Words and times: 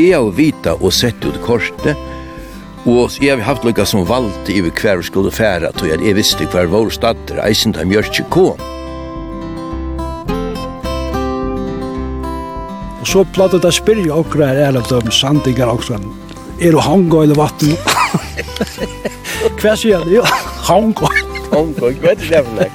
Jeg 0.00 0.16
har 0.16 0.30
vita 0.32 0.72
og 0.80 0.94
sett 0.96 1.20
ut 1.26 1.36
kortet, 1.44 1.98
og 2.88 3.18
jeg 3.20 3.36
har 3.36 3.42
haft 3.44 3.66
lukka 3.66 3.84
som 3.84 4.06
valgt 4.08 4.48
i 4.48 4.62
hver 4.64 4.96
vi 4.96 5.04
skulle 5.04 5.32
færa, 5.34 5.68
tog 5.76 5.90
jeg 5.90 6.14
visste 6.16 6.46
hver 6.48 6.70
vår 6.72 6.88
stadder, 6.96 7.42
eisen 7.44 7.74
da 7.76 7.84
mjørkje 7.84 8.24
kom. 8.32 8.56
Og 13.00 13.06
så 13.12 13.26
platt 13.36 13.58
det 13.60 13.74
spyrja 13.76 14.16
okra 14.22 14.48
er 14.48 14.62
ærlig 14.70 14.86
om 14.96 15.12
sandingar 15.12 15.74
okra. 15.74 16.00
Er 16.60 16.72
du 16.72 16.80
hanga 16.84 17.22
eller 17.24 17.36
vatten? 17.36 17.72
Hva 19.60 19.72
sier 19.76 20.00
han? 20.00 20.10
Jo, 20.12 20.24
hanga. 20.68 21.08
Hanga, 21.52 21.92
hva 22.00 22.12
er 22.12 22.44
det 22.56 22.68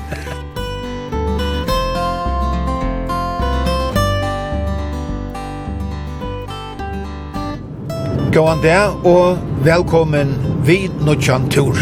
Gåan 8.35 8.59
der, 8.63 9.07
og 9.07 9.37
velkommen 9.63 10.33
vid 10.67 10.89
Nutsjan 11.07 11.45
Tur. 11.49 11.77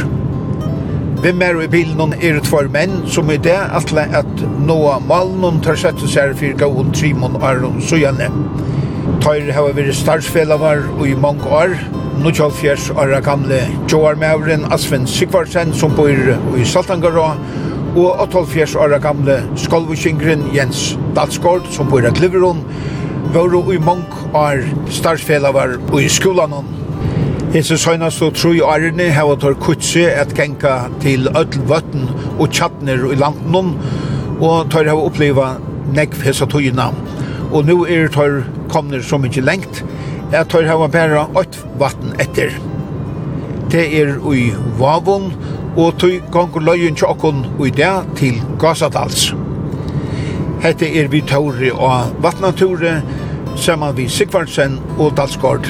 Vi 1.23 1.31
mer 1.33 1.57
i 1.63 1.65
bilen 1.67 2.13
er 2.13 2.37
tvær 2.45 2.69
menn 2.69 2.93
som 3.09 3.31
er 3.33 3.39
det 3.41 3.55
atle 3.73 4.03
at 4.19 4.43
noa 4.61 4.99
malen 5.01 5.57
tar 5.65 5.79
sette 5.81 6.05
seg 6.05 6.35
for 6.37 6.53
gåan 6.61 6.93
Trimon 6.93 7.39
Aron 7.41 7.81
Sujane. 7.81 8.29
Tøyre 9.25 9.49
har 9.57 9.73
vært 9.73 9.97
startsfelavar 9.97 10.85
og 10.99 11.07
i 11.09 11.17
mange 11.17 11.49
år, 11.49 11.73
Nutsjalfjers 12.21 12.91
åra 12.93 13.23
gamle 13.25 13.63
Joarmauren 13.89 14.69
Asven 14.69 15.09
Sigvarsen 15.09 15.73
som 15.73 15.97
bor 15.97 16.13
i 16.13 16.69
Saltangarå, 16.69 17.31
og 17.97 18.27
12 18.29 18.77
år 18.77 18.99
gamle 19.01 19.41
Skolvusingren 19.57 20.51
Jens 20.53 20.91
Dalsgård 21.17 21.65
som 21.73 21.89
bor 21.89 22.05
i 22.05 22.13
Kliveron, 22.13 22.61
vore 23.33 23.73
i 23.73 23.79
mong 23.81 24.03
ar 24.37 24.59
startsfelavar 24.93 25.71
og 25.89 25.99
i 26.03 26.09
skolan. 26.11 26.53
Hese 27.53 27.79
søgnast 27.81 28.21
og 28.21 28.35
tru 28.37 28.51
i 28.53 28.61
arne 28.61 29.07
har 29.13 29.25
vi 29.29 29.37
tar 29.41 29.55
kutsi 29.61 30.03
at 30.05 30.35
genka 30.37 30.73
til 31.01 31.25
ødelvøtten 31.31 32.09
og 32.37 32.51
tjattner 32.53 33.07
i 33.09 33.17
landen 33.17 33.73
og 34.39 34.69
tar 34.69 34.85
har 34.85 35.01
oppleva 35.01 35.55
negv 35.93 36.21
hesa 36.25 36.45
tøyina. 36.45 36.91
Og 37.51 37.65
nu 37.65 37.85
er 37.85 38.07
tar 38.13 38.43
komner 38.69 39.01
så 39.01 39.17
mykje 39.17 39.45
lengt 39.45 39.81
at 40.31 40.53
tar 40.53 40.69
har 40.69 40.87
bæra 40.87 41.25
ått 41.33 41.57
vatten 41.81 42.13
etter. 42.21 42.53
Det 43.73 43.87
er 44.01 44.13
ui 44.21 44.51
Vavon 44.77 45.31
og 45.73 45.97
tøy 45.97 46.19
gongur 46.29 46.61
løyen 46.61 46.95
tjokkon 46.95 47.47
ui 47.57 47.73
det 47.73 47.95
til 48.15 48.37
Gasadals. 48.61 49.31
Hette 50.61 50.87
er 50.87 51.09
vi 51.11 51.19
tåre 51.27 51.73
og 51.73 52.13
vattnature, 52.23 53.01
saman 53.57 53.97
vi 53.97 54.09
Sigvardsen 54.09 54.79
og 54.97 55.17
Dalsgård. 55.17 55.67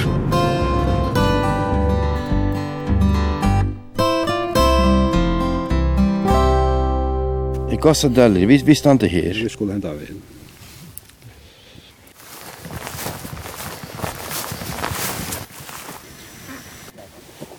I 7.72 7.76
Gassadalleri, 7.82 8.46
vi, 8.46 8.62
vi 8.66 8.76
stande 8.76 9.08
her. 9.08 9.34
Vi 9.44 9.50
skulle 9.50 9.74
hente 9.74 9.90
av 9.90 10.00
henne. 10.00 10.22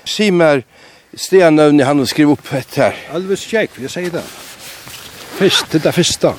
Simer 0.05 0.63
Stenövni, 1.17 1.83
han 1.83 1.99
har 1.99 2.07
skrivit 2.07 2.39
upp 2.39 2.53
ett 2.53 2.75
här. 2.75 2.95
Alvis 3.13 3.41
check, 3.41 3.71
jag 3.81 3.91
säger 3.91 4.11
det. 4.11 4.23
Fyrst, 5.35 5.67
det 5.71 5.83
där 5.83 5.93
första. 5.93 6.35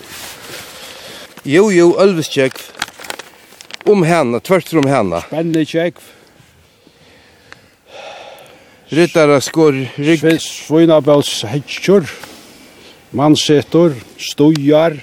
Jo, 1.44 1.72
jo, 1.72 1.98
Alvis 1.98 2.28
check 2.28 2.54
om 3.90 4.04
henne, 4.04 4.40
tvert 4.40 4.74
om 4.74 4.88
henne. 4.90 5.22
Spennende 5.28 5.66
kjekk. 5.68 6.00
Rittare 8.96 9.40
skor 9.42 9.76
rygg. 9.98 10.26
Svinabels 10.42 11.44
hetsjur, 11.50 12.06
Mansetor, 13.16 13.96
stojar. 14.22 14.98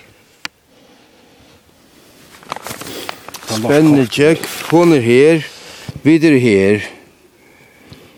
Spennende 3.52 4.06
kjekk, 4.10 4.46
hon 4.70 4.94
er 4.96 5.04
her, 5.04 5.46
videre 6.06 6.38
her. 6.42 6.86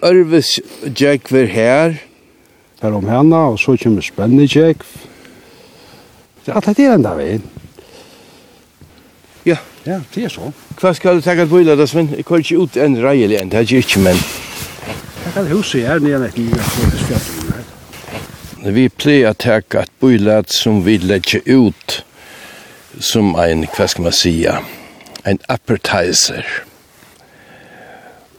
Ørves 0.05 0.59
kjekk 0.85 1.33
er 1.33 1.51
her. 1.51 1.99
Her 2.83 2.97
om 2.97 3.09
henne, 3.09 3.41
og 3.55 3.59
så 3.61 3.77
kommer 3.81 4.05
spennende 4.05 4.47
kjekk. 4.51 4.85
Ja, 6.45 6.61
det 6.61 6.77
er 6.77 6.99
enda 6.99 7.15
veien. 7.17 7.45
Ja, 9.87 10.01
det 10.15 10.25
er 10.25 10.33
så. 10.33 10.51
Hva 10.81 10.95
skal 10.97 11.19
du 11.19 11.25
tenke 11.25 11.45
på 11.51 11.61
i 11.61 11.67
da, 11.69 11.87
Sven? 11.87 12.09
Jeg 12.17 12.25
kan 12.25 12.41
ikke 12.41 12.63
ut 12.65 12.77
en 12.81 12.97
reilig 13.05 13.37
enn, 13.41 13.51
det 13.53 13.61
er 13.61 13.77
ikke 13.77 14.01
men... 14.01 14.21
Jeg 15.25 15.33
kan 15.35 15.49
huske 15.51 15.81
her 15.85 16.01
nede 16.01 16.29
etter 16.29 16.41
nye 16.41 17.01
fjøtninger. 17.05 17.65
Vi 18.65 18.85
pleier 18.89 19.35
å 19.35 19.37
takke 19.37 19.83
at 19.85 19.93
bøylet 20.01 20.53
som 20.53 20.81
vi 20.87 20.97
legger 20.97 21.45
ut 21.45 21.99
som 22.97 23.35
en, 23.37 23.67
hva 23.77 23.89
skal 23.91 24.07
man 24.07 24.17
sige, 24.17 24.55
en 25.29 25.41
appetizer. 25.53 26.49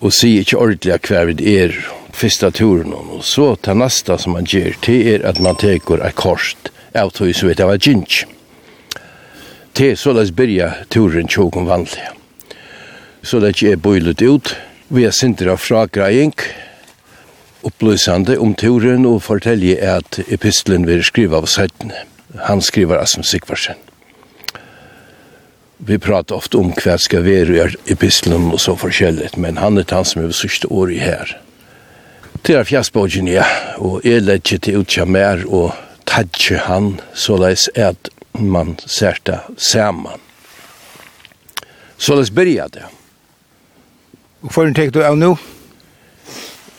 Og 0.01 0.13
sier 0.13 0.41
ikke 0.41 0.57
ordentlig 0.61 0.97
hva 1.09 1.25
vi 1.29 1.57
er 1.57 1.77
første 2.15 2.49
turen 2.55 2.93
Og 2.93 3.23
så 3.25 3.53
til 3.61 3.77
neste 3.77 4.17
som 4.17 4.33
man 4.37 4.47
gjør, 4.49 4.77
det 4.85 4.97
er 5.13 5.27
at 5.29 5.39
man 5.39 5.57
teker 5.61 6.01
et 6.01 6.15
kors 6.15 6.55
av 6.95 7.11
tog 7.11 7.33
så 7.35 7.49
vet 7.49 7.59
jeg 7.59 7.67
vad 7.67 7.83
gynns 7.83 8.23
til 9.75 9.97
så 9.99 10.13
lest 10.15 10.35
byrja 10.35 10.71
turen 10.89 11.27
tjokken 11.27 11.67
vanlig. 11.67 12.07
Så 13.25 13.41
lest 13.43 13.63
jeg 13.63 13.81
bøylet 13.83 14.21
ut, 14.23 14.55
vi 14.87 15.03
er 15.03 15.15
sinter 15.15 15.51
av 15.51 15.59
fragreiing, 15.59 16.35
opplysande 17.65 18.37
om 18.39 18.53
turen 18.55 19.07
og 19.09 19.23
fortelje 19.25 19.75
at 19.81 20.19
epistlen 20.29 20.85
vil 20.87 21.03
skriva 21.03 21.41
av 21.41 21.49
sættene. 21.49 22.05
Han 22.47 22.61
skriver 22.61 23.01
Asm 23.01 23.23
Sigvarsen. 23.23 23.79
Vi 25.77 25.97
pratar 25.99 26.37
ofte 26.37 26.57
om 26.57 26.71
hva 26.71 26.95
skal 27.01 27.25
være 27.25 27.55
i 27.55 27.91
epistlen 27.91 28.51
og 28.53 28.61
så 28.63 28.77
forskjellig, 28.79 29.33
men 29.37 29.57
han 29.59 29.77
er 29.77 29.89
han 29.91 30.07
som 30.07 30.23
er 30.23 30.31
sørste 30.31 30.69
i 30.93 30.99
her. 30.99 31.35
Til 32.43 32.55
er 32.55 32.63
fjastbågen, 32.63 33.27
ja, 33.27 33.45
og 33.77 34.05
jeg 34.05 34.21
legger 34.21 34.57
til 34.57 34.79
utkja 34.79 35.05
mer 35.05 35.43
og 35.47 35.73
tadje 36.05 36.61
han, 36.67 36.99
så 37.13 37.37
leis 37.41 37.67
at 37.75 38.09
man 38.39 38.77
särta 38.85 39.39
samman. 39.57 40.19
Så 41.97 42.15
det 42.15 42.31
började. 42.31 42.83
Och 44.41 44.53
för 44.53 44.65
en 44.65 44.73
tek 44.73 44.93
du 44.93 45.05
av 45.05 45.17
nu? 45.17 45.35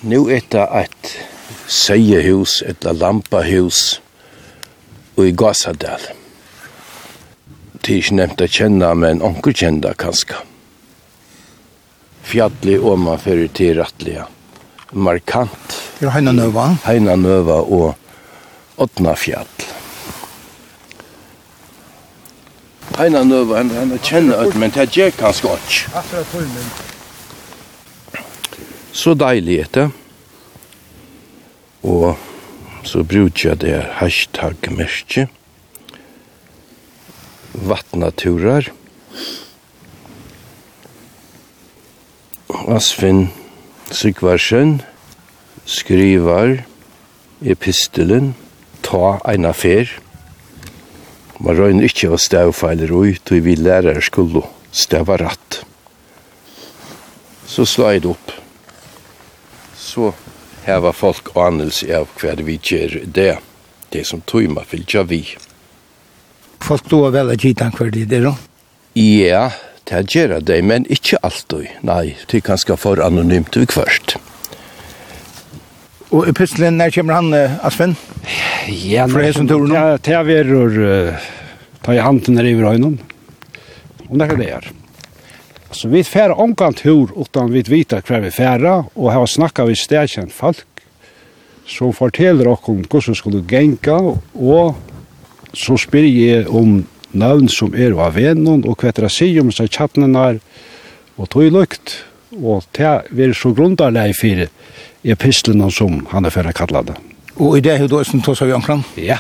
Nu 0.00 0.31
er 0.31 0.43
det 0.49 0.69
et 0.75 1.16
sejehus, 1.66 2.62
et 2.62 2.84
lampahus 2.84 4.00
og 5.16 5.27
i 5.27 5.33
Gassadal. 5.33 6.05
Det 7.81 7.95
er 7.95 8.03
ikke 8.03 8.19
nevnt 8.19 8.45
å 8.45 8.49
kjenne, 8.50 8.93
men 8.95 9.22
onker 9.22 9.56
kända 9.56 9.95
kanskje. 9.99 10.39
Fjadli 12.27 12.77
og 12.78 12.99
man 12.99 13.19
fører 13.19 13.49
til 13.49 13.77
rattliga. 13.81 14.27
Markant. 14.93 15.83
Det 15.99 16.06
är 16.06 16.11
Heina 16.11 16.33
Nøva. 16.33 16.77
Heina 16.84 17.16
Nøva 17.16 17.62
og 17.62 17.95
Åtna 18.77 19.16
fjall. 19.16 19.47
Einar 22.94 23.24
nøve, 23.24 23.56
han, 23.56 23.71
han 23.71 23.98
kjenner 23.98 24.41
alt, 24.41 24.54
men 24.56 24.72
det 24.72 24.88
gjør 24.94 25.10
kanskje 25.18 25.56
ikke. 25.59 25.91
Akkurat 26.00 26.30
tunnen. 26.33 26.68
Så 28.97 29.12
deilig 29.18 29.59
etter. 29.66 29.91
Og 31.84 32.16
så 32.86 33.03
bruker 33.04 33.50
jeg 33.50 33.60
det 33.66 33.77
hashtag-merket. 33.98 35.28
Vattnaturer. 37.53 38.71
Asfinn 42.66 43.28
Sigvarsen 43.92 44.80
skriver 45.66 46.62
epistelen 47.44 48.34
ta 48.86 49.18
ein 49.28 49.47
fer 49.54 49.91
Man 51.38 51.59
røyner 51.59 51.84
ikke 51.88 52.09
å 52.12 52.18
stavfeiler 52.21 52.92
ui, 52.97 53.16
tog 53.24 53.44
vi 53.44 53.56
lærere 53.60 54.00
skulle 54.04 54.44
stava 54.72 55.18
ratt. 55.21 55.60
Så 57.47 57.66
slår 57.68 57.97
jeg 57.97 58.04
det 58.04 58.12
opp. 58.15 58.33
Så 59.77 60.12
heva 60.66 60.92
folk 60.97 61.30
anelse 61.38 61.88
av 61.94 62.09
hva 62.21 62.34
vi 62.47 62.59
gjør 62.59 63.03
det. 63.06 63.36
Det 63.92 64.03
som 64.09 64.22
tøyma 64.27 64.65
fylgja 64.66 65.04
vi. 65.06 65.22
Folk 66.65 66.88
då 66.91 67.04
vel 67.15 67.30
at 67.30 67.44
gitan 67.44 67.71
hver 67.77 67.92
det 67.94 68.09
er, 68.10 68.27
da? 68.27 68.34
Ja, 68.98 69.44
det 69.86 70.06
gjør 70.10 70.41
det, 70.41 70.59
men 70.65 70.88
ikke 70.91 71.21
alltid. 71.22 71.68
Nei, 71.86 72.16
det 72.27 72.41
er 72.41 72.48
ganske 72.48 72.77
for 72.80 72.98
anonymt 73.04 73.54
vi 73.54 73.68
kvart. 73.71 74.16
Og 76.10 76.27
epistelen, 76.30 76.80
når 76.80 76.97
kommer 76.97 77.21
han, 77.21 77.34
Aspen? 77.34 77.94
Aspen? 77.94 78.16
Ja, 78.66 79.07
for 79.09 79.22
det 79.22 79.34
som 79.36 79.47
tror 79.47 79.68
nå. 79.71 79.83
Det 80.03 80.15
er 80.15 80.24
verur, 80.27 80.72
ta 81.86 81.95
i 81.95 82.03
handen 82.03 82.39
her 82.41 82.48
i 82.48 82.57
vrøynen. 82.59 82.97
Og 84.09 84.18
det 84.18 84.27
er 84.27 84.41
det 84.41 84.48
her. 84.51 84.66
Så 85.71 85.91
vi 85.92 86.03
færre 86.07 86.34
omgang 86.34 86.74
tur 86.74 87.13
utan 87.15 87.53
vi 87.53 87.63
vita 87.66 88.01
hver 88.01 88.24
vi 88.24 88.30
færre, 88.30 88.84
og 88.95 89.13
har 89.13 89.27
snakka 89.27 89.66
vi 89.68 89.77
stedkjent 89.78 90.33
folk, 90.34 90.66
som 91.66 91.92
forteller 91.95 92.48
okkom 92.48 92.84
hvordan 92.86 93.18
skulle 93.18 93.45
genka, 93.47 93.98
og 94.34 94.77
så 95.54 95.77
spyr 95.78 96.07
jeg 96.07 96.47
om 96.48 96.84
navn 97.12 97.48
som 97.48 97.74
er 97.74 97.95
av 97.98 98.15
vennom, 98.19 98.65
og 98.66 98.83
hva 98.83 98.95
det 98.95 99.10
sier 99.15 99.42
om 99.42 99.53
seg 99.54 99.71
tjattene 99.71 100.39
og 101.16 101.28
tog 101.30 101.51
lukt, 101.53 101.98
og 102.36 102.65
det 102.77 102.86
er 103.27 103.36
så 103.36 103.54
grundarleg 103.54 104.15
for 104.19 104.47
epistlen 105.07 105.62
som 105.71 106.07
han 106.10 106.27
er 106.27 106.34
for 106.34 106.57
kallet 106.57 106.92
det. 106.92 106.97
Og 107.36 107.59
i 107.59 107.65
det 107.65 107.78
har 107.78 107.88
du 107.88 107.98
også 107.98 108.21
tås 108.24 108.41
av 108.42 108.48
Jankland? 108.48 108.86
Ja, 108.97 109.18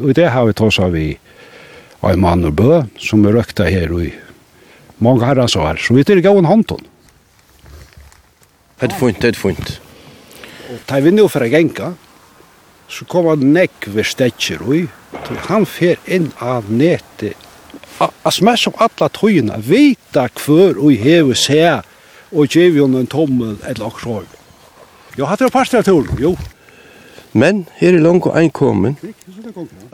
og 0.00 0.12
i 0.12 0.16
det 0.16 0.30
har 0.32 0.46
vi 0.48 0.56
tås 0.56 0.78
av 0.80 0.96
i 0.96 1.10
en 2.06 2.20
mann 2.22 2.46
og 2.48 2.54
bø, 2.56 2.82
som 3.00 3.26
er 3.26 3.34
røkta 3.36 3.66
her 3.68 3.92
i 4.00 4.12
mange 5.04 5.26
herrens 5.26 5.56
år. 5.58 5.76
Så 5.76 5.96
vi 5.96 6.04
tar 6.06 6.22
gav 6.24 6.38
en 6.38 6.48
håndtånd. 6.48 6.86
Det 8.78 8.88
er 8.88 8.94
funnet, 8.96 9.20
det 9.20 9.34
er 9.34 9.38
fint. 9.38 9.74
Da 10.88 11.00
vi 11.02 11.12
nå 11.12 11.26
fra 11.28 11.48
genka, 11.50 11.92
så 12.88 13.04
kommer 13.04 13.36
nekk 13.36 13.90
ved 13.92 14.06
stetjer 14.06 14.62
til 15.26 15.40
Han 15.48 15.66
fer 15.68 16.00
inn 16.06 16.30
av 16.40 16.70
nete 16.72 17.34
Altså 17.98 18.44
meg 18.46 18.58
som 18.60 18.76
alla 18.78 19.08
tøyina 19.10 19.56
vita 19.58 20.28
hver 20.30 20.78
og 20.78 20.94
hever 21.02 21.34
seg, 21.34 21.86
og 22.30 22.46
gjev 22.46 22.76
jo 22.78 22.86
en 22.86 23.08
tommel 23.10 23.56
eller 23.66 23.88
akkurat. 23.88 24.36
Jo, 25.18 25.26
hatt 25.26 25.40
det 25.40 25.48
jo 25.48 25.54
parstret 25.54 25.88
til. 25.88 26.06
Jo. 26.22 26.36
Men 27.38 27.66
her 27.78 27.94
er 27.94 28.02
langt 28.02 28.26
einkommen. 28.34 28.96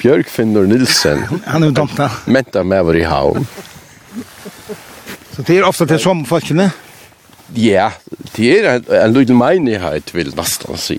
Bjørk 0.01 0.31
Finnur 0.33 0.69
Nilsen. 0.69 1.25
Han 1.45 1.67
er 1.67 1.75
domta. 1.77 2.09
Menta 2.27 2.63
med 2.65 2.87
var 2.89 2.97
i 2.97 3.05
havn. 3.09 3.45
Så 5.35 5.43
det 5.43 5.59
er 5.59 5.67
ofte 5.69 5.87
til 5.91 6.01
sommerfolkene? 6.01 6.71
Ja, 7.59 7.91
det 8.37 8.53
er 8.55 8.71
en, 8.71 8.89
en 8.97 9.17
liten 9.17 9.37
menighet, 9.37 10.15
vil 10.15 10.33
nesten 10.39 10.81
si. 10.81 10.99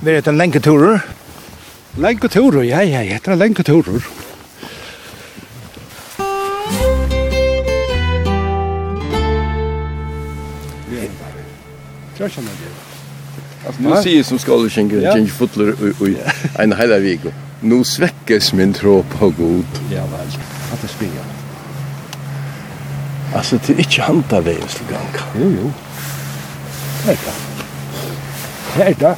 Vi 0.00 0.14
er 0.14 0.28
en 0.30 0.38
lenge 0.38 0.62
turer. 0.64 1.02
Lenge 2.00 2.30
turer, 2.30 2.62
ja, 2.68 2.84
ja, 2.86 3.02
det 3.18 3.34
er 3.34 3.40
lenge 3.40 3.66
turer. 3.66 4.04
tror 12.20 12.26
ikke 12.26 12.40
han 12.40 12.44
har 12.44 12.54
det. 12.60 13.66
Alltså 13.66 13.82
nu 13.82 14.02
ser 14.02 14.22
som 14.22 14.38
skall 14.38 14.70
skänka 14.70 14.96
det 14.96 15.20
gick 15.20 15.32
fotler 15.32 15.74
och 16.00 16.08
en 16.62 16.72
heila 16.72 16.98
vecka. 16.98 17.32
Nu 17.60 17.84
svekkes 17.84 18.52
min 18.52 18.72
tro 18.72 19.02
på 19.02 19.30
god. 19.30 19.64
Ja 19.92 20.02
vel, 20.06 20.38
at 20.72 20.82
det 20.82 20.90
spinga. 20.90 21.24
Altså, 23.34 23.58
det 23.66 23.74
er 23.74 23.78
ikke 23.78 24.02
hanta 24.02 24.40
vägen 24.40 24.68
till 24.68 24.86
gang. 24.90 25.08
Jo 25.40 25.50
jo. 25.50 25.72
Det 27.06 27.18
kan. 27.24 27.32
Det 28.76 28.88
er 28.88 28.94
det. 28.94 29.16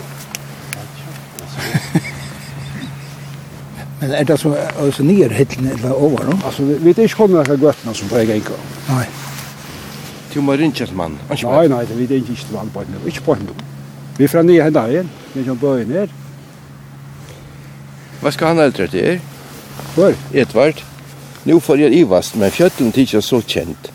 Men 4.01 4.11
er 4.11 4.25
det 4.25 4.41
så 4.41 4.55
altså, 4.79 5.03
nye 5.03 5.29
hittene, 5.29 5.73
eller 5.73 5.93
over, 5.93 6.19
då? 6.19 6.39
Altså, 6.45 6.63
vi 6.63 6.85
vet 6.85 6.99
inte 6.99 7.15
kommer 7.15 7.37
några 7.37 7.57
gøttene 7.57 7.95
som 7.95 8.09
på 8.09 8.17
egen 8.17 8.43
Nei. 8.89 9.07
Du 10.34 10.40
må 10.40 10.56
rinja 10.56 10.87
til 10.87 10.96
mann. 10.96 11.19
Nei, 11.29 11.67
nei, 11.69 11.84
det 11.84 11.99
er 12.08 12.17
ikke 12.20 12.34
til 12.34 12.56
mann 12.56 12.70
på 12.73 12.84
henne. 12.84 13.00
Ikke 13.06 13.25
på 13.26 13.34
henne. 13.37 13.55
Vi 14.17 14.25
er 14.25 14.32
fra 14.32 14.43
nye 14.43 14.62
hendene 14.64 14.94
igjen. 14.94 15.11
Vi 15.34 15.40
er 15.40 15.49
som 15.49 15.58
bøyen 15.58 15.93
her. 15.93 16.14
Hva 18.23 18.31
skal 18.32 18.52
han 18.52 18.62
eldre 18.64 18.87
til 18.88 19.05
er? 19.14 19.20
Hvor? 19.94 20.17
Edvard. 20.32 20.84
Nå 21.44 21.58
får 21.58 21.82
jeg 21.82 21.99
ivast, 21.99 22.37
men 22.38 22.55
fjøtlen 22.55 22.93
tidsi 22.94 23.17
er 23.19 23.25
så 23.26 23.40
kjent. 23.43 23.90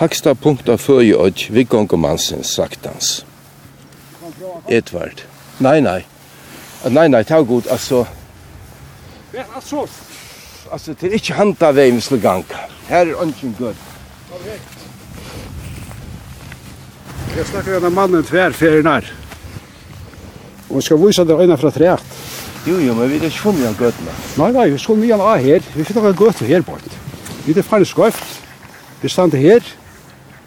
Haksta 0.00 0.34
punkt 0.36 0.68
av 0.68 0.78
føje 0.80 1.16
og 1.16 1.42
vi 1.50 1.64
gong 1.64 1.90
om 1.96 2.06
saktans. 2.18 3.24
Edvard. 4.68 5.24
Nei, 5.58 5.80
nei. 5.80 6.04
Nei, 6.88 7.08
nei, 7.08 7.22
ta 7.24 7.40
god, 7.40 7.66
altså. 7.68 8.04
Ja, 9.34 9.44
altså. 9.54 9.86
Altså, 10.72 10.94
det 10.94 11.10
er 11.10 11.16
ikke 11.18 11.34
handa 11.34 11.72
veien 11.72 11.96
vi 11.96 12.00
skal 12.00 12.20
ganga. 12.20 12.66
Her 12.88 13.06
er 13.06 13.22
ønsken 13.22 13.56
gøy. 13.58 13.74
Jeg 17.36 17.46
snakker 17.46 17.84
om 17.86 17.94
mannen 17.94 18.24
tver 18.26 18.54
ferien 18.56 18.88
her. 18.90 19.06
Og 20.68 20.80
vi 20.80 20.82
skal 20.82 20.98
vise 21.00 21.24
det 21.26 21.36
øyne 21.38 21.56
fra 21.58 21.70
treet. 21.70 22.16
Jo, 22.66 22.76
jo, 22.76 22.94
men 22.94 23.08
vi 23.08 23.16
er 23.16 23.28
ikke 23.30 23.44
funnet 23.44 23.62
igjen 23.62 23.76
gøtene. 23.78 24.14
Nei, 24.36 24.50
nei, 24.52 24.66
vi 24.74 24.80
skal 24.82 24.98
mye 25.00 25.16
av 25.16 25.38
her. 25.40 25.62
Vi 25.74 25.84
finner 25.86 26.08
noen 26.08 26.18
gøter 26.18 26.50
her 26.50 26.64
bort. 26.66 26.96
Vi 27.46 27.54
er 27.54 27.64
ferdig 27.64 27.88
skøft. 27.88 28.34
Vi 29.00 29.08
stande 29.08 29.40
her. 29.40 29.64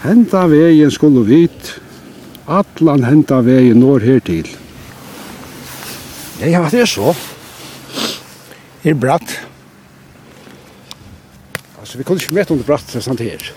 Henta 0.04 0.44
veien 0.52 0.92
skulle 0.94 1.24
vit. 1.26 1.72
Atlan 2.46 3.08
henta 3.08 3.40
veien 3.42 3.80
når 3.80 4.04
her 4.04 4.22
til. 4.28 4.52
Ja, 6.44 6.52
ja, 6.52 6.64
det 6.70 6.84
er 6.84 6.92
så. 6.92 7.16
Her 8.84 9.00
bratt. 9.00 9.40
Altså, 11.80 11.98
vi 11.98 12.04
kunne 12.04 12.20
ikke 12.20 12.36
møte 12.36 12.54
om 12.54 12.60
det 12.60 12.68
bratt, 12.68 12.86
det 12.92 13.00
er 13.00 13.08
sant 13.08 13.24
her. 13.24 13.54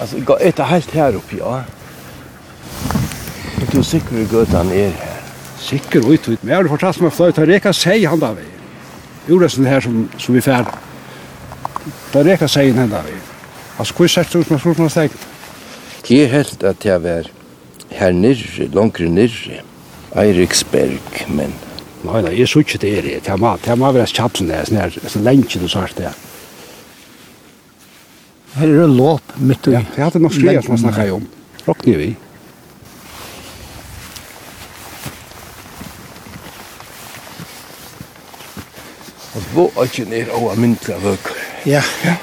Alltså 0.00 0.16
jag 0.16 0.24
går 0.24 0.38
ett 0.40 0.58
helt 0.58 0.90
här 0.90 1.14
uppe 1.14 1.36
ja. 1.36 1.62
Du 3.72 3.82
sikker 3.84 4.16
i 4.16 4.24
gøtan 4.24 4.72
er 4.72 4.90
her. 4.90 5.18
Sikker 5.60 6.12
ut 6.12 6.28
ut. 6.28 6.42
Men 6.42 6.54
jeg 6.54 6.56
har 6.56 6.68
fortalt 6.68 7.00
meg 7.04 7.12
for 7.12 7.30
det 7.30 7.44
er 7.44 7.50
reka 7.52 7.72
seg 7.76 8.06
han 8.08 8.22
da 8.22 8.32
vi. 8.34 8.46
Joresen 9.28 9.68
her 9.68 9.84
som, 9.84 10.08
som 10.18 10.34
vi 10.34 10.40
fær. 10.42 10.64
Det 12.12 12.22
er 12.22 12.26
reka 12.32 12.48
seg 12.48 12.72
han 12.74 12.90
da 12.90 13.02
vi. 13.06 13.18
Altså 13.78 13.94
hvor 13.94 14.10
sett 14.10 14.34
ut 14.34 14.50
med 14.50 14.58
spørsmål 14.58 14.90
steg? 14.90 15.14
Det 16.08 16.22
er 16.24 16.32
helt 16.32 16.64
at 16.64 16.84
jeg 16.84 17.02
var 17.04 17.28
her 17.92 18.16
nyrre, 18.16 18.66
langere 18.74 19.12
nyrre. 19.12 19.60
Eiriksberg, 20.18 21.26
men... 21.28 21.52
Nei, 22.02 22.22
nei, 22.24 22.32
jeg 22.40 22.48
så 22.48 22.64
ikke 22.64 22.80
det 22.80 22.96
er 22.96 23.06
det. 23.06 23.20
Det 23.28 23.76
må 23.78 23.92
være 23.92 24.08
kjapt 24.08 24.40
som 24.40 24.48
det 24.48 24.64
er, 24.64 24.98
sånn 25.06 25.28
lenge 25.28 25.60
du 25.60 25.68
sagt 25.68 26.00
det. 26.00 26.08
Ja. 26.08 26.29
Her 28.54 28.66
er 28.66 28.80
det 28.80 28.88
låp 28.88 29.36
mitt 29.38 29.68
i. 29.68 29.76
Ja, 29.76 29.82
det 29.94 30.02
hadde 30.04 30.22
nok 30.22 30.34
skrevet 30.34 30.64
som 30.64 30.74
jeg 30.74 30.82
snakket 30.82 31.12
om. 31.14 31.26
Råkner 31.68 32.00
vi. 32.00 32.08
Og 39.34 39.46
bo 39.54 39.68
ikke 39.84 40.08
ned 40.10 40.32
over 40.34 40.58
myndla 40.58 40.98
vøker. 41.04 41.38
Ja. 41.66 41.82
ja. 42.04 42.16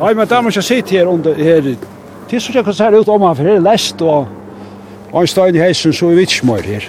Nei, 0.00 0.12
men 0.14 0.28
der 0.28 0.44
må 0.44 0.52
jeg 0.54 0.64
sitte 0.64 0.98
her 0.98 1.08
under 1.08 1.34
her. 1.34 1.72
Det 2.30 2.42
som 2.42 2.54
jeg 2.54 2.64
kan 2.64 2.76
se 2.76 2.92
ut 3.00 3.08
om 3.08 3.24
han, 3.24 3.36
for 3.36 3.48
her 3.48 3.56
er 3.56 3.64
lest 3.64 4.04
og 4.04 4.28
og 5.10 5.24
en 5.24 5.26
stein 5.26 5.56
i 5.56 5.58
heisen, 5.58 5.92
så 5.92 6.06
er 6.06 6.20
vi 6.20 6.26
ikke 6.28 6.46
mer 6.46 6.62
her. 6.62 6.84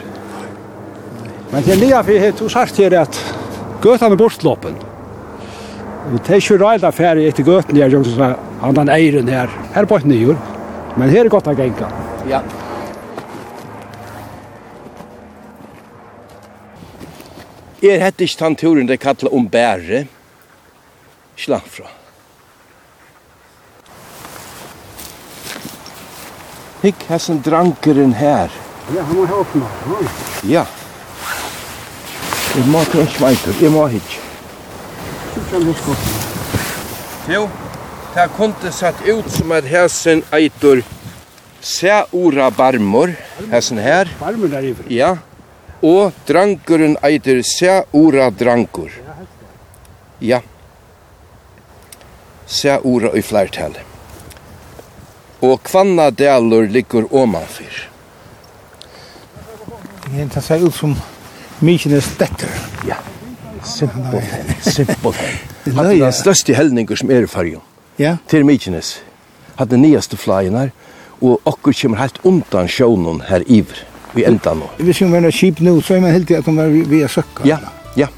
Men 1.52 1.64
det 1.66 1.74
er 1.74 1.80
nye 1.82 2.04
for 2.04 2.14
jeg 2.14 2.34
har 2.38 2.54
sagt 2.54 2.78
her 2.78 3.00
at 3.02 3.22
gøtene 3.82 4.14
er 4.14 4.20
bortlåpen. 4.20 4.78
Ja. 4.78 4.91
Det 6.02 6.34
er 6.34 6.40
ikke 6.42 6.58
reit 6.58 6.86
ferie 6.98 7.30
etter 7.30 7.46
gøten 7.46 7.78
her, 7.78 7.92
som 7.94 8.06
sa, 8.16 8.32
han 8.64 8.74
den 8.74 8.90
eieren 8.90 9.28
her. 9.30 9.52
Her 9.76 9.86
på 9.86 10.00
et 10.02 10.08
nyår, 10.10 10.38
men 10.98 11.14
her 11.14 11.28
er 11.28 11.30
godt 11.30 11.50
å 11.52 11.54
genka. 11.54 11.90
Ja. 12.30 12.42
Er 17.86 18.02
hette 18.02 18.26
ikke 18.26 18.42
den 18.42 18.58
turen 18.58 18.90
det 18.90 18.98
kallet 19.02 19.30
om 19.30 19.46
bære? 19.50 20.04
Slang 21.38 21.70
fra. 21.70 21.86
Hikk 26.82 27.06
hessen 27.12 27.44
drankeren 27.46 28.18
her. 28.18 28.50
Ja, 28.90 29.06
han 29.06 29.16
må 29.22 29.30
ha 29.30 29.40
åpna. 29.46 29.70
Ja. 30.50 30.66
Jeg 32.58 32.68
må 32.74 32.82
ikke 32.90 33.06
veitur, 33.22 33.62
jeg 33.62 33.74
må 33.78 33.86
ikke. 34.02 34.31
Sjúkran. 35.34 35.76
Jo, 37.30 37.50
det 38.16 38.28
kunde 38.36 38.72
satt 38.76 39.00
ut 39.08 39.28
som 39.32 39.52
at 39.56 39.64
hæsen 39.64 40.24
eitur 40.36 40.82
Sæura 41.62 42.50
barmor, 42.50 43.14
hæsen 43.52 43.78
her. 43.78 44.10
Barmor 44.20 44.48
der 44.48 44.60
i 44.66 44.76
Ja, 44.90 45.16
og 45.82 46.12
drangeren 46.28 46.98
eitur 47.04 47.42
Sæura 47.44 48.30
drankur. 48.30 48.90
Ja. 50.22 50.42
Sæura 52.48 53.14
i 53.16 53.22
flertall. 53.22 53.78
Og 55.42 55.64
kvanna 55.64 56.10
delur 56.10 56.68
liggur 56.68 57.08
omanfyr. 57.14 57.88
Det 60.12 60.44
ser 60.44 60.66
ut 60.66 60.76
som 60.76 60.98
mykines 61.62 62.18
detter. 62.20 62.52
Ja. 62.88 62.98
Simpelthen, 63.64 64.54
simpelthen. 64.62 65.76
Hatt 65.76 65.92
den 65.92 66.14
største 66.16 66.56
helninger 66.58 66.98
som 66.98 67.12
er 67.14 67.26
i 67.26 67.30
fargen. 67.30 67.62
Ja. 68.02 68.16
Til 68.32 68.46
Mykines. 68.48 69.00
Hatt 69.60 69.70
den 69.70 69.84
nyaste 69.86 70.18
flyen 70.18 70.58
her, 70.58 70.72
og 71.22 71.42
okkur 71.46 71.76
kommer 71.78 72.02
helt 72.02 72.18
undan 72.26 72.70
sjånen 72.72 73.22
her 73.30 73.46
iver. 73.46 73.84
Vi 74.14 74.26
enda 74.28 74.54
nå. 74.58 74.68
Hvis 74.82 75.00
hun 75.04 75.14
var 75.14 75.30
kjip 75.32 75.62
nå, 75.64 75.78
så 75.82 75.96
er 75.96 76.02
man 76.04 76.16
helt 76.16 76.28
til 76.28 76.40
at 76.42 76.48
hun 76.50 76.58
var 76.60 76.72
via 76.92 77.08
søkka. 77.08 77.46
Ja, 77.48 77.60
ja. 77.96 78.10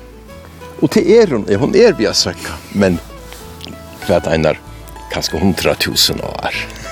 Og 0.82 0.90
til 0.92 1.10
er 1.12 1.36
hun, 1.36 1.46
hun 1.60 1.76
er 1.76 1.94
via 1.98 2.14
søkka, 2.18 2.56
men 2.74 2.98
hva 4.06 4.18
er 4.18 4.24
det 4.26 4.34
einar, 4.34 4.64
kanskje 5.14 5.44
hundra 5.44 5.76
tusen 5.80 6.24
år. 6.24 6.83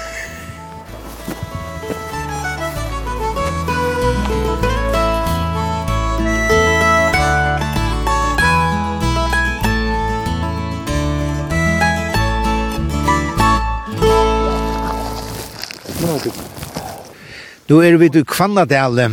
Nu 17.72 17.78
er 17.80 17.96
vi 17.96 18.10
til 18.12 18.26
Kvannadale, 18.28 19.06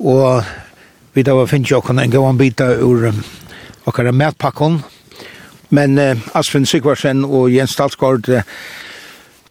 og 0.00 0.46
vi 1.12 1.22
da 1.26 1.34
finnes 1.44 1.68
jo 1.68 1.82
en 1.92 2.10
gåan 2.10 2.38
bita 2.38 2.70
ur 2.80 3.10
okkara 3.84 4.14
medpakken, 4.16 4.78
men 5.68 5.98
uh, 5.98 6.16
Asfinn 6.32 6.64
Sigvarsen 6.64 7.20
og 7.24 7.50
Jens 7.52 7.74
Dalsgaard, 7.76 8.30
uh, 8.32 8.40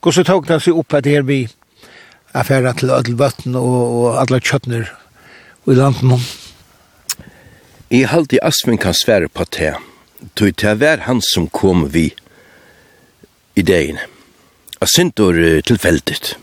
hvordan 0.01 0.25
tok 0.25 0.47
det 0.47 0.57
seg 0.65 0.79
opp 0.81 0.95
at 0.97 1.05
her 1.05 1.21
vi 1.21 1.43
affæra 2.33 2.73
til 2.73 2.89
Ødelbøtten 2.89 3.53
og, 3.59 3.77
og 3.99 4.17
alle 4.23 4.39
kjøttner 4.41 4.89
i 5.69 5.75
landet 5.77 6.25
Jeg 7.91 8.07
halte 8.09 8.41
Asfinn 8.41 8.81
kan 8.81 8.97
svære 8.97 9.29
på 9.29 9.45
det. 9.53 9.75
Tog 10.33 10.57
til 10.57 10.71
å 10.71 10.79
være 10.81 11.05
han 11.05 11.21
som 11.21 11.45
kom 11.45 11.85
vi 11.93 12.07
ideen. 13.53 14.01
Jeg 14.81 14.89
synes 14.95 15.13
det 15.13 15.65
tilfeldigt, 15.69 16.33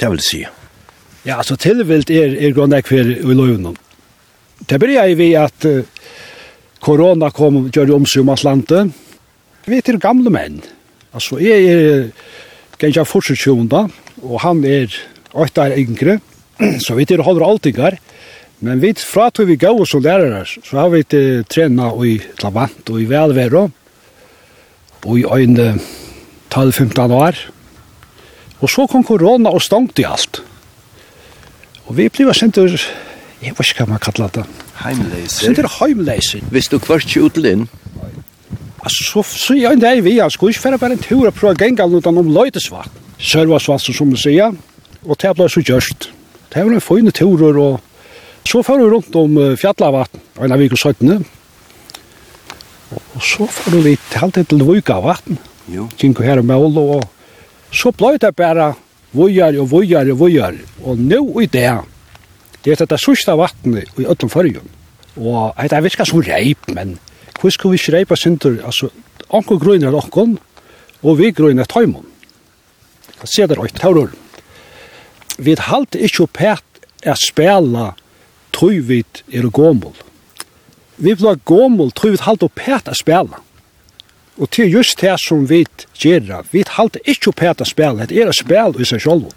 det 0.00 0.10
vil 0.10 0.18
jeg 0.18 0.28
si. 0.32 0.42
Ja, 1.22 1.38
altså 1.38 1.54
tilvilt 1.60 2.10
er, 2.10 2.34
er 2.34 2.54
grunn 2.54 2.74
av 2.74 2.82
hver 2.88 3.10
i 3.14 3.34
løven. 3.38 3.76
Det 4.66 4.78
blir 4.82 4.96
jeg 4.96 5.18
ved 5.18 5.36
at 5.38 5.66
uh, 5.70 5.84
korona 6.82 7.30
kom 7.34 7.60
og 7.60 7.70
gjør 7.70 7.94
om 7.94 8.06
seg 8.06 8.26
om 8.26 8.34
landet. 8.42 8.90
Vi 9.66 9.78
er 9.78 9.86
til 9.86 10.00
gamle 10.02 10.32
menn. 10.34 10.58
Altså, 11.14 11.38
jeg 11.38 11.68
er 11.70 12.08
ganske 12.82 13.06
fortsatt 13.06 13.72
og 14.22 14.40
han 14.42 14.64
er 14.66 14.90
åtte 15.32 15.62
er 15.62 15.78
yngre, 15.78 16.18
så 16.84 16.96
vi 16.96 17.06
er 17.06 17.12
til 17.12 17.22
holder 17.22 17.46
alltingar. 17.46 17.98
Men 18.62 18.82
vi 18.82 18.92
fra 18.94 19.30
tog 19.30 19.48
vi 19.48 19.56
gav 19.58 19.78
som 19.86 20.02
lærere, 20.02 20.44
så 20.46 20.78
har 20.78 20.90
vi 20.90 21.02
til 21.02 21.44
trena 21.50 21.90
i 22.06 22.18
Lavant 22.42 22.90
og 22.90 23.00
i 23.02 23.08
Velvero, 23.10 23.68
og 25.02 25.18
i 25.18 25.24
øyne 25.26 25.74
12-15 26.50 27.14
år. 27.14 27.38
Og 28.62 28.70
så 28.70 28.86
kom 28.86 29.02
korona 29.02 29.50
og 29.50 29.62
stångt 29.62 29.98
i 29.98 30.06
alt. 30.06 30.42
Og 31.92 31.96
vi 31.98 32.06
blir 32.08 32.24
ble 32.24 32.32
sentur, 32.32 32.72
jeg 33.42 33.52
vet 33.52 33.68
ikke 33.68 33.82
hva 33.84 33.90
man 33.90 34.00
kallar 34.00 34.30
det. 34.32 34.42
Heimleiser. 34.80 35.42
Sentur 35.44 35.66
heimleiser. 35.74 36.40
Hvis 36.48 36.70
du 36.72 36.78
kvart 36.80 37.04
ikke 37.04 37.26
utlinn? 37.26 37.66
Altså, 38.80 39.04
så, 39.10 39.22
så 39.28 39.56
jeg 39.58 39.76
en 39.76 39.82
dag 39.82 39.98
vi, 40.00 40.14
jeg 40.16 40.32
skulle 40.32 40.54
ikke 40.54 40.62
fære 40.62 40.78
bare 40.80 40.96
en 40.96 41.02
tur 41.02 41.26
og 41.28 41.34
prøve 41.36 41.52
å 41.52 41.58
genga 41.60 41.84
utan 41.92 42.16
om 42.16 42.30
løytesvatt. 42.32 42.94
Sørvarsvatt, 43.20 43.84
som 43.84 44.08
du 44.08 44.16
sier, 44.16 44.56
og 45.04 45.18
det 45.20 45.34
ble 45.36 45.48
så 45.52 45.60
gjørst. 45.60 46.06
Det 46.54 46.62
var 46.64 46.72
en 46.72 46.80
fine 46.80 47.12
turer, 47.12 47.58
og 47.60 48.40
så 48.48 48.62
fær 48.64 48.80
vi 48.80 48.86
rundt 48.88 49.18
om 49.20 49.36
fjallavatn, 49.60 50.22
og 50.38 50.46
en 50.46 50.54
av 50.56 50.64
vik 50.64 50.72
og 50.78 50.80
søttene. 50.80 51.18
Og 52.96 53.20
så 53.20 53.50
fær 53.52 53.76
vi 53.84 53.98
til 53.98 54.22
halvtid 54.22 54.48
til 54.48 54.64
Vukavatten. 54.64 55.36
Jo. 55.76 55.90
Kinko 56.00 56.24
her 56.24 56.40
og 56.40 56.48
Mål, 56.48 56.80
og 56.86 57.04
så 57.68 57.92
ble 57.92 58.16
det 58.16 58.32
bare 58.40 58.70
vojar 59.12 59.56
og 59.60 59.70
vojar 59.70 60.10
og 60.12 60.18
vojar. 60.18 60.58
Og 60.84 60.98
nu 60.98 61.40
i 61.40 61.46
det, 61.46 61.70
det 62.64 62.74
er 62.74 62.84
dette 62.84 62.98
sørste 63.00 63.36
vattnet 63.38 63.90
i 63.98 64.06
ødelen 64.06 64.32
førjen. 64.32 64.68
Og 65.16 65.52
det 65.60 65.72
er 65.76 65.84
virkelig 65.84 66.08
så 66.08 66.22
reip, 66.24 66.68
men 66.72 66.96
hvordan 67.40 67.56
skal 67.56 67.70
vi 67.70 67.80
ikke 67.80 67.96
reipa 67.96 68.16
synder? 68.16 68.58
Altså, 68.64 68.88
anker 69.32 69.58
grønner 69.58 69.92
er 69.92 69.98
anker, 69.98 70.38
og 71.02 71.18
vi 71.18 71.30
grønner 71.30 71.66
er 71.66 71.72
tøymon. 71.72 72.06
Jeg 73.22 73.28
ser 73.28 73.46
det 73.46 73.58
røyt, 73.58 73.78
taurur 73.78 74.10
Vi 75.38 75.54
halte 75.58 76.00
ikke 76.00 76.24
opp 76.24 76.40
at 76.42 76.64
er 77.02 77.18
spela 77.18 77.92
tøyvit 78.52 79.22
er 79.32 79.48
gomul 79.50 79.94
Vi 80.96 81.14
blir 81.14 81.38
gommel, 81.44 81.90
tøyvit 81.90 82.26
halte 82.26 82.46
opp 82.46 82.60
at 82.68 82.88
er 82.88 82.94
spela. 82.98 83.40
Og 84.40 84.48
til 84.50 84.72
just 84.72 85.00
det 85.00 85.18
som 85.20 85.44
vi 85.48 85.64
gjør, 86.00 86.46
vi 86.52 86.64
halte 86.76 87.02
ikke 87.04 87.32
opp 87.32 87.42
etter 87.44 87.68
spil, 87.68 88.00
det 88.00 88.16
er 88.16 88.30
et 88.30 88.38
spil 88.38 88.78
i 88.80 88.88
seg 88.88 89.02
selv. 89.04 89.28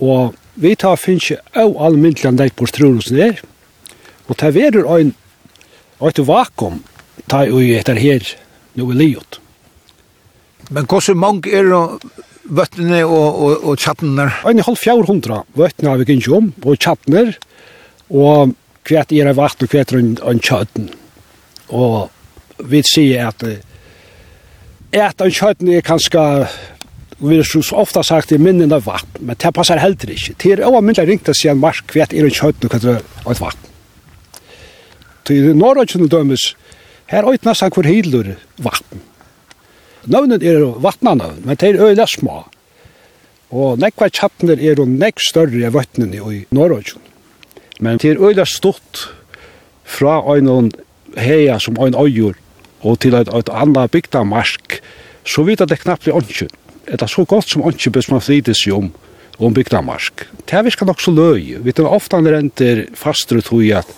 Og 0.00 0.36
vi 0.60 0.74
tar 0.76 1.00
finnes 1.00 1.30
ikke 1.30 1.62
av 1.62 1.76
allmyndelig 1.80 2.28
anlegg 2.28 2.56
på 2.56 2.68
strunen 2.68 3.16
der. 3.16 3.40
Og 4.28 4.36
det 4.40 4.52
er 4.60 4.76
en, 4.84 5.14
et 6.06 6.20
vakuum, 6.26 6.82
det 7.24 7.38
er 7.38 7.48
jo 7.48 7.62
etter 7.78 8.00
her, 8.00 8.26
nå 8.76 8.90
er 8.90 9.00
livet. 9.00 9.40
Men 10.70 10.86
hvordan 10.86 11.18
mange 11.18 11.50
er 11.50 11.66
det 11.66 12.12
vøttene 12.44 13.00
og, 13.06 13.40
og, 13.42 13.64
og 13.64 13.80
tjattene? 13.80 14.28
En 14.46 14.62
halv 14.66 14.78
fjord 14.78 15.08
hundra 15.08 15.42
vøttene 15.58 15.90
har 15.90 15.98
vi 15.98 16.18
ikke 16.18 16.36
om, 16.36 16.52
og 16.62 16.78
tjattene, 16.78 17.32
og 18.10 18.54
hvert 18.86 19.12
er 19.12 19.32
vatt 19.34 19.64
og 19.64 19.72
hvert 19.72 19.92
er 19.94 20.04
en 20.04 20.44
tjatten. 20.44 20.90
Og 21.70 22.10
vi 22.70 22.82
sier 22.86 23.30
at 23.30 23.44
at 24.98 25.22
av 25.22 25.30
kjøtten 25.30 25.70
er 25.70 25.86
kanskje 25.86 26.22
vi 27.20 27.36
har 27.36 27.44
så 27.44 27.76
ofta 27.76 28.02
sagt 28.02 28.32
i 28.32 28.38
minnen 28.40 28.72
av 28.72 28.86
vatten, 28.88 29.26
men 29.28 29.36
det 29.36 29.52
passar 29.52 29.78
heller 29.78 30.10
ikke. 30.10 30.34
Det 30.40 30.54
er 30.54 30.62
også 30.64 30.80
mindre 30.80 31.04
ringt 31.04 31.28
å 31.28 31.34
si 31.36 31.50
en 31.52 31.60
mark 31.60 31.92
hva 31.92 32.06
er 32.06 32.24
en 32.24 32.32
kjøtt 32.32 32.64
og 32.64 32.72
hva 32.72 32.94
er 32.96 33.02
et 33.34 33.42
vatten. 33.42 33.68
Til 35.28 35.50
Norrøkjene 35.54 36.08
dømes, 36.10 36.54
her 37.12 37.28
er 37.28 37.44
nesten 37.44 37.74
hvor 37.74 37.86
hildur 37.86 38.32
vatten. 38.64 39.04
Nøvnen 40.08 40.40
er 40.40 40.64
vattnanøvn, 40.80 41.44
men 41.44 41.60
det 41.60 41.74
er 41.74 41.82
øyla 41.84 42.06
små. 42.08 42.40
Og 43.52 43.80
nekva 43.82 44.08
kjattner 44.08 44.56
er 44.56 44.80
jo 44.80 44.88
nekk 44.88 45.20
større 45.20 45.66
av 45.68 45.76
vattnene 45.76 46.22
i 46.32 46.44
Norrøkjene. 46.56 47.04
Men 47.84 48.00
det 48.00 48.14
er 48.14 48.22
øyla 48.22 48.46
stort 48.48 49.10
fra 49.84 50.22
øynene 50.24 50.72
heia 51.20 51.58
som 51.60 51.76
øyn 51.76 51.98
øyjord 51.98 52.40
og 52.82 52.98
til 53.02 53.16
eit, 53.18 53.30
eit 53.34 53.52
anna 53.52 53.86
bygda 53.90 54.24
mark, 54.24 54.80
så 55.26 55.44
vidt 55.46 55.62
det 55.68 55.80
knappt 55.82 56.06
blir 56.06 56.18
åndsjø. 56.20 56.48
Det 56.90 57.02
er 57.02 57.12
så 57.12 57.24
godt 57.28 57.52
som 57.52 57.64
åndsjø 57.68 57.92
bør 57.94 58.12
man 58.16 58.24
frides 58.24 58.64
jo 58.66 58.80
om, 58.80 58.90
om 59.38 59.56
bygda 59.56 59.82
mark. 59.84 60.26
Det 60.48 60.64
virker 60.66 60.88
nok 60.88 61.02
så 61.02 61.14
løy. 61.14 61.58
Vi 61.64 61.74
tar 61.76 61.90
ofta 61.90 62.20
han 62.20 62.30
renter 62.30 62.86
fastere 62.98 63.44
tog 63.44 63.66
at 63.76 63.90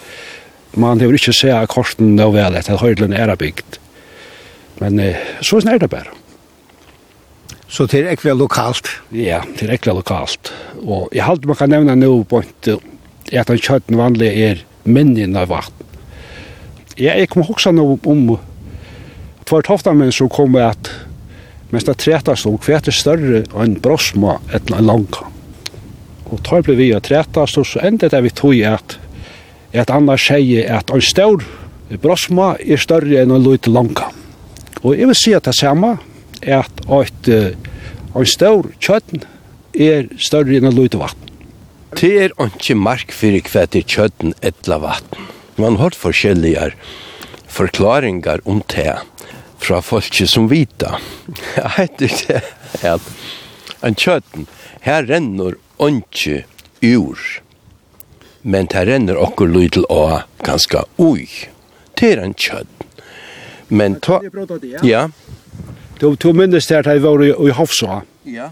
man 0.78 1.00
hever 1.00 1.18
ikke 1.18 1.34
se 1.36 1.52
av 1.52 1.68
korten 1.70 2.16
og 2.22 2.34
vel 2.36 2.56
etter 2.58 2.80
høyden 2.80 3.14
er 3.16 3.32
bygd. 3.36 3.78
Men 4.80 4.98
eh, 5.00 5.20
så 5.44 5.60
er 5.62 5.78
det 5.78 5.90
bare. 5.92 6.12
Så 7.72 7.86
det 7.88 8.02
er 8.02 8.12
ekvelig 8.12 8.36
lokalt? 8.36 8.88
Ja, 9.16 9.40
det 9.56 9.68
er 9.68 9.76
ekvelig 9.76 10.02
lokalt. 10.02 10.52
Og 10.82 11.08
jeg 11.14 11.24
halte 11.24 11.48
man 11.48 11.56
kan 11.56 11.72
nevna 11.72 11.96
nå 11.96 12.10
på 12.28 12.42
at 12.42 13.48
han 13.48 13.62
kjøtten 13.62 13.96
vanlig 14.00 14.28
er 14.28 14.64
menn 14.84 15.36
av 15.36 15.48
vatten. 15.52 15.78
Jeg, 16.98 17.22
jeg 17.22 17.30
kom 17.32 17.46
også 17.46 17.72
nå 17.72 17.86
om 18.04 18.34
tvær 19.48 19.68
hofta 19.68 19.92
som 19.92 20.12
så 20.12 20.28
kom 20.28 20.56
at 20.56 20.90
mest 21.72 21.88
at 21.88 22.02
treta 22.02 22.36
stod 22.36 22.60
kvært 22.64 22.88
er 22.88 22.96
større 22.96 23.42
enn 23.56 23.78
brosma 23.80 24.38
eller 24.52 24.78
en 24.78 24.90
lanka. 24.90 25.28
Og 26.32 26.42
tar 26.44 26.64
ble 26.64 26.76
vi 26.78 26.92
at 26.96 27.08
treta 27.08 27.46
stod 27.46 27.68
så 27.68 27.82
enda 27.84 28.08
det 28.12 28.22
vi 28.24 28.30
tog 28.30 28.60
at 28.68 28.98
et 29.72 29.90
annar 29.90 30.20
sier 30.20 30.68
at 30.72 30.92
en 30.92 31.04
stor 31.04 31.44
brosma 32.02 32.54
er 32.60 32.80
større 32.80 33.22
enn 33.22 33.32
en 33.32 33.44
lite 33.44 33.72
langa. 33.72 34.10
Og 34.82 34.96
jeg 34.98 35.08
vil 35.08 35.18
si 35.18 35.34
at 35.36 35.48
det 35.48 35.56
samme 35.56 35.96
er 36.42 36.64
at 36.64 36.82
et 37.00 37.30
en 38.12 38.28
stor 38.28 38.66
kjøtten 38.82 39.22
er 39.72 40.10
større 40.20 40.58
enn 40.58 40.68
en 40.68 40.76
løyte 40.76 41.00
vatten. 41.00 41.30
Det 41.96 42.10
er 42.26 42.34
ikke 42.44 42.76
mark 42.76 43.12
for 43.12 43.52
hva 43.52 43.64
det 43.72 43.86
kjøtten 43.88 44.34
etla 44.44 44.78
vatten. 44.82 45.30
Man 45.60 45.78
har 45.80 45.96
forskjellige 45.96 46.72
forklaringer 47.52 48.40
om 48.48 48.62
det 48.72 48.96
fra 49.62 49.82
folket 49.82 50.30
som 50.30 50.48
vita. 50.50 50.98
Jeg 51.56 51.70
vet 51.76 52.04
ikke 52.08 52.40
at 52.92 53.08
en 53.82 53.96
kjøtten, 53.98 54.46
her 54.82 55.06
renner 55.08 55.56
åndsje 55.82 56.42
ur, 56.82 57.18
men 58.42 58.68
her 58.74 58.88
renner 58.90 59.18
okkur 59.18 59.50
lydel 59.50 59.86
og 59.90 60.22
ganske 60.46 60.84
ui. 60.98 61.28
Det 61.98 62.16
er 62.16 62.22
en 62.24 62.34
kjøtten. 62.34 62.88
Men 63.72 64.00
ta... 64.04 64.18
Ja. 64.84 65.06
Du, 66.00 66.12
du 66.18 66.32
minnes 66.36 66.66
det 66.66 66.82
at 66.82 66.88
jeg 66.90 67.02
var 67.04 67.22
i 67.22 67.52
Hofsa. 67.54 68.02
Ja. 68.28 68.50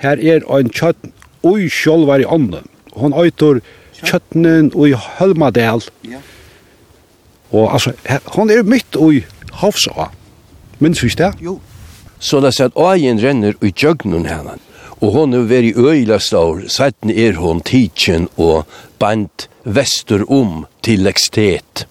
Her 0.00 0.20
er 0.22 0.46
en 0.46 0.70
kjøtten 0.70 1.12
ui 1.46 1.66
sjolvar 1.72 2.22
i 2.22 2.28
ånden. 2.28 2.68
Hon 2.96 3.14
øytor 3.16 3.60
kjøttenen 3.98 4.70
ui 4.74 4.94
Hølmadel. 4.94 5.82
Ja. 6.06 6.22
Og 7.50 7.72
altså, 7.74 7.92
hon 8.36 8.50
er 8.50 8.62
mitt 8.66 8.96
ui 8.96 9.24
Hofsa. 9.60 10.10
Minns 10.78 11.02
vi 11.04 11.08
det? 11.08 11.32
Jo. 11.40 11.58
Så 12.18 12.40
det 12.40 12.52
er 12.60 12.64
at 12.68 12.76
øyen 12.76 13.20
renner 13.22 13.54
i 13.62 13.72
djøgnen 13.72 14.26
henne. 14.26 14.58
Og 15.00 15.12
hon 15.12 15.34
er 15.34 15.44
veri 15.48 15.72
øyla 15.76 16.18
stor, 16.18 16.62
sætten 16.68 17.10
er 17.10 17.36
hon 17.36 17.60
tidsen 17.60 18.28
og 18.36 18.64
bant 18.98 19.48
vestur 19.64 20.24
om 20.32 20.64
til 20.82 21.04
lekstet. 21.04 21.86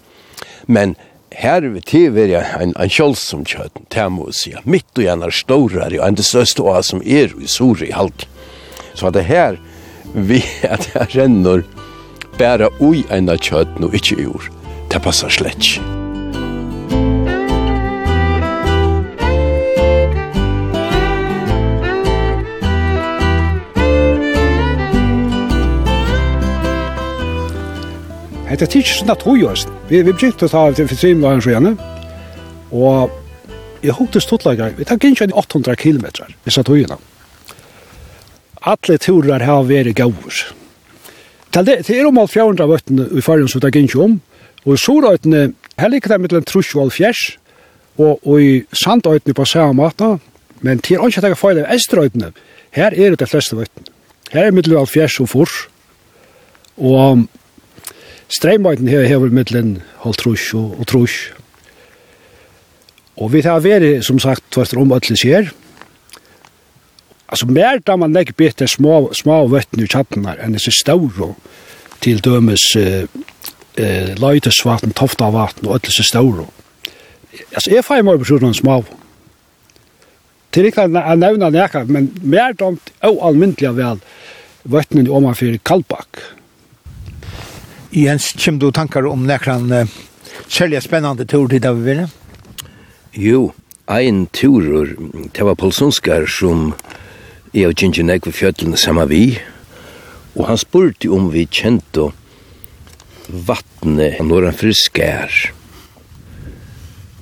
Men 0.67 0.95
her 1.31 1.61
til 1.85 2.13
veri 2.15 2.33
en, 2.33 2.73
en 2.73 2.89
kjølsom 2.89 3.45
kjøtten, 3.45 3.85
det 3.93 4.07
må 4.11 4.31
si. 4.33 4.55
Mitt 4.65 4.89
og 4.97 5.03
gjerne 5.05 5.31
stårare, 5.31 5.99
og 5.99 6.07
en 6.07 6.17
det 6.17 6.25
største 6.25 6.65
oa 6.65 6.81
som 6.81 7.03
er 7.05 7.33
i 7.41 7.47
sore 7.47 7.89
i 7.89 7.93
halvt. 7.93 8.27
Så 8.95 9.09
det 9.09 9.25
her, 9.25 9.59
vi 10.13 10.41
at 10.63 10.89
jeg 10.93 11.13
renner 11.15 11.65
bæra 12.39 12.71
ui 12.79 13.05
enn 13.13 13.29
kjøtten 13.29 13.85
og 13.85 13.93
ikkje 13.93 14.21
i 14.23 14.25
ur. 14.31 14.49
Det 14.89 15.01
passar 15.03 15.29
slett 15.29 16.04
Det 28.55 28.69
er 28.69 28.77
ikke 28.79 28.93
sånn 29.01 29.11
at 29.11 29.23
hoyast. 29.27 29.71
Vi 29.89 29.99
vi 30.05 30.13
bjekt 30.15 30.43
at 30.45 30.53
hava 30.55 30.71
til 30.71 30.87
fyrir 30.87 31.17
var 31.19 31.41
sjøna. 31.43 31.73
Og 32.71 33.11
jeg 33.83 33.95
hugte 33.97 34.21
stuttlagar. 34.23 34.77
Vi 34.77 34.85
tar 34.87 34.95
ikke 34.95 35.27
800 35.33 35.75
kilometer. 35.75 36.29
Vi 36.45 36.51
satt 36.51 36.71
hoyna. 36.71 36.95
Alle 38.63 38.97
turer 38.97 39.43
har 39.43 39.67
vært 39.67 39.93
gavur. 39.95 40.39
Til 41.51 41.65
det, 41.65 41.85
til 41.85 41.99
er 41.99 42.07
om 42.07 42.17
alt 42.17 42.31
400 42.31 42.67
vøtten 42.67 43.03
i 43.17 43.21
fargen 43.21 43.47
som 43.51 43.61
det 43.61 43.73
gikk 43.73 43.89
ikke 43.89 44.03
om, 44.07 44.15
og 44.65 44.73
i 44.73 44.79
Sorøytene, 44.81 45.43
her 45.77 45.91
liker 45.91 46.15
det 46.15 46.21
mellom 46.23 46.47
trus 46.47 46.71
og 46.75 46.91
fjers, 46.95 47.37
og 47.99 48.41
i 48.41 48.65
Sandøytene 48.73 49.35
på 49.35 49.45
samme 49.45 49.77
måte, 49.77 50.17
men 50.61 50.79
til 50.79 50.99
å 50.99 51.07
ikke 51.07 51.21
ta 51.23 51.35
feil 51.35 51.61
av 51.61 51.71
Estrøytene, 51.75 52.31
her 52.75 52.91
er 52.91 53.13
det 53.13 53.21
de 53.21 53.27
fleste 53.29 53.55
vøtten. 53.55 53.87
Her 54.33 54.47
er 54.47 54.55
mellom 54.55 54.81
alt 54.81 54.91
fjers 54.91 55.19
og 55.23 55.29
fors, 55.31 55.55
og 56.75 57.27
Streimøyden 58.33 58.89
her 58.89 59.05
hever 59.05 59.29
mittelen 59.29 59.77
holdt 60.01 60.23
trus 60.23 60.47
og, 60.57 60.79
og 60.79 60.87
trus. 60.89 61.17
Og 63.21 63.31
vi 63.31 63.43
tar 63.45 63.61
veri, 63.63 63.99
som 64.03 64.19
sagt, 64.19 64.43
tvert 64.51 64.73
om 64.75 64.91
alle 64.95 65.17
skjer. 65.19 65.51
Altså, 67.29 67.47
mer 67.49 67.79
da 67.85 67.95
man 67.95 68.13
legger 68.13 68.35
bitte 68.37 68.67
små, 68.67 69.11
små 69.13 69.45
vøttene 69.49 69.85
i 69.85 69.89
tjattene 69.89 70.35
enn 70.41 70.57
disse 70.57 70.73
stauro 70.75 71.33
til 72.03 72.21
dømes 72.21 72.67
eh, 72.77 73.07
eh, 73.81 74.11
løytesvatten, 74.19 74.93
toftavatn 74.97 75.65
og 75.65 75.77
alle 75.77 75.87
disse 75.87 76.05
større. 76.05 76.47
Altså, 77.53 77.71
jeg 77.71 77.85
får 77.85 78.05
meg 78.05 78.21
besøkene 78.21 78.57
små. 78.57 78.81
Til 80.55 80.69
ikke 80.69 80.85
å 80.87 81.15
nevner 81.19 81.53
nekka, 81.53 81.83
men 81.91 82.11
mer 82.23 82.55
da 82.57 82.71
almindelig 83.03 83.73
vel 83.77 84.01
vøttene 84.65 85.05
i 85.05 85.13
omanfyr 85.13 85.57
Kalbakk 85.65 86.21
Jens, 87.95 88.33
kjem 88.35 88.57
du 88.59 88.73
tankar 88.75 89.05
om 89.07 89.21
nekran 89.23 89.69
uh, 89.71 89.91
særlig 90.51 90.81
spennande 90.83 91.23
tur 91.31 91.47
til 91.47 91.61
David 91.63 91.85
Vire? 91.85 92.07
Jo, 93.15 93.53
ein 93.87 94.25
turur, 94.35 94.89
det 95.31 95.45
var 95.47 95.55
Polsonskar 95.55 96.25
som 96.27 96.73
er 97.53 97.69
av 97.69 97.75
Gingin 97.79 98.11
Egg 98.11 98.27
var 98.27 98.75
samme 98.75 99.05
vi, 99.07 99.37
og 100.35 100.49
han 100.49 100.59
spurte 100.59 101.07
om 101.07 101.29
vi 101.31 101.45
kjente 101.47 102.09
vattnet 103.29 104.19
når 104.19 104.49
han 104.49 104.57
friskær. 104.59 105.31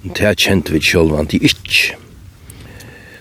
Det 0.02 0.34
kjente 0.42 0.74
vi 0.74 0.82
sjølvan 0.82 1.30
til 1.30 1.46
ikke. 1.52 2.00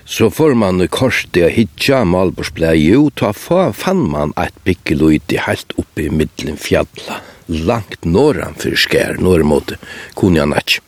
Så 0.09 0.31
får 0.33 0.57
man 0.57 0.81
korset 0.89 1.37
og 1.37 1.53
hitja 1.53 2.01
malborsblei, 2.01 2.79
jo, 2.81 3.11
ta 3.13 3.29
fa 3.29 3.69
fann 3.77 4.01
man 4.09 4.33
eit 4.41 4.57
byggeløyde 4.65 5.45
helt 5.45 5.77
oppe 5.77 6.09
middelen 6.09 6.57
fjalla 6.57 7.21
langt 7.47 8.05
norran 8.05 8.57
fyrir 8.59 8.79
skær, 8.79 9.19
norr 9.19 9.43
mot 9.47 9.75
Kunjanach. 10.15 10.79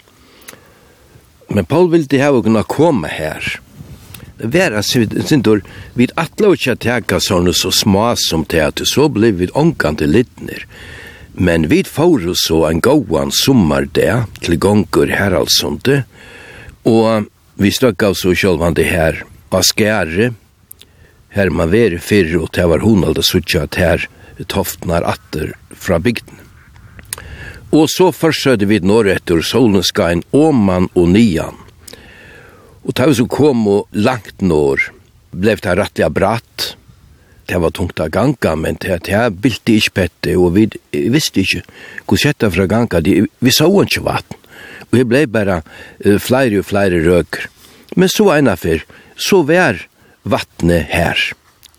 Men 1.50 1.65
Paul 1.65 1.91
ville 1.91 2.22
hava 2.22 2.41
kunna 2.44 2.63
koma 2.63 3.08
her. 3.08 3.60
Det 4.38 4.70
var 4.74 4.82
sindur, 4.84 5.62
vid 5.94 6.12
atla 6.20 6.52
ikkje 6.56 6.76
teka 6.84 7.22
sånne 7.24 7.54
så 7.56 7.72
små 7.72 8.10
som 8.20 8.44
teater, 8.44 8.88
så 8.88 9.08
blei 9.10 9.32
vi 9.32 9.48
ånkande 9.56 10.08
littner. 10.10 10.65
Men 11.34 11.68
vi 11.72 11.84
får 11.84 12.34
så 12.39 12.65
en 12.70 12.82
gauan 12.84 13.32
sommar 13.32 13.88
det, 13.96 14.26
til 14.41 14.60
gongur 14.60 15.12
Haraldsunde, 15.12 16.04
og 16.84 17.30
vi 17.56 17.72
strakk 17.72 18.04
av 18.04 18.18
så 18.20 18.36
sjølvande 18.36 18.84
her 18.88 19.24
av 19.56 19.63
skære, 19.63 20.34
her 21.36 21.52
man 21.52 21.72
veri 21.72 22.00
fyrir, 22.00 22.41
og 22.44 22.52
det 22.56 22.68
var 22.72 22.84
hon 22.84 23.04
alda 23.08 23.24
suttja 23.24 23.63
at 23.68 23.80
her 23.80 24.08
toftnar 24.52 25.04
atter 25.08 25.56
fra 25.72 26.00
bygden. 26.00 26.44
Og 27.73 27.89
så 27.91 28.12
forsøkte 28.13 28.67
vi 28.69 28.80
nå 28.84 29.01
etter 29.12 29.41
solenskain 29.43 30.23
Åman 30.36 30.89
og 30.93 31.10
Nian. 31.13 31.58
Og 32.86 32.93
da 32.93 33.08
vi 33.10 33.17
så 33.17 33.25
kom 33.25 33.65
og 33.67 33.88
langt 33.97 34.43
når, 34.45 34.91
ble 35.34 35.56
det 35.58 35.78
rettelig 35.80 36.12
bratt. 36.13 36.75
Det 37.45 37.58
var 37.62 37.73
tungt 37.73 37.99
av 38.01 38.10
ganga, 38.13 38.56
men 38.58 38.78
det, 38.82 39.04
det 39.06 39.21
bilte 39.41 39.75
ikke 39.78 39.95
pette, 39.99 40.36
og 40.38 40.56
vi 40.56 40.67
visste 41.13 41.43
ikke 41.43 41.62
hvor 42.06 42.21
sjette 42.21 42.49
fra 42.54 42.65
ganga, 42.69 43.01
de, 43.06 43.25
vi 43.25 43.54
så 43.54 43.69
ikke 43.84 44.06
vatten. 44.06 44.39
Og 44.89 44.97
det 44.99 45.06
ble 45.10 45.25
bare 45.30 45.60
uh, 45.62 46.17
flere 46.21 46.62
og 46.62 46.69
flere 46.69 47.01
røker. 47.06 47.49
Men 47.95 48.10
så 48.10 48.32
en 48.36 48.49
så 49.15 49.41
var 49.45 49.86
vattnet 50.23 50.89
her. 50.89 51.19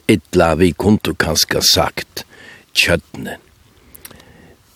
Idla 0.09 0.55
vi 0.55 0.71
kunne 0.73 1.17
kanskje 1.19 1.63
sagt, 1.67 2.25
kjøttene 2.75 3.39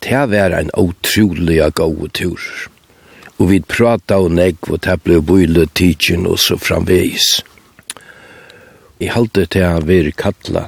det 0.01 0.25
var 0.31 0.57
en 0.57 0.71
utrolig 0.77 1.61
god 1.73 2.13
tur. 2.13 2.41
Og 3.37 3.49
vi 3.49 3.61
prata 3.61 4.17
og 4.21 4.33
negg, 4.37 4.57
og 4.69 4.81
det 4.85 4.97
ble 5.05 5.21
bøylet 5.21 5.73
tidsin 5.77 6.27
og 6.29 6.39
så 6.41 6.57
framveis. 6.57 7.41
Jeg 9.01 9.13
halte 9.15 9.47
til 9.49 9.65
han 9.65 9.87
vir 9.87 10.11
kattla 10.13 10.67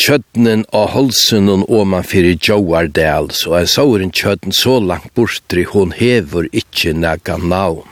Kjøttenen 0.00 0.62
og 0.72 0.94
holsen 0.94 1.50
og 1.52 1.66
åman 1.76 2.06
fyrir 2.06 2.38
Joardal, 2.40 3.26
så 3.36 3.58
jeg 3.58 3.68
så 3.68 3.84
en 4.00 4.12
kjøtten 4.16 4.54
så 4.56 4.78
langt 4.80 5.10
bortri, 5.12 5.66
hon 5.68 5.92
hever 5.92 6.46
ikkje 6.56 6.94
nega 6.96 7.36
navn. 7.36 7.84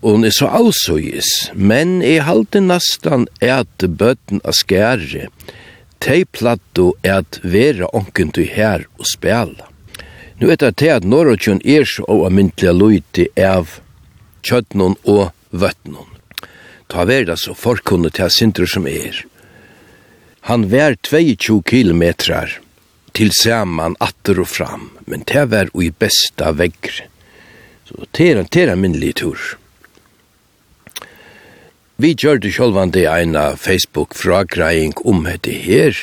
Og 0.00 0.14
hon 0.14 0.24
er 0.24 0.32
så 0.32 0.48
avsøyes, 0.48 1.50
men 1.52 1.98
jeg 2.00 2.24
halte 2.24 2.62
nastan 2.64 3.26
et 3.44 3.84
bøtten 4.00 4.40
av 4.40 4.56
skære, 4.56 5.26
Tei 5.98 6.24
plattu 6.24 6.92
at 7.02 7.40
vera 7.42 7.88
onken 7.92 8.30
du 8.34 8.44
her 8.46 8.86
og 8.98 9.06
spela. 9.10 9.66
Nu 10.38 10.52
etter 10.54 10.70
til 10.70 10.94
at 10.94 11.06
Norrøtjøn 11.08 11.60
er 11.66 11.86
så 11.88 12.04
oamyndelig 12.06 12.74
løyti 12.78 13.26
av 13.42 13.80
kjøttnån 14.46 14.94
og 15.10 15.32
vøttnun. 15.50 16.14
Ta 16.88 17.04
verda 17.04 17.34
så 17.36 17.56
forkunnet 17.58 18.16
til 18.16 18.30
sindru 18.32 18.68
som 18.70 18.86
er. 18.88 19.24
Han 20.48 20.68
vær 20.70 20.94
22 21.04 21.60
kilometrar 21.66 22.54
til 23.12 23.32
saman 23.34 23.98
atter 24.00 24.38
og 24.40 24.48
fram, 24.48 24.90
men 25.10 25.26
det 25.26 25.48
var 25.50 25.72
i 25.74 25.90
besta 25.90 26.54
veggr. 26.54 27.02
Så 27.88 28.06
det 28.14 28.28
er 28.30 28.40
en, 28.40 28.48
det 28.52 29.08
er 29.10 29.12
tur. 29.18 29.40
Vi 31.98 32.12
gjør 32.14 32.36
det 32.38 32.52
sjølvande 32.54 33.00
eina 33.10 33.56
Facebook-fragreiing 33.58 34.92
om 35.02 35.24
dette 35.26 35.50
her. 35.50 35.96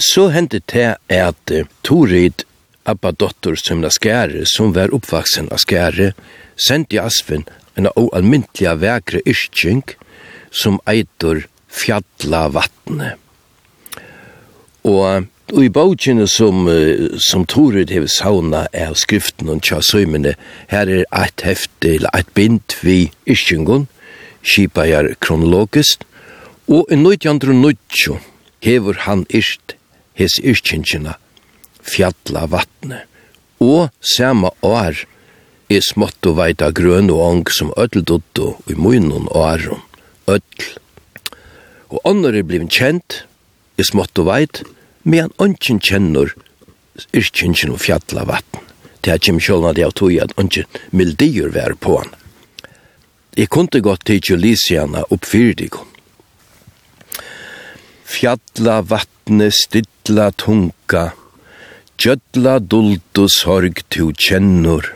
Så 0.00 0.30
hendte 0.32 0.62
det 0.72 0.94
at 1.12 1.52
Torid, 1.84 2.46
Abba 2.88 3.12
Dottor 3.12 3.58
som 3.60 3.84
er 3.84 3.92
skære, 3.92 4.46
som 4.48 4.72
var 4.72 4.94
oppvaksen 4.96 5.50
av 5.52 5.60
skære, 5.60 6.14
sendte 6.56 6.96
i 6.96 7.02
Asfen 7.02 7.44
en 7.76 7.90
av 7.90 8.08
almyntliga 8.16 8.72
vekre 8.80 9.20
yrkjeng 9.28 9.84
som 10.48 10.80
eitur 10.88 11.44
fjalla 11.68 12.46
vattnet. 12.56 13.20
Og 14.88 15.28
Og 15.54 15.62
i 15.62 15.68
bautjene 15.70 16.24
som, 16.26 16.64
som 17.22 17.44
Torud 17.46 17.92
hever 17.94 18.10
sauna 18.10 18.64
er 18.74 18.88
av 18.90 18.96
skriften 18.98 19.52
og 19.52 19.60
tja 19.62 19.78
søymene, 19.78 20.32
her 20.72 20.90
er 20.90 21.04
eit 21.14 21.44
hefte 21.46 21.92
eller 21.92 22.10
eit 22.18 22.32
bind 22.34 22.74
vi 22.82 23.12
iskjengon, 23.30 23.86
skipajar 24.42 25.14
kronologist, 25.20 26.04
og 26.66 26.88
i 26.90 26.98
1990 26.98 28.18
hever 28.66 29.04
han 29.06 29.24
irst 29.30 29.76
hes 30.18 30.38
irskinkina 30.42 31.16
fjalla 31.86 32.46
vatne, 32.50 33.04
og 33.62 33.92
sama 34.00 34.50
år 34.66 35.04
er 35.72 35.82
smått 35.82 36.26
og 36.28 36.38
veita 36.40 36.70
grøn 36.74 37.10
og 37.12 37.22
ong 37.22 37.44
som 37.54 37.72
öll 37.76 38.02
dotto 38.02 38.56
i 38.70 38.74
munnen 38.74 39.28
og 39.30 39.42
aron, 39.42 39.82
öll. 40.26 40.66
Og 41.90 42.02
ånder 42.04 42.34
er 42.34 42.46
blivin 42.46 42.70
kjent, 42.70 43.22
er 43.78 43.86
smått 43.86 44.18
og 44.18 44.30
veit, 44.30 44.62
men 45.06 45.30
ongen 45.38 45.80
kjenner 45.82 46.34
irskinkina 47.14 47.78
fjalla 47.78 48.26
vatn. 48.26 48.62
Det 49.02 49.12
er 49.14 49.22
kjem 49.22 49.38
sjålna 49.38 49.70
det 49.76 49.84
av 49.86 49.94
tog 49.94 50.14
at 50.18 50.34
ongen 50.40 50.66
mildier 50.90 51.52
vær 51.54 51.76
på 51.78 52.00
han. 52.00 52.10
Jeg 53.36 53.50
kunne 53.52 53.82
gått 53.84 54.06
til 54.08 54.22
Julisiana 54.24 55.02
oppfyrdigon. 55.12 55.84
Fjalla 58.08 58.78
vattne 58.80 59.50
stilla 59.52 60.30
tunga, 60.40 61.10
Gjødla 62.00 62.54
duldu 62.60 63.26
sorg 63.28 63.82
tu 63.92 64.08
kjennur, 64.12 64.88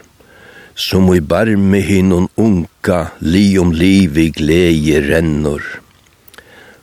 Som 0.74 1.10
i 1.12 1.20
barme 1.20 1.80
hinun 1.84 2.30
unga, 2.36 3.12
Li 3.20 3.58
om 3.60 3.74
livi 3.76 4.30
gleie 4.32 5.02
rennur. 5.04 5.60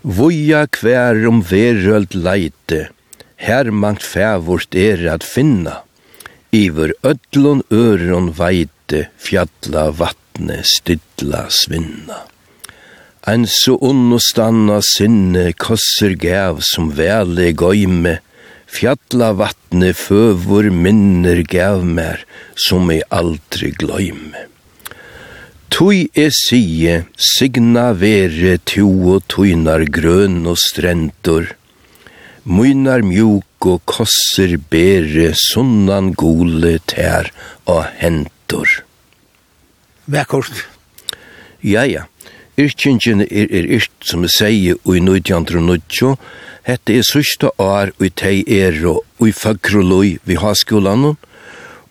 Voja 0.04 0.68
kvær 0.70 1.26
om 1.26 1.42
veröld 1.42 2.14
leite, 2.14 2.90
Her 3.38 3.72
mangt 3.72 4.06
fævort 4.06 4.76
er 4.76 5.08
at 5.10 5.24
finna, 5.24 5.82
Iver 6.54 6.94
ödlun 7.02 7.66
øron 7.72 8.30
veite, 8.38 9.10
Fjalla 9.18 9.90
vattne 10.38 10.64
stidla 10.64 11.48
svinna. 11.50 12.28
Ein 13.26 13.46
så 13.48 13.78
unnostanna 13.82 14.82
sinne 14.82 15.54
kosser 15.54 16.16
gav 16.16 16.62
som 16.62 16.92
vele 16.92 17.54
gøyme, 17.54 18.20
fjalla 18.68 19.34
vatne 19.34 19.94
føvor 19.94 20.70
minner 20.72 21.44
gav 21.44 21.84
mer 21.84 22.26
som 22.56 22.90
ei 22.90 23.02
aldri 23.10 23.72
gløyme. 23.72 24.48
Tui 25.70 26.08
e 26.16 26.30
sige, 26.32 27.06
signa 27.18 27.92
vere 27.94 28.58
tu 28.64 28.88
og 29.14 29.24
tuinar 29.28 29.84
grøn 29.86 30.46
og 30.48 30.58
strentor, 30.58 31.54
Muinar 32.48 33.02
mjuk 33.04 33.66
og 33.68 33.82
kosser 33.84 34.56
bere 34.72 35.34
sunnan 35.36 36.14
gole 36.16 36.78
tær 36.88 37.28
og 37.68 37.84
hentor 38.00 38.87
vekkort. 40.08 40.66
Ja, 41.62 41.86
ja. 41.86 42.08
Yrkjengjen 42.58 43.22
er, 43.28 43.52
er 43.54 43.68
yrkt, 43.78 44.00
som 44.02 44.24
vi 44.26 44.32
sier, 44.34 44.80
og 44.84 44.98
i 44.98 45.02
1990, 45.04 46.16
hette 46.68 46.96
er 46.96 47.06
sørste 47.06 47.52
år 47.62 47.94
og 48.00 48.16
tei 48.18 48.42
er 48.48 48.80
og 48.88 49.28
i 49.28 49.34
fagroloi 49.36 50.18
vi 50.26 50.40
har 50.42 50.58
skolan, 50.58 51.14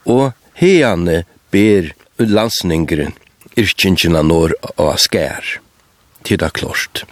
og 0.04 0.24
heiane 0.58 1.22
ber 1.54 1.92
landsningren 2.18 3.14
yrkingen 3.56 4.18
når 4.28 4.56
av 4.76 4.96
skær. 5.00 5.60
til 6.26 6.38
det 6.42 6.52
klart. 6.58 7.04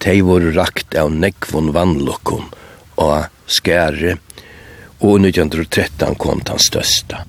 Tei 0.00 0.22
var 0.24 0.40
rakt 0.56 0.94
av 0.96 1.10
nekvon 1.12 1.74
vannlokkon 1.76 2.46
av 2.96 3.28
skære, 3.52 4.16
og 5.04 5.20
1913 5.20 6.16
kom 6.16 6.40
den 6.40 6.62
største 6.62 7.20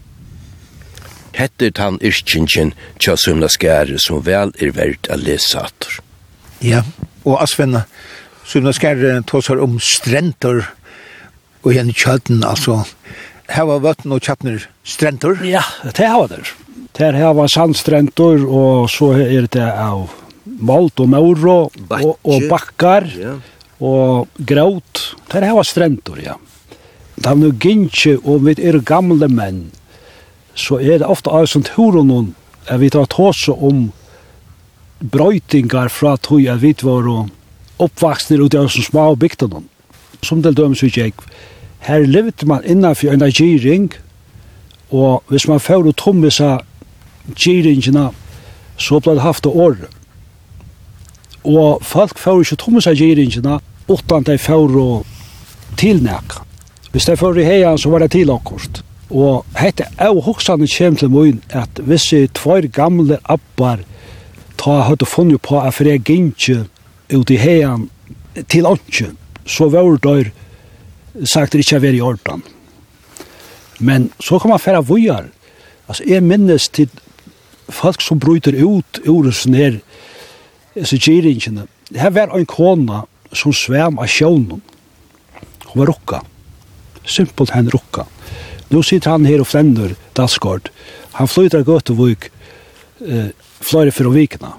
hette 1.38 1.72
han 1.78 2.00
yrkingen 2.02 2.74
tja 3.02 3.16
sumna 3.18 3.50
skære 3.52 4.00
som 4.02 4.24
vel 4.26 4.54
er 4.60 4.74
verdt 4.76 5.10
a 5.14 5.18
lesator. 5.20 6.00
Ja, 6.66 6.82
og 7.24 7.42
Asvenna, 7.44 7.86
sumna 8.48 8.74
skære 8.74 9.20
tåsar 9.30 9.62
om 9.62 9.78
strentor 9.84 10.66
og 11.64 11.74
igjen 11.74 11.92
kjøten, 11.94 12.44
altså, 12.48 12.82
hava 13.52 13.78
vøtten 13.84 14.14
og 14.16 14.24
kjapner 14.24 14.64
strentor? 14.88 15.42
Ja, 15.46 15.64
det 15.84 16.08
hava 16.08 16.30
der. 16.32 16.54
Det 16.98 17.14
hava 17.14 17.46
sandstrentor, 17.52 18.46
og 18.48 18.88
så 18.90 19.12
er 19.22 19.46
det 19.52 19.68
av 19.68 20.08
malt 20.64 21.02
og 21.04 21.12
mauro 21.12 21.58
og, 21.68 22.14
og 22.24 22.48
bakkar 22.50 23.06
ja. 23.14 23.36
og 23.84 24.32
graut. 24.40 25.04
Det 25.30 25.44
hava 25.46 25.66
strentor, 25.68 26.22
ja. 26.24 26.38
Det 27.18 27.30
er 27.30 27.38
noe 27.38 27.54
gynnskje, 27.58 28.18
og 28.24 28.46
vi 28.46 28.56
er 28.62 28.80
gamle 28.86 29.30
menn, 29.30 29.68
så 30.58 30.80
er 30.82 31.00
det 31.00 31.08
ofte 31.08 31.30
av 31.30 31.46
som 31.46 31.64
tror 31.66 32.00
noen 32.02 32.34
at 32.68 32.82
vi 32.82 32.90
tar 32.90 33.06
tåse 33.14 33.54
om 33.54 33.92
brøytingar 35.00 35.92
fra 35.94 36.16
tog 36.18 36.48
at 36.50 36.62
vi 36.62 36.74
var 36.82 37.10
oppvaksne 37.78 38.40
ut 38.42 38.56
av 38.58 38.70
som 38.74 38.84
små 38.84 39.16
bygden 39.16 39.70
Som 40.22 40.42
til 40.42 40.56
dømes 40.56 40.82
vi 40.82 40.90
gikk. 40.90 41.22
Her 41.80 42.06
levde 42.06 42.46
man 42.46 42.66
innenfor 42.66 43.14
en 43.14 43.32
giring, 43.32 43.92
og 44.90 45.24
hvis 45.28 45.48
man 45.48 45.60
får 45.60 45.86
å 45.88 45.94
tomme 45.94 46.32
seg 46.32 46.66
giringene, 47.36 48.10
så 48.78 49.00
ble 49.00 49.14
det 49.14 49.22
haft 49.22 49.46
av 49.46 49.56
året. 49.56 49.94
Og 51.44 51.86
folk 51.86 52.18
får 52.18 52.42
ikke 52.42 52.60
tomme 52.64 52.82
seg 52.82 52.98
giringene, 52.98 53.60
utan 53.88 54.24
de 54.24 54.38
får 54.38 54.74
å 54.74 55.06
tilnækka. 55.78 56.44
Hvis 56.92 57.06
de 57.06 57.16
får 57.16 57.40
i 57.40 57.46
heian, 57.46 57.78
så 57.78 57.94
var 57.94 58.02
det 58.02 58.16
tilakkost. 58.18 58.82
Og 59.08 59.46
hette 59.56 59.88
av 60.04 60.20
hoksane 60.26 60.68
kjem 60.68 60.98
til 61.00 61.12
møyen 61.12 61.40
at 61.56 61.80
visse 61.88 62.26
tvær 62.36 62.68
gamle 62.76 63.20
abbar 63.24 63.84
ta 64.60 64.82
høyde 64.84 65.08
funnet 65.08 65.42
på 65.46 65.62
at 65.62 65.78
fyrir 65.78 66.02
gynnsje 66.04 66.66
ut 67.14 67.32
i 67.32 67.40
heian 67.40 67.88
til 68.52 68.68
åndsje, 68.68 69.14
så 69.48 69.70
var 69.72 69.88
det 70.04 70.32
sagt 71.26 71.54
det 71.54 71.64
ikke 71.64 71.82
være 71.82 71.98
i 71.98 72.02
ordan. 72.04 72.44
Men 73.80 74.12
så 74.20 74.40
kan 74.40 74.50
man 74.50 74.60
færa 74.60 74.82
vujar. 74.82 75.30
Altså, 75.88 76.04
jeg 76.08 76.24
minnes 76.24 76.68
til 76.68 76.90
folk 77.70 78.02
som 78.02 78.20
bryter 78.20 78.58
ut 78.64 79.00
ordet 79.08 79.46
ned 79.48 79.80
sigeringene. 80.84 81.68
Her 81.96 82.10
var 82.10 82.36
en 82.36 82.46
kona 82.46 83.06
som 83.34 83.54
svam 83.54 84.00
av 84.00 84.08
sjånen. 84.12 84.62
Hun 85.68 85.80
var 85.80 85.94
rukka. 85.94 86.20
Simpelt 87.06 87.54
henne 87.56 87.72
rukka. 87.72 88.04
Rukka 88.04 88.18
Nu 88.70 88.84
sitter 88.84 89.16
han 89.16 89.28
her 89.28 89.42
og 89.44 89.48
flender 89.48 89.96
Dalsgård. 90.18 90.72
Han 91.18 91.30
flyter 91.32 91.66
gøtt 91.68 91.92
og 91.94 92.02
vik 92.02 92.30
eh, 93.06 93.30
fløyre 93.64 93.94
for 93.96 94.12
vikene. 94.14 94.52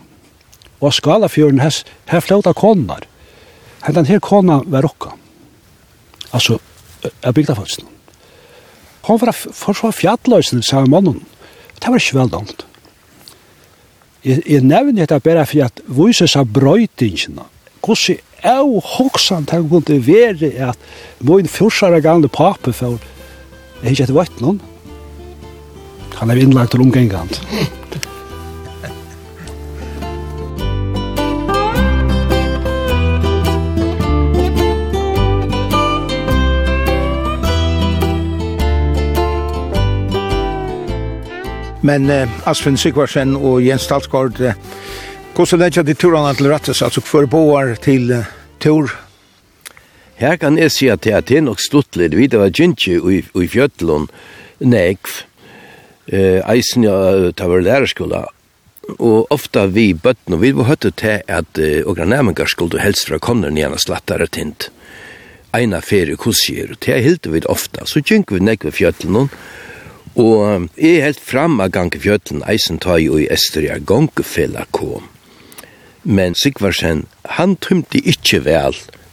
Og 0.80 0.94
Skalafjøren, 0.94 1.60
her, 1.60 1.74
her 2.10 2.22
fløter 2.24 2.56
konar. 2.56 3.04
Hentan 3.84 4.08
her 4.08 4.22
kona 4.22 4.60
var 4.66 4.86
rokka. 4.86 5.12
Altså, 6.32 6.58
jeg 7.02 7.34
bygde 7.34 7.54
faktisk. 7.54 7.84
Hon 9.08 9.20
var 9.20 9.32
for 9.32 9.72
så 9.72 9.90
fjalløsene, 9.94 10.62
sa 10.62 10.84
mannen. 10.84 11.22
Det 11.78 11.88
var 11.88 12.00
ikke 12.00 12.18
veldant. 12.18 12.64
Jeg, 14.24 14.42
jeg 14.46 14.64
nevner 14.66 15.06
dette 15.06 15.20
bare 15.24 15.46
for 15.46 15.68
at 15.68 15.80
vise 15.86 16.26
seg 16.28 16.50
brøytingene. 16.52 17.46
Hvordan 17.84 18.18
er 18.42 18.58
jo 18.60 18.82
hoksan 18.84 19.46
til 19.48 19.64
å 19.64 19.68
kunne 19.70 20.00
være 20.04 20.50
at 20.68 20.90
min 21.24 21.48
fyrsere 21.50 22.02
gamle 22.04 22.28
pape 22.30 22.74
for 22.76 22.98
Jeg 23.78 23.92
hikker 23.92 24.08
etter 24.08 24.16
vattnen. 24.16 24.60
Han 26.18 26.30
er 26.34 26.40
innlagt 26.42 26.74
til 26.74 26.82
omgengant. 26.82 27.38
Men 41.88 42.10
eh, 42.10 42.28
Asfinn 42.50 42.76
Sigvarsen 42.76 43.36
og 43.38 43.62
Jens 43.64 43.86
Stalsgaard, 43.86 44.40
eh, 44.42 44.58
hvordan 45.36 45.62
er 45.64 45.76
det 45.78 45.86
de 45.86 45.94
turene 45.96 46.34
til 46.36 46.50
rettes, 46.50 46.82
altså 46.82 47.00
for 47.00 47.30
boer 47.30 47.76
til 47.80 48.10
eh, 48.12 48.32
tur 48.60 48.90
Her 50.18 50.34
kan 50.36 50.58
jeg 50.58 50.72
si 50.74 50.88
at 50.90 51.04
det 51.06 51.30
er 51.30 51.44
nok 51.46 51.60
stuttlig, 51.62 52.10
vi 52.16 52.26
det 52.26 52.40
var 52.40 52.50
gynnskje 52.50 52.98
i 53.38 53.46
fjøtlån, 53.46 54.08
nekv, 54.66 55.12
eisen 56.10 56.86
ja, 56.86 56.96
ta 57.38 57.46
var 57.46 57.62
lærerskola, 57.62 58.24
og 58.98 59.30
ofta 59.30 59.66
vi 59.70 59.92
bøtten, 59.94 60.34
og 60.34 60.42
vi 60.42 60.50
var 60.56 60.70
høttet 60.72 60.96
til 60.98 61.22
at 61.28 61.60
uh, 61.60 61.84
okra 61.86 62.06
nærmengar 62.08 62.48
skulle 62.50 62.80
helst 62.80 63.06
fra 63.10 63.20
konner 63.20 63.52
nyan 63.52 63.76
slattare 63.78 64.26
tint. 64.26 64.70
Eina 65.54 65.80
ferie 65.84 66.16
kusier, 66.16 66.72
og 66.72 66.82
det 66.84 66.98
hilde 67.04 67.32
vi 67.32 67.44
ofta, 67.46 67.86
så 67.86 68.02
gynk 68.02 68.32
vi 68.32 68.42
negv 68.42 68.72
i 68.72 68.74
fjøtlån, 68.74 69.30
og 70.18 70.68
jeg 70.80 71.04
helt 71.04 71.22
fram 71.22 71.60
av 71.62 71.70
gang 71.70 71.94
i 71.94 72.02
fjøtlån, 72.02 72.42
eisen 72.50 72.82
ta 72.82 72.98
jo 72.98 73.20
i 73.20 73.28
Esteria 73.30 73.78
gongefella 73.78 74.66
kom. 74.74 75.06
Men 76.02 76.34
Sigvarsen, 76.34 77.06
han 77.38 77.54
tømte 77.60 78.00
ikkje 78.00 78.42
vel. 78.46 78.74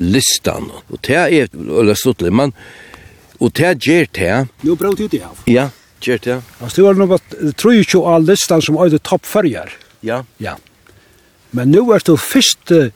listan. 0.00 0.70
Og 0.90 0.98
det 1.06 1.16
er 1.16 1.52
øyla 1.54 1.94
stuttelig, 1.94 2.32
men 2.32 2.54
og 3.40 3.52
det 3.56 3.76
gjør 3.86 4.08
det. 4.16 4.32
Jo, 4.64 4.74
bra 4.76 4.92
tid 4.96 5.14
det 5.14 5.22
av. 5.24 5.38
Ja, 5.48 5.70
gjør 6.04 6.18
det. 6.24 6.40
Altså, 6.60 6.74
det 6.76 6.84
var 6.84 6.98
noe 7.00 7.16
at 7.16 7.38
tror 7.56 7.76
jo 7.76 7.84
ikke 7.86 8.02
all 8.12 8.26
listan 8.28 8.64
som 8.64 8.76
øyde 8.80 9.00
toppfølger. 9.00 9.72
Ja. 10.04 10.24
Ja. 10.40 10.58
Men 11.56 11.72
nu 11.72 11.88
er 11.94 12.04
det 12.04 12.18
første 12.20 12.90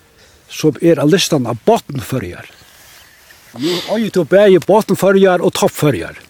som 0.53 0.77
er 0.83 1.01
av 1.01 1.11
listan 1.11 1.49
av 1.49 1.59
bottenfølger. 1.65 2.51
Nu 3.59 3.73
øyde 3.95 4.13
du 4.13 4.25
bæge 4.29 4.61
bottenfølger 4.67 5.41
og 5.41 5.55
toppfølger. 5.57 6.21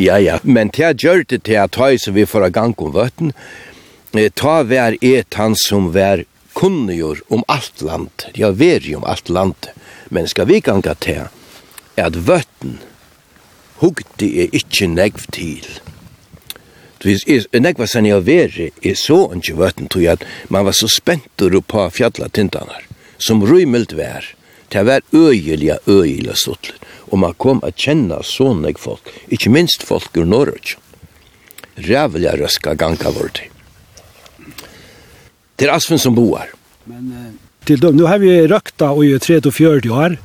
Ja, 0.00 0.18
ja, 0.18 0.38
men 0.42 0.70
det 0.72 1.02
gjør 1.02 1.24
det 1.28 1.42
til 1.46 1.60
at 1.60 1.76
høy 1.76 1.98
som 2.00 2.16
vi 2.16 2.24
får 2.26 2.48
av 2.48 2.54
gang 2.56 2.74
om 2.80 2.94
vøtten, 2.94 3.32
ta 4.36 4.62
vær 4.68 4.96
et 5.00 5.36
han 5.36 5.56
som 5.56 5.92
vær 5.92 6.24
kunngjør 6.56 7.22
om 7.32 7.44
alt 7.48 7.84
land, 7.84 8.26
ja, 8.36 8.50
vær 8.50 8.84
om 8.96 9.04
alt 9.08 9.28
land, 9.28 9.68
Men 10.12 10.28
skal 10.28 10.48
vi 10.50 10.60
ganga 10.60 10.92
til 11.00 11.24
at 11.96 12.16
vøtten 12.28 12.78
hugdi 13.80 14.28
er 14.44 14.52
ikkje 14.52 14.90
negv 14.92 15.24
til. 15.32 15.66
Hvis 17.02 17.24
negva 17.56 17.88
sen 17.90 18.06
jeg 18.06 18.22
veri 18.26 18.68
er 18.84 18.98
så 18.98 19.24
ikke 19.34 19.56
vøtten 19.58 19.88
tog 19.90 20.04
at 20.12 20.26
man 20.52 20.68
var 20.68 20.76
så 20.76 20.86
spentur 20.92 21.56
på 21.66 21.88
fjalla 21.90 22.28
tindanar 22.28 22.84
som 23.18 23.42
rymelt 23.42 23.96
vær 23.96 24.26
til 24.70 24.86
vær 24.86 25.00
øyelige, 25.12 25.78
øyelige 25.88 26.36
stutler. 26.36 26.76
Og 27.10 27.18
man 27.18 27.34
kom 27.34 27.60
at 27.66 27.76
kjenne 27.76 28.22
sånne 28.24 28.72
folk, 28.78 29.10
ikkje 29.28 29.52
minst 29.52 29.84
folk 29.84 30.16
ur 30.16 30.28
Norrøtjen. 30.28 30.80
Rævlig 31.76 32.32
røska 32.40 32.74
ganga 32.76 33.10
vårt. 33.12 33.42
Det 35.56 35.68
er 35.68 35.74
Asfen 35.74 35.98
som 35.98 36.14
boar. 36.14 36.48
Men 36.86 37.38
til 37.66 37.80
dem. 37.82 37.96
Nu 37.96 38.06
har 38.10 38.18
vi 38.22 38.34
røkta 38.50 38.92
og 38.92 39.04
i 39.06 39.14
30-40 39.16 39.90
år, 39.92 40.16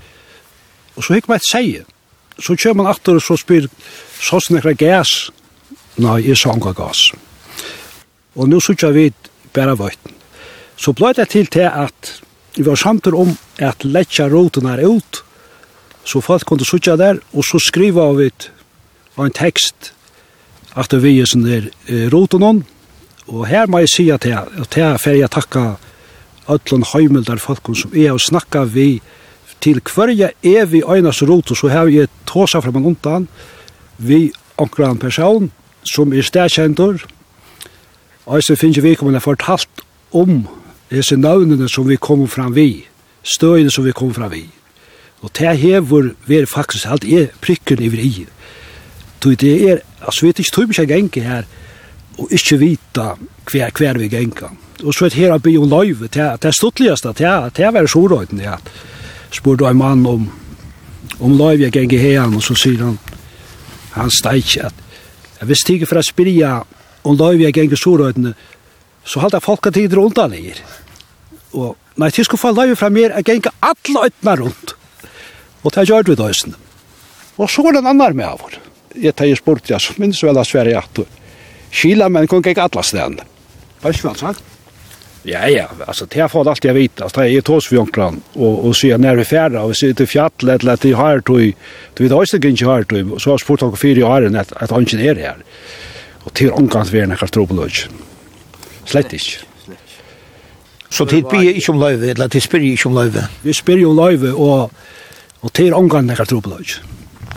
og 0.96 1.04
så 1.06 1.18
hikk 1.18 1.30
man 1.30 1.42
et 1.42 1.50
seie. 1.50 1.86
Så 2.38 2.56
kjør 2.58 2.78
man 2.78 2.90
atter 2.92 3.18
og 3.18 3.24
så 3.24 3.38
spyr, 3.40 3.68
så 4.22 4.40
snakra 4.44 4.76
gas. 4.78 5.32
Nei, 5.98 6.22
jeg 6.28 6.38
sa 6.38 6.54
unga 6.54 6.74
gas. 6.78 7.10
Og 8.38 8.50
nu 8.50 8.62
sykja 8.62 8.92
vi 8.94 9.10
bæra 9.54 9.74
vøyten. 9.78 10.14
Så 10.78 10.94
blei 10.94 11.14
det 11.18 11.30
til 11.34 11.48
til 11.50 11.66
at 11.66 12.14
vi 12.58 12.66
var 12.66 12.78
samtur 12.78 13.18
om 13.18 13.34
at 13.58 13.86
letja 13.86 14.28
roten 14.30 14.70
her 14.70 14.84
ut, 14.86 15.24
så 16.06 16.22
folk 16.22 16.46
kunne 16.46 16.66
sutja 16.66 16.96
der, 16.98 17.20
og 17.34 17.46
så 17.46 17.60
skriva 17.62 18.12
vi 18.18 18.30
en 19.18 19.34
tekst 19.34 19.94
at 20.78 20.94
vi 21.02 21.20
er 21.20 22.10
roten 22.14 22.42
hon, 22.42 22.64
og 23.28 23.48
her 23.48 23.66
må 23.68 23.82
jeg 23.82 23.90
si 23.90 24.10
at 24.14 24.26
jeg, 24.26 24.46
at 24.62 24.78
jeg 24.78 25.00
fer 25.02 25.18
jeg 25.18 25.30
takka 25.34 25.64
öllun 26.48 26.86
heimildar 26.94 27.42
folkum 27.42 27.76
som 27.76 27.94
er 27.96 28.14
og 28.14 28.22
snakka 28.24 28.66
vi 28.72 29.02
til 29.62 29.82
hverja 29.82 30.30
evig 30.44 30.84
øynas 30.86 31.22
rot, 31.24 31.52
så 31.58 31.68
har 31.68 31.88
jeg 31.92 32.08
tåsa 32.26 32.60
fram 32.62 32.86
undan 32.86 33.28
vi 33.98 34.32
onkran 34.58 34.98
person 34.98 35.52
som 35.94 36.14
er 36.14 36.22
stedkjendur, 36.22 37.02
og 38.26 38.44
så 38.44 38.56
finnes 38.56 38.84
vi 38.84 38.96
kommer 38.96 39.20
fortalt 39.24 39.84
om 40.12 40.48
disse 40.92 41.16
navnene 41.16 41.70
som 41.70 41.88
vi 41.88 41.96
kommer 41.96 42.28
fram 42.28 42.56
vi, 42.56 42.86
støyene 43.24 43.72
som 43.72 43.86
vi 43.86 43.96
kommer 43.96 44.14
fram 44.14 44.32
vi. 44.32 44.46
Og 45.22 45.32
det 45.38 45.58
hever 45.58 46.12
vi 46.28 46.46
faktisk 46.46 46.86
alt 46.86 47.06
er 47.06 47.32
prikken 47.42 47.82
i 47.82 47.90
i. 47.90 48.28
Det 49.24 49.70
er, 49.70 49.80
altså 50.02 50.26
vi 50.26 50.28
vet 50.28 50.40
ikke 50.40 50.86
genge 50.86 51.22
her, 51.22 51.44
og 52.18 52.32
ikke 52.32 52.58
vita 52.58 53.16
hver, 53.52 53.72
hver 53.78 53.98
vi 53.98 54.08
genga 54.08 54.50
og 54.84 54.94
så 54.94 55.08
er 55.08 55.16
her 55.18 55.34
av 55.34 55.42
byen 55.46 55.70
løyve, 55.70 56.10
det 56.14 56.22
er 56.22 56.56
stortligast, 56.56 57.08
det 57.18 57.26
er, 57.26 57.50
det 57.54 57.66
er 57.66 57.74
veldig 57.74 57.90
sorøyden, 57.92 58.42
ja. 58.44 58.58
Spurte 59.34 59.68
en 59.68 59.80
mann 59.80 60.06
om, 60.08 60.28
om 61.20 61.38
løyve 61.38 61.68
jeg 61.68 61.74
gikk 61.76 61.98
her, 62.02 62.28
og 62.28 62.44
så 62.46 62.56
sier 62.58 62.84
han, 62.86 62.98
han 63.96 64.14
steik, 64.14 64.58
at 64.62 64.86
jeg 65.40 65.50
visste 65.50 65.74
ikke 65.74 65.90
for 65.90 66.02
å 66.02 66.06
spyrja 66.06 66.52
om 67.08 67.18
løyve 67.18 67.48
jeg 67.48 67.58
gikk 67.58 67.74
i 67.74 67.82
sorøyden, 67.82 68.34
så 69.08 69.24
halda 69.24 69.42
folk 69.42 69.70
at 69.70 69.78
tider 69.78 69.98
rundt 70.02 70.20
han 70.22 70.36
her. 70.36 70.62
Og 71.58 71.76
nei, 71.98 72.12
til 72.12 72.28
skulle 72.28 72.44
få 72.44 72.54
løyve 72.54 72.78
fra 72.78 72.92
mer, 72.94 73.16
jeg 73.18 73.40
gikk 73.42 73.52
alle 73.66 74.08
øytene 74.08 74.36
rundt. 74.44 74.76
Og 75.64 75.74
det 75.74 75.88
gjør 75.88 76.06
vi 76.06 76.16
da, 76.16 76.28
døysen. 76.28 76.58
Og 77.38 77.50
så 77.50 77.64
var 77.64 77.76
det 77.76 77.82
en 77.84 77.94
annan 77.94 78.18
med 78.18 78.28
av 78.28 78.44
henne. 78.46 78.64
Jeg 78.98 79.14
tar 79.14 79.30
spurt, 79.38 79.70
jeg 79.70 79.98
minns 80.02 80.24
vel 80.26 80.38
av 80.38 80.48
Sverige 80.50 80.80
at 80.80 81.02
Kila, 81.70 82.08
men 82.10 82.26
kun 82.30 82.42
ikke 82.42 82.64
alle 82.66 82.84
stedene. 82.86 83.26
Hva 83.82 83.92
er 83.92 83.98
det, 83.98 84.04
vel 84.04 84.18
sagt? 84.18 84.57
Ja, 85.28 85.48
ja, 85.52 85.66
altså, 85.86 86.06
det 86.06 86.22
har 86.22 86.30
fått 86.32 86.48
alt 86.48 86.64
jeg 86.64 86.76
vet. 86.76 87.02
altså, 87.02 87.22
det 87.22 87.36
er 87.36 87.42
tås 87.42 87.68
för 87.68 87.78
onklan 87.78 88.22
og 88.34 88.66
och 88.66 88.76
se 88.76 88.98
när 88.98 89.16
vi 89.16 89.26
färra 89.26 89.64
och 89.64 89.76
sier 89.76 89.94
til 89.94 90.08
fjäll 90.08 90.50
eller 90.50 90.74
at 90.74 90.82
det 90.82 90.94
har 90.96 91.20
tog. 91.20 91.54
Du 91.94 92.04
vet 92.04 92.12
också 92.12 92.38
ikke 92.38 92.66
har 92.66 92.84
tog. 92.84 93.22
Så 93.22 93.32
har 93.32 93.38
spurt 93.38 93.60
dere 93.60 93.76
fire 93.76 94.04
år 94.04 94.26
än 94.26 94.36
at 94.36 94.52
att 94.52 94.72
han 94.72 94.80
inte 94.80 94.96
är 94.96 95.16
här. 95.16 95.36
Och 96.24 96.34
till 96.34 96.52
onkans 96.52 96.92
vi 96.92 97.02
tro 97.02 97.10
på 97.10 97.18
kartropolog. 97.18 97.72
Slett 98.86 99.14
ikke. 99.14 99.48
Så 100.90 101.06
det 101.06 101.26
blir 101.30 101.56
ikke 101.56 101.72
om 101.72 101.80
løyve, 101.80 102.10
eller 102.10 102.28
det 102.28 102.44
spyrir 102.44 102.72
ikke 102.72 102.88
om 102.88 102.96
løyve? 102.96 103.28
Vi 103.44 103.54
spyr 103.54 103.88
om 103.88 103.98
løyve, 103.98 104.34
og, 104.34 104.72
og 105.42 105.52
det 105.58 105.68
er 105.68 105.76
omgang 105.76 106.08
nekkar 106.08 106.26
tropeløy. 106.26 106.64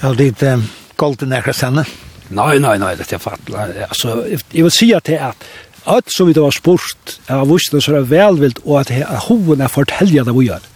Ja, 0.02 0.12
det 0.14 0.42
er 0.42 0.54
um, 0.54 0.68
golden 0.96 1.28
nekkar 1.34 1.52
senne? 1.52 1.84
Nei, 2.30 2.58
nei, 2.62 2.76
nei, 2.78 2.94
det 2.94 3.08
er 3.12 3.18
fatt. 3.18 3.50
Altså, 3.50 4.20
jeg 4.54 4.62
vil 4.62 4.70
si 4.70 4.92
at 4.94 5.06
det 5.10 5.18
er 5.18 5.32
at 5.32 5.48
Alt 5.84 6.12
som 6.12 6.28
vi 6.28 6.36
da 6.36 6.44
var 6.44 6.56
spurt 6.56 7.18
av 7.32 7.48
vursene 7.48 7.80
så 7.80 7.96
er 8.00 8.08
velvilt 8.10 8.60
og 8.66 8.82
at 8.82 8.92
hoven 9.28 9.62
er 9.64 9.72
fortelja 9.72 10.26
det 10.26 10.34
vi 10.36 10.48
gjør. 10.50 10.66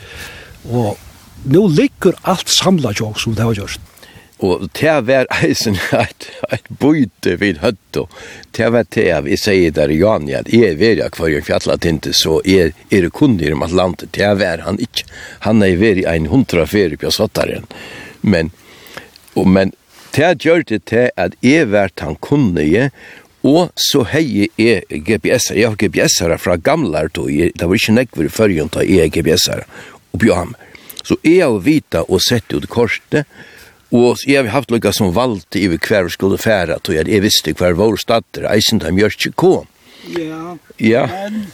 Og 0.73 1.51
nå 1.53 1.67
ligger 1.77 2.17
alt 2.23 2.49
samla 2.49 2.95
jo 2.97 3.13
som 3.21 3.37
det 3.37 3.45
var 3.45 3.59
gjort. 3.59 3.81
Og 4.45 4.65
det 4.77 4.95
var 5.07 5.29
eisen 5.45 5.77
et, 5.95 6.27
et 6.53 6.67
bøyte 6.81 7.37
vid 7.41 7.61
høtto. 7.63 8.09
Det 8.57 8.67
var 8.75 8.89
å, 8.89 9.29
jeg 9.31 9.41
sier 9.41 9.77
der 9.77 9.93
i 9.93 10.01
Jani 10.01 10.35
at 10.37 10.51
jeg 10.53 10.73
er 10.73 10.81
veri 10.81 11.05
akvar 11.05 11.31
i 11.33 11.43
fjallat 11.45 11.85
tinte 11.85 12.13
så 12.17 12.41
er, 12.45 12.75
er 12.91 13.09
kunnir 13.15 13.55
om 13.55 13.65
Atlantet. 13.65 14.13
Det 14.17 14.33
var 14.41 14.65
han 14.67 14.81
ikke. 14.83 15.07
Han 15.47 15.63
er 15.63 15.79
veri 15.81 16.05
ein 16.09 16.29
hundra 16.33 16.67
feri 16.67 16.99
på 17.01 17.13
sattaren. 17.15 17.69
Men, 18.21 18.51
og, 19.37 19.47
men 19.49 19.73
til 20.15 20.29
å 20.29 20.35
gjøre 20.39 20.69
det 20.73 20.83
til 20.91 21.09
at 21.19 21.39
jeg 21.45 21.71
vært 21.73 22.03
han 22.05 22.19
kunnige 22.23 22.91
Og 23.45 23.73
så 23.77 24.07
hei 24.09 24.49
er 24.57 24.85
GPS, 24.89 25.51
jeg 25.53 25.69
har 25.69 25.77
GPS-er 25.77 26.37
fra 26.41 26.57
gamle 26.57 27.03
tog, 27.13 27.29
det 27.29 27.67
var 27.69 27.77
ikke 27.77 27.97
nekver 27.99 28.29
i 28.29 28.33
førjen 28.33 28.71
til 28.73 28.89
jeg 28.89 29.11
er 29.11 29.13
GPS-er 29.13 29.67
oppi 30.17 30.31
ham. 30.33 30.55
Så 31.05 31.19
jeg 31.21 31.43
har 31.43 31.59
vita 31.61 32.07
og 32.09 32.23
sett 32.25 32.55
ut 32.57 32.65
korset, 32.73 33.29
og 33.93 34.23
jeg 34.27 34.41
har 34.41 34.55
haft 34.55 34.73
lukka 34.73 34.95
som 34.97 35.13
valgt 35.15 35.59
i 35.61 35.67
hver 35.69 36.09
vi 36.09 36.15
skulle 36.15 36.41
færa, 36.41 36.79
tog 36.81 36.97
jeg 36.97 37.21
visste 37.23 37.53
hver 37.53 37.77
vår 37.77 38.01
stater, 38.01 38.49
eisen 38.49 38.81
til 38.81 38.97
mjørk 38.97 39.29
kom. 39.37 39.69
Ja, 40.17 40.57
ja. 40.79 41.05
men 41.07 41.47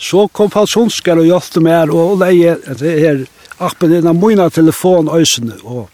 så 0.00 0.26
kom 0.32 0.50
Falsonskar 0.52 1.20
og 1.20 1.28
hjelpte 1.28 1.60
meg 1.64 1.92
og 1.92 2.18
leie 2.20 2.56
her 2.80 3.24
appen 3.60 3.92
innan 3.98 4.16
mine 4.20 4.48
telefon 4.52 5.12
øysene, 5.12 5.60
og 5.60 5.90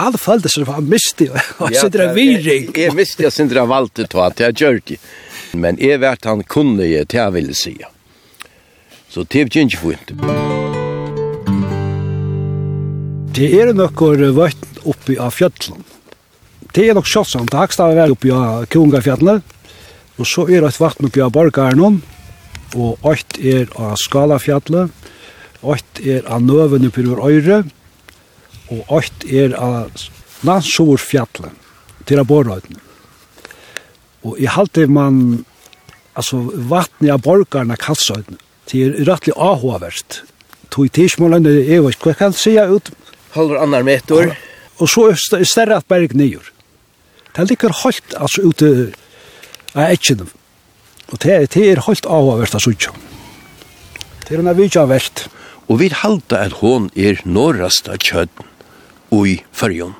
all 0.00 0.16
fall 0.18 0.40
det 0.40 0.52
så 0.52 0.64
var 0.68 0.80
misti 0.84 1.28
og 1.62 1.74
så 1.76 1.88
det 1.92 2.10
virring. 2.16 2.72
Jeg 2.76 2.96
misti 2.96 3.26
jeg 3.26 3.34
sindra 3.36 3.66
valde 3.68 4.06
to 4.10 4.22
at 4.24 4.40
jeg 4.40 4.56
gjør 4.62 4.80
det. 4.90 5.00
Men 5.52 5.78
jeg 5.82 6.00
vet 6.02 6.28
han 6.28 6.44
kunne 6.46 6.86
jeg 6.86 7.08
til 7.10 7.20
jeg 7.22 7.34
ville 7.36 7.56
si. 7.58 7.74
Så 9.10 9.24
det 9.26 9.40
er 9.40 9.64
ikke 9.64 9.80
fint. 9.80 10.12
Det 13.34 13.48
er 13.58 13.72
nokkur 13.74 14.20
vøtt 14.36 14.84
oppi 14.90 15.16
av 15.18 15.34
fjallen. 15.34 15.82
Det 16.74 16.86
er 16.86 16.94
nok 16.94 17.08
sjåtsamt. 17.10 17.50
Det 17.50 17.58
haksta 17.58 17.88
er 17.90 18.12
oppi 18.12 18.30
av 18.34 18.68
Kungafjallene. 18.70 19.40
Og 20.20 20.28
så 20.28 20.44
er 20.46 20.62
det 20.62 20.76
vatten 20.78 21.08
oppi 21.08 21.22
av 21.24 21.32
Borgarnon. 21.34 21.98
Og 22.78 23.06
ått 23.06 23.40
er 23.42 23.70
av 23.74 23.96
Skalafjallet. 23.98 24.92
Ått 25.66 26.02
er 26.04 26.26
av 26.30 26.44
Nøven 26.46 26.86
oppi 26.86 27.06
av 27.08 27.24
Øyre. 27.26 27.64
Og 27.64 27.79
og 28.70 28.92
åkt 29.00 29.26
er 29.26 29.54
av 29.58 29.90
landsjord 30.46 31.02
til 32.06 32.20
av 32.22 32.26
Borøyden. 32.28 32.78
Og 34.22 34.38
i 34.38 34.46
halte 34.50 34.86
man 34.86 35.44
altså 36.14 36.42
vattnet 36.70 37.12
av 37.14 37.22
borgarna 37.24 37.76
Kalsøyden 37.80 38.38
til 38.70 38.94
rettelig 39.08 39.34
avhåverst. 39.36 40.22
Tog 40.70 40.86
i 40.86 40.92
tidsmålene, 40.94 41.56
jeg 41.66 41.82
vet 41.82 42.04
hva 42.04 42.14
kan 42.14 42.34
jeg 42.34 42.42
si 42.42 42.54
ut. 42.58 42.92
Halver 43.34 43.62
annar 43.62 43.86
meter. 43.86 44.34
Og 44.78 44.88
så 44.88 45.10
er 45.10 45.48
større 45.48 45.80
at 45.80 45.88
berg 45.90 46.14
nyer. 46.14 46.44
Det 47.34 47.48
ligger 47.48 47.74
holdt 47.82 48.14
altså 48.18 48.42
ute 48.46 48.70
av 49.74 49.90
etkjene. 49.90 50.28
Og 51.10 51.18
det, 51.22 51.40
det 51.54 51.64
er 51.72 51.82
holdt 51.86 52.06
avhåverst 52.06 52.58
av 52.58 52.62
Suttjøen. 52.62 53.08
Det 54.26 54.36
er 54.36 54.42
en 54.44 54.50
av 54.50 54.58
vitsja 54.60 54.86
verst. 54.86 55.26
Og 55.70 55.80
vi 55.82 55.90
halte 55.94 56.38
at 56.38 56.58
hon 56.60 56.88
er 56.98 57.22
norrast 57.26 57.90
av 57.90 57.98
kjøtten 58.02 58.49
i 59.12 59.40
fyrjon. 59.52 59.94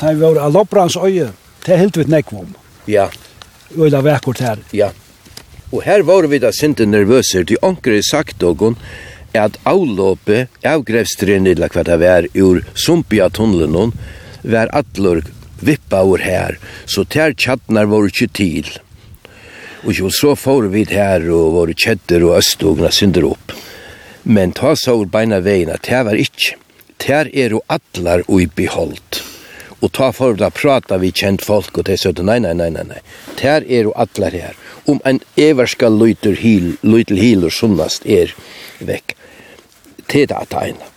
Det 0.00 0.06
var 0.06 0.20
vår 0.20 0.40
Aloprans 0.44 0.96
øye, 0.96 1.30
det 1.64 1.74
er 1.74 1.82
helt 1.84 1.96
vidt 1.96 2.12
nekvom. 2.12 2.54
Ja. 2.86 3.08
Øyla 3.76 4.02
vekkort 4.04 4.40
her. 4.44 4.58
Ja. 4.72 4.90
Og 5.72 5.82
her 5.82 6.02
var 6.06 6.28
vi 6.30 6.38
da 6.38 6.52
sinte 6.54 6.86
nervøser, 6.86 7.44
de 7.44 7.56
anker 7.62 7.98
sagt 8.02 8.38
dogon, 8.40 8.76
at 9.34 9.58
avlåpet 9.68 10.48
av 10.64 10.84
grevstren 10.86 11.46
eller 11.46 11.72
hva 11.72 11.84
det 11.84 11.96
var 12.00 12.28
ur 12.34 12.62
sumpia 12.74 13.28
tunnelen 13.28 13.92
var 14.42 14.70
atlur 14.72 15.24
vippa 15.60 16.04
ur 16.04 16.22
her, 16.22 16.58
så 16.86 17.04
ter 17.04 17.34
tjattnar 17.34 17.88
var 17.90 18.06
ikke 18.08 18.28
til. 18.32 18.68
Og 19.86 19.92
jo, 19.94 20.10
så 20.10 20.34
får 20.36 20.70
vi 20.72 20.84
her 20.90 21.26
og 21.30 21.54
våre 21.54 21.74
kjetter 21.74 22.24
og 22.26 22.38
østogna 22.40 22.90
synder 22.90 23.28
opp. 23.30 23.54
Men 24.24 24.52
ta 24.52 24.74
så 24.76 24.96
ur 25.00 25.10
beina 25.10 25.40
veien 25.40 25.70
at 25.70 25.86
det 25.86 26.02
var 26.06 26.18
ikke 26.18 26.56
ter 27.02 27.30
er 27.32 27.54
jo 27.56 27.62
atlar 27.68 28.24
ui 28.28 28.46
beholdt. 28.46 29.22
Og 29.84 29.92
ta 29.92 30.08
for 30.16 30.36
da 30.40 30.48
prata 30.50 30.96
vi 30.98 31.12
kjent 31.12 31.44
folk, 31.44 31.76
og 31.78 31.84
det 31.88 31.98
søtte, 32.00 32.24
nei, 32.24 32.38
nei, 32.40 32.54
nei, 32.56 32.70
nei, 32.72 32.84
nei. 32.88 33.02
Ter 33.36 33.66
er 33.68 33.88
jo 33.90 33.92
atlar 33.96 34.32
her. 34.32 34.56
Om 34.88 35.02
en 35.04 35.20
everska 35.36 35.90
løyter 35.92 36.38
hil, 36.40 36.76
løyter 36.82 37.18
hil 37.20 37.44
og 37.44 37.52
sunnast 37.52 38.06
er 38.06 38.32
vekk. 38.80 39.16
Det 40.06 40.28
det 40.30 40.38
at 40.38 40.56
eina. 40.56 40.88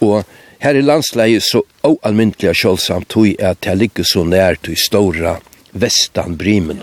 Og 0.00 0.24
her 0.62 0.78
i 0.78 0.82
landsleie 0.82 1.42
så 1.42 1.62
oalmyntlig 1.86 2.52
og 2.52 2.58
kjølsamt 2.58 3.10
tog 3.12 3.28
at 3.42 3.66
jeg 3.66 3.80
ligger 3.80 4.06
så 4.06 4.24
nær 4.24 4.58
i 4.70 4.78
stora 4.78 5.36
vestan 5.72 6.36
brimen 6.38 6.82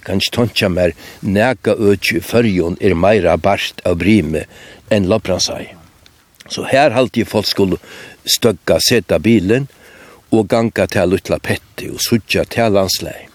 Kanskje 0.00 0.30
ikke 0.30 0.36
tåntja 0.36 0.68
mer 0.72 0.92
nega 1.22 1.74
øtju 1.76 2.22
fyrjon 2.24 2.78
er 2.80 2.96
meira 2.96 3.36
bart 3.36 3.82
av 3.84 3.98
brime 4.00 4.46
enn 4.90 5.08
lopransai. 5.10 5.74
Så 6.50 6.64
her 6.66 6.90
halte 6.96 7.20
jeg 7.20 7.28
folk 7.30 7.46
skulle 7.46 7.78
støgga 8.30 8.78
seta 8.84 9.18
bilen 9.22 9.68
og 10.30 10.48
ganga 10.48 10.86
til 10.86 11.10
Lutla 11.10 11.38
Petti 11.42 11.90
og 11.90 12.00
sutja 12.02 12.44
til 12.48 12.72
landslei. 12.74 13.26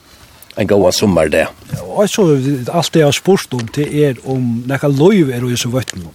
En 0.55 0.67
gaua 0.67 0.91
sommar 0.95 1.27
det. 1.27 1.47
Og 1.84 2.08
så 2.10 2.23
alt 2.31 2.93
det 2.93 3.01
jeg 3.01 3.08
har 3.08 3.15
spurt 3.15 3.53
om 3.53 3.65
til 3.75 3.95
er 4.03 4.21
om 4.23 4.63
nekka 4.67 4.88
loiv 4.88 5.34
er 5.36 5.43
og 5.43 5.51
jesu 5.51 5.67
vøtten. 5.73 6.08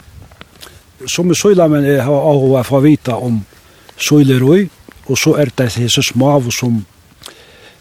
Som 1.08 1.30
i 1.32 1.36
søylamen 1.36 1.84
er 1.84 2.04
har 2.06 2.28
avhåa 2.30 2.64
å 2.64 2.80
vita 2.84 3.16
om 3.16 3.42
søylerøy, 4.00 4.68
og 5.08 5.18
så 5.18 5.34
er 5.40 5.52
det 5.56 5.72
hese 5.76 6.02
smav 6.04 6.48
som 6.56 6.84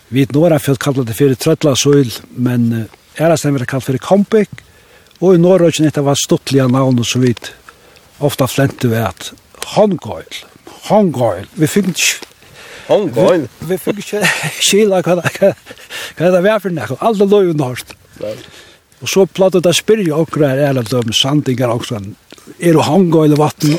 vi 0.09 0.25
nå 0.33 0.45
er 0.47 0.57
fyllt 0.59 0.81
kallat 0.81 1.07
det 1.07 1.15
fyrir 1.15 1.38
trøtla 1.38 1.75
søyl, 1.77 2.12
men 2.33 2.71
er 3.15 3.29
det 3.29 3.39
stemmer 3.39 3.65
kallat 3.69 3.85
fyrir 3.85 4.03
kompik, 4.03 4.49
og 5.19 5.35
i 5.35 5.41
Norrøkjen 5.41 5.88
etter 5.88 6.03
var 6.03 6.17
stuttlige 6.17 6.67
navn 6.67 6.99
og 6.99 7.05
så 7.05 7.21
ofta 8.19 8.47
flente 8.47 8.89
ved 8.89 9.03
at 9.03 9.31
hongoil 9.75 10.43
Hongkong. 10.89 11.45
Vi 11.54 11.67
fick 11.67 11.86
inte... 11.88 12.02
Hongkong? 12.88 13.47
Vi 13.60 13.67
vi 13.69 13.78
fikk 13.78 13.99
ikke 14.02 14.23
kila 14.71 15.02
hva 15.06 15.19
det 15.21 16.41
var 16.41 16.63
for 16.63 16.73
nekko. 16.73 16.97
Alle 17.06 17.28
lå 17.30 17.43
jo 17.45 17.54
norsk. 17.58 17.93
Og 18.99 19.08
så 19.08 19.28
plattet 19.30 19.69
jeg 19.69 19.78
spyrja 19.78 20.17
okra 20.17 20.49
her 20.56 20.63
eller 20.71 20.89
døm 20.89 21.13
sandingar 21.13 21.75
også. 21.75 22.02
Er 22.58 22.73
du 22.73 22.82
Hongkong 22.82 23.30
eller 23.30 23.38
vatten? 23.38 23.78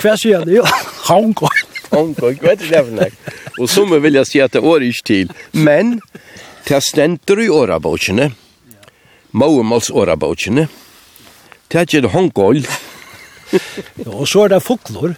Hva 0.00 0.16
sier 0.16 0.40
han? 0.40 0.48
Jo, 0.50 0.64
Hongkong. 1.10 1.60
Hongkong, 1.92 2.40
hva 2.40 2.54
er 2.54 2.60
det 2.64 2.72
for 2.72 2.96
nekko? 2.96 3.36
Og 3.58 3.70
som 3.70 3.92
vil 3.92 4.16
jeg 4.16 4.30
si 4.32 4.40
at 4.40 4.56
det 4.56 4.64
er 4.64 4.88
ikke 4.88 5.06
til. 5.12 5.38
Men, 5.52 5.98
til 6.64 6.80
stender 6.88 7.44
i 7.44 7.52
årabåkene. 7.52 8.32
Mauermals 9.36 9.92
årabåkene. 9.92 10.70
Det 11.68 11.82
er 11.82 11.84
ikke 11.84 12.16
Hongkong. 12.16 12.64
og 14.18 14.24
så 14.28 14.46
er 14.46 14.54
det 14.54 14.64
foklor, 14.64 15.14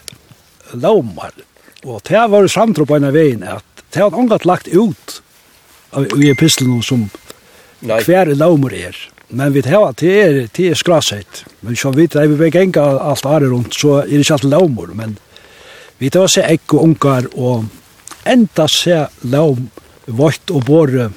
laumar, 0.73 1.33
og 1.85 2.03
det 2.07 2.27
var 2.31 2.49
samtro 2.53 2.87
på 2.87 2.99
en 2.99 3.09
av 3.09 3.17
veien 3.17 3.43
at 3.47 3.85
det 3.91 4.03
har 4.03 4.15
angat 4.15 4.47
lagt 4.47 4.69
ut 4.69 5.21
i 6.21 6.31
epistelen 6.31 6.83
som 6.87 7.09
Nei. 7.81 7.99
hver 8.07 8.31
laumar 8.37 8.75
er. 8.77 8.97
Men 9.31 9.55
vi 9.55 9.63
tar 9.63 9.95
det 9.99 10.13
er, 10.23 10.39
det 10.55 10.69
er 10.71 10.79
skrasett. 10.79 11.45
Men 11.63 11.77
så 11.79 11.93
vidt, 11.95 12.15
jeg 12.19 12.31
vil 12.33 12.49
ikke 12.49 12.65
enga 12.67 12.87
alt 12.99 13.27
are 13.27 13.51
rundt, 13.51 13.75
så 13.75 14.01
er 14.03 14.11
det 14.11 14.25
ikke 14.25 14.39
alt 14.39 14.49
laumar, 14.51 14.95
men 14.95 15.17
vi 16.01 16.11
tar 16.11 16.31
seg 16.31 16.49
ekko 16.51 16.83
ungar 16.87 17.29
og 17.35 17.67
enda 18.29 18.67
se 18.71 19.05
laum, 19.31 19.69
vått 20.07 20.51
og 20.51 20.65
båre 20.67 21.11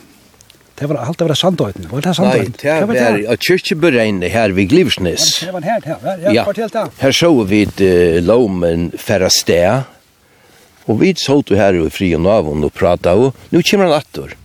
Det 0.84 0.88
var 0.88 0.98
alt 1.00 1.17
det 1.17 1.26
var 1.26 1.36
sandøyden. 1.39 1.86
Var 1.89 2.02
det 2.02 2.13
sandöjden? 2.15 2.54
Nej, 2.63 2.80
det 2.80 2.88
var 2.88 3.34
ett 3.34 3.43
kyrkjeberegne 3.48 4.28
her 4.28 4.50
vid 4.50 4.69
Glivsnes. 4.69 5.39
Det 5.39 5.52
var 5.52 5.62
här, 5.62 5.82
her, 5.82 6.34
Ja, 6.34 6.43
fortäll 6.46 6.69
det. 6.69 6.88
Her 6.98 7.12
så 7.12 7.43
vi 7.43 7.62
ett 7.62 8.24
lomen 8.24 8.91
sted. 9.30 9.82
Og 10.86 11.00
vi 11.00 11.13
så 11.15 11.41
du 11.41 11.56
her 11.56 11.74
i 11.74 11.89
fri 11.89 12.10
og 12.17 12.22
navn 12.26 12.65
og 12.67 12.74
pratade. 12.74 13.15
Og 13.15 13.36
nu 13.50 13.62
kommer 13.63 13.86
han 13.86 13.96
atter. 13.96 14.36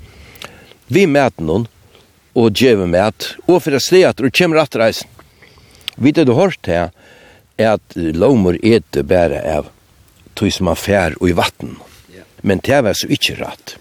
Vi 0.87 1.07
møter 1.11 1.43
noen 1.43 1.67
og 2.35 2.55
djeve 2.55 2.87
djäver 2.87 3.35
Og 3.47 3.63
færre 3.63 3.81
sted 3.81 4.05
attor 4.07 4.27
och 4.27 4.35
kommer 4.35 4.57
atter 4.57 4.79
reisen. 4.79 5.09
Vi 5.97 6.13
det 6.13 6.25
du 6.25 6.33
hört 6.33 6.63
det 6.63 6.73
här 6.73 6.91
at 7.75 7.97
lomer 7.97 8.59
äter 8.63 9.03
bare 9.03 9.59
av 9.59 9.67
tog 10.35 10.53
som 10.53 10.65
man 10.65 10.77
fær 10.77 11.17
og 11.21 11.29
i 11.29 11.33
vatten. 11.33 11.77
Men 12.43 12.61
det 12.63 12.81
var 12.85 12.95
så 12.95 13.09
ikke 13.09 13.35
rett. 13.35 13.77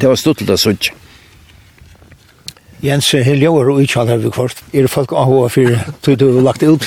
Det 0.00 0.06
var 0.06 0.16
stått 0.16 0.36
stort 0.36 0.50
att 0.50 0.60
sådär. 0.60 1.03
Jens, 2.84 3.14
her 3.16 3.38
ljøver 3.40 3.70
og 3.72 3.78
ikke 3.80 4.02
hadde 4.02 4.18
vi 4.20 4.30
kvart. 4.34 4.58
Er 4.76 4.84
det 4.84 4.92
folk 4.92 5.12
av 5.16 5.30
hva 5.32 5.46
for 5.48 5.84
tog 6.04 6.18
du 6.20 6.26
lagt 6.44 6.60
ut? 6.62 6.84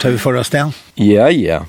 Tar 0.00 0.12
vi 0.12 0.18
for 0.20 0.36
oss 0.36 0.52
det? 0.52 0.66
Ja, 1.00 1.30
ja. 1.32 1.62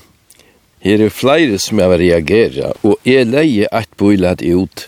Her 0.83 1.03
er 1.05 1.13
flere 1.15 1.59
som 1.63 1.79
har 1.79 1.93
reageret, 1.95 2.75
og 2.83 2.97
jeg 3.07 3.29
leier 3.29 3.71
et 3.71 3.91
bøylet 3.97 4.41
ut 4.41 4.87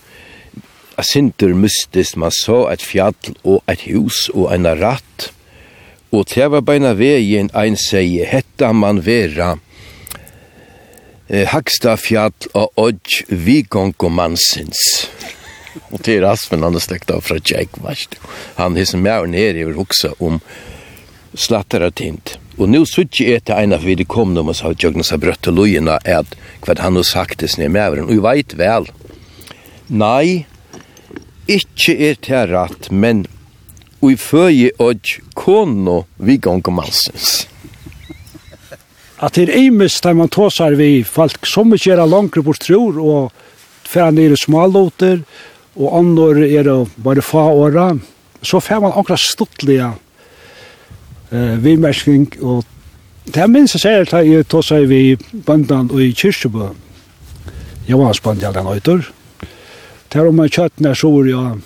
Jeg 0.98 1.06
sinter 1.10 1.54
mystisk, 1.58 2.18
man 2.18 2.34
så 2.36 2.68
et 2.70 2.84
fjall 2.84 3.16
og 3.44 3.64
et 3.72 3.88
hus 3.88 4.28
og 4.34 4.52
en 4.54 4.68
ratt, 4.78 5.32
og 6.12 6.28
til 6.30 6.52
var 6.54 6.62
beina 6.62 6.92
veien 6.94 7.50
ein 7.58 7.80
sier, 7.80 8.28
hetta 8.30 8.70
man 8.78 9.02
vera 9.06 9.56
eh, 11.30 11.48
Hagstafjall 11.50 12.52
og 12.54 12.78
Odj 12.78 13.24
Vigongomansins. 13.32 14.84
Og 15.92 16.04
til 16.06 16.26
Aspen, 16.26 16.64
han 16.64 16.76
er 16.76 16.84
slekt 16.84 17.12
av 17.14 17.24
fra 17.26 17.40
Jack, 17.42 17.80
varst. 17.82 18.20
Han 18.60 18.78
hisser 18.78 19.02
med 19.02 19.26
og 19.26 19.34
nere 19.34 19.64
i 19.64 19.76
hoksa 19.78 20.14
om 20.20 20.40
slatter 21.34 21.86
og 21.88 21.96
tint. 21.98 22.38
Og 22.58 22.70
nu 22.70 22.84
suttje 22.86 23.34
er 23.34 23.42
til 23.42 23.58
en 23.58 23.74
av 23.74 23.86
vi 23.86 24.06
kom 24.06 24.34
når 24.36 24.46
man 24.46 24.58
sa 24.58 24.74
Jøgnes 24.78 25.10
har 25.10 25.22
brøtt 25.22 25.42
til 25.46 25.56
lojene 25.58 25.98
at 26.06 26.36
hva 26.64 26.76
han 26.80 27.00
har 27.00 27.08
sagt 27.08 27.40
til 27.42 27.50
sned 27.50 27.74
med 27.74 28.04
og 28.04 28.12
jeg 28.14 28.22
vet 28.22 28.58
vel 28.60 28.90
nei 29.90 30.46
ikke 31.50 31.96
er 32.10 32.20
til 32.22 32.54
rett 32.54 32.92
men 32.92 33.26
og 34.04 34.12
i 34.14 34.20
føje 34.20 34.70
og 34.84 35.10
kono 35.34 36.04
vi 36.18 36.38
gong 36.38 36.62
mansens 36.70 37.48
At 39.24 39.36
det 39.36 39.48
er 39.48 39.58
imes 39.66 40.02
der 40.04 40.14
man 40.14 40.30
tåsar 40.30 40.78
vi 40.78 41.04
folk 41.04 41.48
som 41.50 41.74
ikke 41.74 41.96
er 41.96 42.06
langere 42.06 42.46
bort 42.46 42.62
tror 42.62 43.00
og 43.02 43.32
fer 43.88 44.12
nere 44.14 44.38
smalåter 44.38 45.24
og 45.76 45.98
annor 45.98 46.44
er 46.44 46.68
det 46.68 46.78
bare 47.04 47.22
fa 47.26 47.48
åra, 47.50 47.88
så 48.44 48.60
får 48.60 48.82
man 48.84 48.94
akkurat 48.94 49.20
stortlige 49.20 49.90
eh, 51.32 51.58
vimerskning, 51.64 52.28
og 52.42 52.64
det 53.26 53.42
er 53.42 53.48
minst 53.48 53.78
jeg 53.78 53.82
ser 53.82 54.06
at 54.06 54.28
jeg 54.28 54.48
tog 54.52 54.66
seg 54.68 54.88
vi 54.92 55.18
bandan 55.46 55.92
og 55.92 56.02
i 56.04 56.12
Kyrkjebø, 56.14 56.70
jeg 57.88 58.00
var 58.00 58.14
spant 58.14 58.44
i 58.44 58.48
øyter 58.48 59.12
det 60.14 60.22
er 60.22 60.28
om 60.30 60.36
man 60.38 60.50
kjøttene 60.50 60.92
så 60.94 61.10
var 61.10 61.26
jeg, 61.26 61.62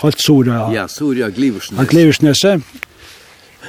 Halt 0.00 0.22
Sura. 0.22 0.72
Ja, 0.72 0.86
Sura 0.88 1.28
Gliversnes. 1.28 1.76
Han 1.76 1.86
Gliversnes. 1.86 2.40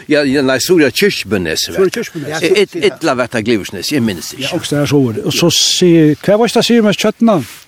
Ja, 0.07 0.23
ja, 0.23 0.41
nei, 0.41 0.57
Sura 0.63 0.89
Kyrkjebønes. 0.89 1.67
Sura 1.67 1.89
Kyrkjebønes. 1.89 2.41
Et, 2.41 2.57
et, 2.63 2.75
et 2.87 3.03
la 3.03 3.17
vetta 3.19 3.41
Gliversnes, 3.43 3.91
jeg 3.91 4.03
minnes 4.03 4.31
ikke. 4.33 4.45
Ja, 4.47 4.53
også 4.55 4.75
det 4.75 4.81
er 4.81 4.89
så. 4.93 5.01
Og 5.25 5.35
så 5.35 5.51
sier, 5.53 6.15
hva 6.23 6.39
var 6.39 6.55
det 6.55 6.65
sier 6.65 6.85
med 6.85 6.97
kjøttene? 7.03 7.37
Ja. 7.41 7.64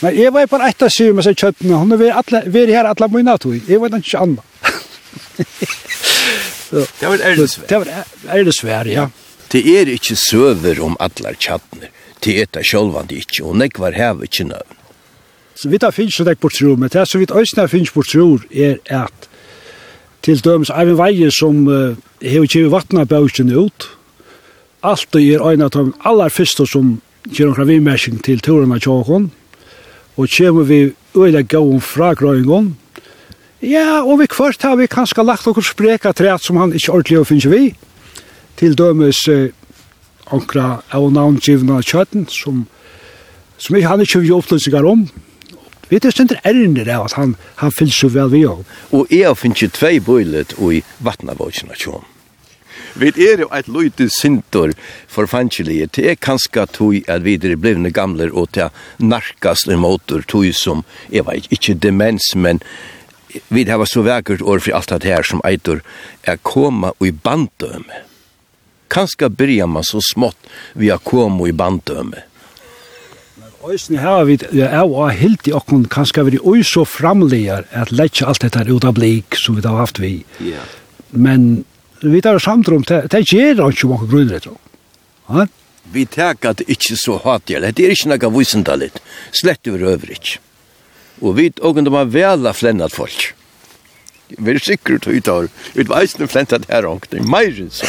Men 0.00 0.14
jeg 0.14 0.32
var 0.32 0.46
på 0.46 0.60
ett 0.62 0.82
av 0.82 0.90
syv 0.94 1.16
med 1.18 1.26
seg 1.26 1.38
kjøttene. 1.38 1.78
Hun 1.80 1.94
er 1.96 2.02
vært 2.02 2.34
her 2.70 2.86
alle 2.86 3.08
mine 3.10 3.34
av 3.34 3.40
tog. 3.42 3.56
Jeg 3.58 3.80
var 3.82 3.94
ikke 3.98 4.22
annet. 4.22 4.44
Det 6.68 7.08
var 7.08 7.22
erdesvær. 7.24 7.68
Det 7.68 7.78
var 7.80 7.86
erdesvær, 8.36 8.90
ja. 8.92 9.06
Det 9.48 9.62
er 9.72 9.88
ikke 9.88 10.16
søver 10.20 10.82
om 10.84 10.98
alle 11.00 11.32
kjøttene. 11.40 11.88
Det 12.24 12.34
er 12.42 12.50
det 12.52 12.66
sjølvande 12.68 13.16
ikke. 13.16 13.46
Og 13.48 13.56
nek 13.56 13.78
var 13.80 13.96
hev 13.96 14.20
ikke 14.26 14.44
nøvn. 14.50 14.76
Så 15.58 15.70
vi 15.72 15.80
tar 15.80 15.94
finnes 15.96 16.18
jo 16.18 16.26
nek 16.28 16.38
på 16.38 16.50
tro, 16.52 16.74
men 16.76 16.92
det 16.92 17.06
som 17.08 17.22
vi 17.22 17.26
øyne 17.26 17.68
finnes 17.68 17.90
på 17.90 18.04
tro 18.06 18.26
er 18.52 18.76
at 18.94 19.28
til 20.22 20.44
dømes 20.44 20.70
av 20.70 20.88
en 20.88 21.30
som 21.32 21.66
uh, 21.66 21.96
hever 22.20 22.44
ikke 22.44 22.70
vattnet 22.70 23.12
ut. 23.56 23.88
Alt 24.82 25.16
er 25.16 25.42
øyne 25.42 25.64
av 25.64 25.70
de 25.70 25.92
aller 26.04 26.28
første 26.28 26.66
som 26.66 27.00
gjør 27.24 27.56
noen 27.56 27.68
vimmersing 27.68 28.22
til 28.22 28.40
turen 28.40 28.72
av 28.72 28.82
tjåkon 28.84 29.30
og 30.18 30.28
kommer 30.34 30.66
vi 30.66 30.80
øyla 31.16 31.44
gåum 31.46 31.80
fra 31.80 32.12
grøyngon, 32.18 32.74
ja, 33.62 34.02
og 34.02 34.18
vi 34.20 34.26
kvart 34.26 34.62
har 34.62 34.76
vi 34.76 34.86
kanskje 34.90 35.24
lagt 35.24 35.46
okkur 35.46 35.62
spreka 35.62 36.12
træt 36.12 36.42
som 36.42 36.58
han 36.58 36.74
ikke 36.74 36.92
ordentlig 36.92 37.26
finnes 37.26 37.46
vi, 37.50 37.62
til 38.58 38.74
dømes 38.74 39.22
eh, 39.30 39.54
onkra 40.34 40.82
av 40.90 41.08
navngivna 41.14 41.80
kjøtten 41.82 42.26
som, 42.28 42.66
som 43.58 43.76
ikke, 43.78 43.88
han 43.88 44.02
ikke 44.02 44.22
vi 44.26 44.34
opplysningar 44.34 44.86
om, 44.86 45.06
Vi 45.88 45.96
er 45.96 46.12
stendt 46.12 46.34
ærende 46.44 46.84
av 46.92 47.06
at 47.06 47.14
han, 47.16 47.34
han 47.62 47.72
fyllt 47.72 47.96
så 47.96 48.10
vel 48.12 48.28
vi 48.32 48.42
og. 48.44 48.64
Og 48.92 49.08
jeg 49.12 49.32
finnes 49.40 49.62
jo 49.62 49.70
tvei 49.72 49.96
bøylet 50.04 50.52
i 50.60 50.82
vattnavåsina 51.04 51.78
kjøm. 51.80 52.04
Vi 52.94 53.12
er 53.28 53.42
jo 53.44 53.48
et 53.54 53.68
løyte 53.68 54.08
sintor 54.10 54.72
for 55.08 55.26
fangelige. 55.26 55.88
Det 55.96 56.06
er 56.10 56.20
kanskje 56.20 56.66
tog 56.72 57.10
at 57.10 57.24
vi 57.24 57.34
er 57.36 57.56
blivne 57.56 57.90
gamle 57.90 58.30
og 58.32 58.52
til 58.52 58.70
narkas 58.98 59.66
i 59.68 59.76
motor 59.76 60.22
tog 60.28 60.48
som, 60.54 60.84
jeg 61.10 61.26
vet 61.26 61.50
ikke 61.52 61.74
demens, 61.74 62.34
men 62.34 62.62
vi 63.48 63.64
har 63.68 63.84
så 63.84 64.02
vekkert 64.02 64.42
år 64.42 64.62
for 64.64 64.78
alt 64.78 64.94
det 65.02 65.10
her 65.10 65.22
som 65.22 65.42
eitor 65.44 65.82
er 66.24 66.38
koma 66.42 66.94
og 66.98 67.06
i 67.06 67.12
bandøme. 67.12 68.04
Kanskje 68.88 69.28
byrja 69.28 69.66
man 69.68 69.84
så 69.84 70.00
smått 70.00 70.48
vi 70.74 70.88
har 70.88 71.02
koma 71.04 71.44
og 71.44 71.52
i 71.52 71.56
bandøme. 71.56 72.24
Øysene 73.68 73.98
her 73.98 74.24
vi 74.24 74.38
er 74.62 74.84
og 74.86 75.10
helt 75.12 75.48
i 75.48 75.52
okken 75.52 75.88
kanskje 75.92 76.24
vi 76.28 76.38
er 76.38 76.62
så 76.64 76.84
framleger 76.88 77.66
at 77.70 77.92
letje 77.92 78.26
alt 78.26 78.40
dette 78.42 78.64
ut 78.70 78.84
av 78.86 78.94
blik 78.96 79.36
som 79.36 79.58
vi 79.58 79.66
har 79.66 79.76
haft 79.76 79.98
vi. 80.00 80.22
Men 81.10 81.64
vi 82.00 82.20
tar 82.22 82.38
samtrum, 82.38 82.84
det 82.86 83.24
gjør 83.26 83.62
han 83.62 83.72
ikke 83.74 83.90
mange 83.90 84.10
grunner, 84.10 84.40
jeg 84.44 84.56
Ja? 85.28 85.46
Vi 85.92 86.04
teker 86.04 86.52
det 86.52 86.66
ikke 86.68 86.96
så 87.00 87.16
hatig, 87.24 87.60
det 87.62 87.80
er 87.80 87.94
ikke 87.94 88.10
noe 88.12 88.30
visendalit, 88.34 89.00
slett 89.32 89.68
over 89.68 89.86
øvrig. 89.94 90.36
Og 91.20 91.36
vi 91.36 91.48
åkken 91.60 91.88
de 91.88 91.94
har 91.94 92.10
vela 92.12 92.52
flennat 92.52 92.92
folk. 92.92 93.32
Vi 94.28 94.52
er 94.52 94.60
sikkert 94.60 95.08
av 95.08 95.48
vi 95.72 95.82
vet 95.82 95.94
eisne 95.96 96.28
flentat 96.28 96.68
her 96.68 96.84
omkring, 96.86 97.24
meirins. 97.24 97.80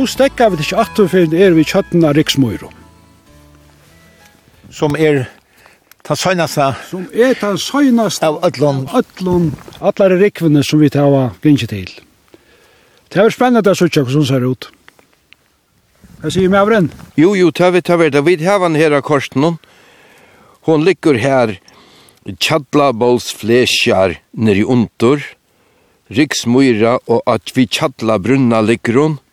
Nu 0.00 0.06
stekka 0.08 0.46
vi 0.48 0.56
ikke 0.64 0.78
atter 0.80 1.08
for 1.12 1.34
er 1.36 1.52
vi 1.52 1.62
kjøtten 1.68 2.06
av 2.08 2.14
Riksmøyro. 2.16 2.70
Som 4.72 4.96
er 4.96 5.26
ta 6.08 6.16
søgnaste? 6.16 6.70
Som 6.88 7.02
er 7.12 7.36
den 7.36 7.60
søgnaste 7.60 8.30
av 8.30 8.38
ødlån. 8.48 8.86
Ødlån, 8.96 9.50
allar 9.84 10.16
rikvene 10.22 10.64
som 10.64 10.80
vi 10.80 10.88
tar 10.88 11.04
gynne 11.44 11.68
til. 11.68 11.92
Det 13.12 13.20
er 13.20 13.36
spennende 13.36 13.76
å 13.76 13.76
søke 13.76 14.06
hvordan 14.06 14.24
ser 14.24 14.48
ut. 14.48 14.70
Jeg 16.24 16.32
sier 16.38 16.48
meg 16.48 16.64
avrenn. 16.64 16.90
Jo, 17.20 17.34
jo, 17.36 17.52
ta 17.52 17.68
vi, 17.68 17.84
ta 17.84 18.00
vi 18.00 18.08
det. 18.08 18.24
Vi 18.24 18.40
har 18.46 18.64
den 18.64 18.80
her 18.80 18.96
av. 19.04 19.58
Hon 20.64 20.84
ligger 20.88 21.20
her 21.20 21.58
chatla 22.40 22.94
bols 22.96 23.34
flesjar 23.36 24.16
nere 24.32 24.64
i 24.64 24.64
under. 24.64 25.20
Riksmøyra 26.08 27.02
og 27.04 27.20
at 27.28 27.52
vi 27.52 27.68
tjadla 27.68 28.16
brunna 28.16 28.64
ligger 28.64 28.96
hun. 28.96 29.24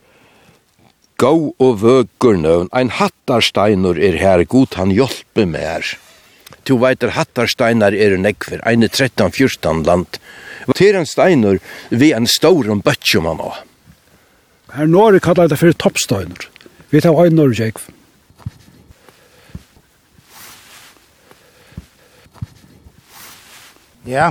Gå 1.18 1.32
og 1.58 1.80
vøkur 1.82 2.36
nøvn, 2.38 2.68
ein 2.78 2.92
hattarsteinur 2.94 3.98
er 3.98 4.20
her, 4.22 4.44
god 4.46 4.76
han 4.78 4.92
hjelpe 4.94 5.48
mer. 5.50 5.82
Tu 6.62 6.76
veiter 6.78 7.16
hattarsteinar 7.16 7.96
er 7.98 8.14
nekver, 8.22 8.62
eine 8.62 8.86
13-14 8.86 9.82
land. 9.88 10.20
Til 10.78 10.98
en 11.00 11.10
steinur 11.10 11.58
vi 11.90 12.12
en 12.14 12.30
staurum 12.30 12.84
bøtjum 12.86 13.26
han 13.26 13.42
også. 13.42 13.64
Her 14.78 14.86
Norge 14.86 15.24
kallar 15.24 15.48
det 15.50 15.58
fyrir 15.58 15.74
toppsteinur. 15.80 16.50
Vi 16.92 17.02
tar 17.02 17.18
ein 17.24 17.34
Norge 17.34 17.66
ekv. 17.66 17.88
Ja. 24.06 24.30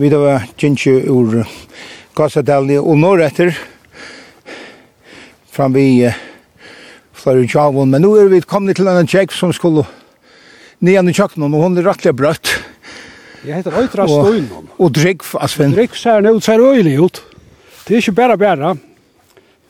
Vi 0.00 0.08
tar 0.10 0.48
kjentje 0.56 1.02
ur 1.12 1.42
Gassadalje 2.16 2.80
og 2.80 2.96
norretter, 2.98 3.52
fram 5.52 5.74
vi 5.76 5.86
uh, 6.06 6.18
flere 7.16 7.46
tjavon, 7.48 7.90
men 7.92 8.04
nå 8.04 8.14
er 8.20 8.30
vi 8.32 8.42
kommet 8.42 8.78
til 8.80 8.90
en 8.90 9.08
tjekk 9.08 9.34
som 9.36 9.54
skulle 9.56 9.86
nian 10.80 11.08
i 11.08 11.14
kjøkkenen, 11.16 11.54
og 11.54 11.66
hun 11.66 11.80
er 11.80 11.88
rettelig 11.90 12.16
brøtt. 12.16 12.54
Jeg 13.44 13.60
heter 13.60 13.76
Øytra 13.80 14.06
Støynon. 14.08 14.68
Og, 14.76 14.86
og 14.86 14.94
drikk, 14.96 15.24
Aspen. 15.40 15.74
Drikk 15.76 15.96
ser 15.96 16.24
ut, 16.28 16.44
ser 16.44 16.60
øylig 16.60 16.98
ut. 17.00 17.22
Det 17.86 17.96
er 17.96 18.04
ikke 18.04 18.18
bare 18.18 18.38
bare. 18.38 18.76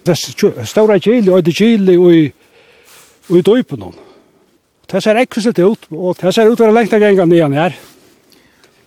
Det 0.07 0.17
er 0.17 0.65
større 0.67 0.99
kjili, 1.01 1.31
og 1.31 1.45
det 1.45 1.55
kjili, 1.55 1.97
og 1.99 2.15
i 2.15 2.31
i 3.31 3.43
døypen. 3.47 3.85
Det 4.91 5.03
ser 5.03 5.19
ekkert 5.21 5.59
ut, 5.63 5.87
og 5.95 6.19
det 6.19 6.35
ser 6.35 6.51
ut 6.51 6.59
til 6.59 6.71
å 6.71 6.75
lengte 6.75 6.99
ganger 6.99 7.29
nian 7.31 7.55
her. 7.55 7.77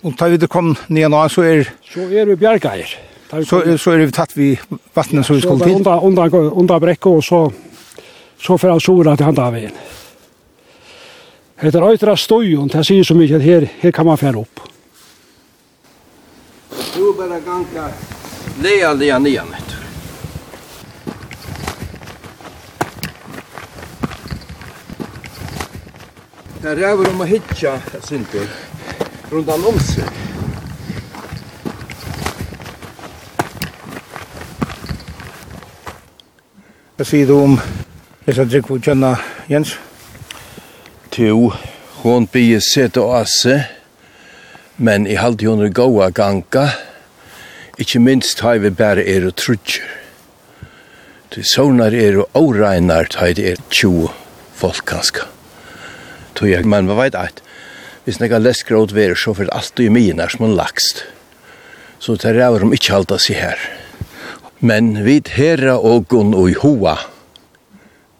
Og 0.03 0.15
da 0.19 0.27
vi 0.27 0.49
kom 0.51 0.73
nian 0.91 1.13
nå, 1.13 1.21
så 1.31 1.45
er... 1.47 1.69
Så 1.87 2.09
er 2.11 2.27
vi 2.27 2.35
bjergeier. 2.39 2.91
Så, 3.34 3.77
så 3.77 3.91
er 3.91 4.03
det 4.03 4.13
tatt 4.13 4.36
vi 4.38 4.51
vattnet 4.93 5.25
som 5.25 5.36
vi 5.36 5.41
skulle 5.41 5.65
til? 5.65 5.79
Under, 5.79 6.03
under, 6.05 6.36
under 6.53 6.79
brekket, 6.79 7.07
og 7.09 7.23
så, 7.23 7.39
så 8.38 8.57
får 8.57 8.75
han 8.75 8.84
sora 8.84 9.15
til 9.17 9.25
han 9.25 9.39
av 9.41 9.55
veien. 9.55 9.73
Det 11.63 11.75
er 11.75 11.89
øytra 11.89 12.11
och 12.11 12.69
det 12.69 12.86
sier 12.86 13.03
så 13.03 13.15
mye 13.15 13.36
at 13.36 13.41
her, 13.41 13.69
her 13.81 13.91
kan 13.91 14.05
man 14.05 14.17
fære 14.17 14.38
opp. 14.38 14.59
Du 16.95 17.13
bara 17.13 17.39
ganga 17.39 17.89
lea 18.61 18.93
lea 18.93 19.19
nian 19.19 19.47
nettur. 19.47 19.84
Det 26.61 26.69
er 26.71 26.75
ræver 26.75 27.09
om 27.09 27.21
å 27.21 27.25
hitja, 27.25 27.79
Sintur, 28.03 28.47
rundan 29.31 29.65
om 29.65 29.79
seg. 29.79 30.32
Hva 36.93 37.05
sier 37.09 37.25
du 37.25 37.33
om 37.33 37.55
det 38.27 38.35
som 38.37 38.45
drikker 38.45 38.77
kjønna, 38.85 39.15
Jens? 39.49 39.71
Jo, 41.17 41.47
hon 42.03 42.27
blir 42.29 42.61
sett 42.61 42.99
og 43.01 43.15
asse, 43.17 43.55
men 44.77 45.07
i 45.09 45.15
halde 45.17 45.49
hon 45.49 45.65
er 45.65 45.73
gåa 45.73 46.11
ganga, 46.13 46.67
ikkje 47.81 48.03
minst 48.05 48.45
har 48.45 48.61
vi 48.61 48.69
bare 48.69 49.01
er 49.09 49.25
og 49.25 49.33
trutjer. 49.41 49.89
Det 51.33 51.41
sånar 51.49 51.97
er 51.97 52.19
og 52.21 52.37
åregnar 52.37 53.09
har 53.17 53.33
det 53.33 53.49
er 53.55 53.67
tjo 53.73 54.11
folk 54.53 54.85
ganske. 54.85 55.25
Tog 56.37 56.51
jeg, 56.51 56.69
men 56.69 56.85
hva 56.85 57.01
veit 57.01 57.17
eit, 57.17 57.41
hvis 58.05 58.21
nekka 58.21 58.37
leskråd 58.37 58.93
verer 58.93 59.17
så 59.17 59.33
fyrir 59.33 59.49
alt 59.57 59.73
du 59.73 59.87
i 59.87 59.89
myen 59.89 60.21
er 60.21 60.29
som 60.29 60.45
en 60.45 60.53
lakst, 60.61 61.07
så 61.97 62.13
det 62.21 62.35
er 62.35 62.45
av 62.51 62.61
dem 62.61 62.77
ikkje 62.77 62.99
halda 62.99 63.17
seg 63.17 63.41
her. 63.41 63.71
Men 64.64 64.93
vi 65.03 65.18
herra 65.28 65.74
og 65.76 66.05
gun 66.07 66.30
og 66.34 66.45
i 66.49 66.53
hoa. 66.55 66.95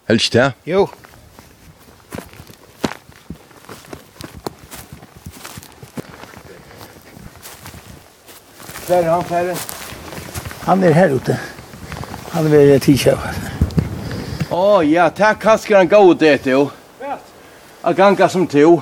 Helst 0.10 0.34
det? 0.34 0.50
Jo. 0.68 0.89
Der 8.88 8.98
er 8.98 9.12
han 9.12 9.24
ferdig? 9.24 9.56
Han 10.66 10.84
er 10.84 10.91
her 10.91 11.16
ute. 11.16 11.39
Han 12.34 12.46
er 12.46 12.50
ved 12.50 12.80
tidskjøver. 12.80 13.39
Å 14.52 14.60
oh, 14.60 14.84
ja, 14.84 15.08
takk 15.16 15.39
kanskje 15.48 15.80
han 15.80 15.88
gå 15.88 16.04
det 16.20 16.36
til 16.44 16.58
jo. 16.58 16.68
A 17.84 17.96
ganga 17.96 18.28
som 18.28 18.48
to. 18.48 18.82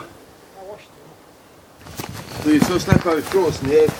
Så 2.42 2.58
så 2.66 2.82
slipper 2.88 3.16
vi 3.16 3.30
fra 3.30 3.48
oss 3.54 3.62
ned. 3.62 3.96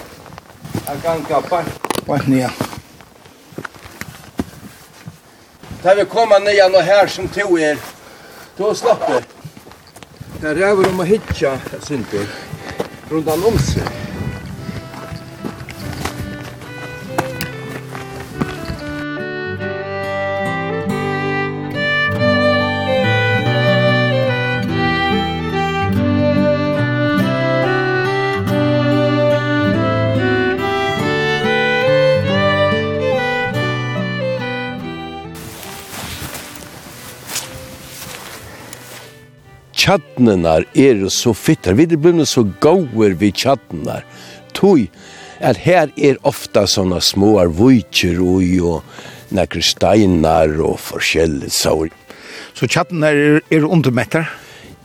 A 0.90 0.98
ganga 1.06 1.46
bare. 1.50 1.80
Bare 2.08 2.30
ned. 2.30 2.71
Da 5.84 5.94
vi 5.94 6.06
koma 6.06 6.38
nian 6.40 6.76
og 6.76 6.84
her 6.86 7.08
som 7.08 7.28
to 7.28 7.58
er, 7.58 7.78
då 8.58 8.74
slapp 8.76 9.08
det. 9.08 9.24
Det 10.42 10.52
er 10.52 10.72
over 10.72 10.90
om 10.90 11.02
å 11.02 11.06
hitja, 11.06 11.56
Sintur, 11.82 12.30
rundan 13.10 13.44
om 13.50 13.58
seg. 13.58 14.11
tjadnenar 39.92 40.66
er 40.74 41.10
så 41.10 41.34
fittar. 41.34 41.74
Vi 41.74 41.86
blir 41.88 42.26
så 42.26 42.46
gauer 42.64 43.16
vi 43.20 43.32
tjadnenar. 43.32 44.06
Tog 44.54 44.88
at 45.42 45.58
her 45.58 45.92
er 45.98 46.20
ofta 46.24 46.68
såna 46.68 47.02
små 47.02 47.34
vujtjer 47.58 48.22
og 48.22 48.44
jo 48.46 48.78
nekker 49.36 49.64
steinar 49.64 50.54
og 50.62 50.80
forskjellig 50.80 51.52
saur. 51.52 51.90
Så 52.54 52.68
tjattnenar 52.68 53.16
er, 53.16 53.42
er 53.52 53.68
undermettar? 53.68 54.32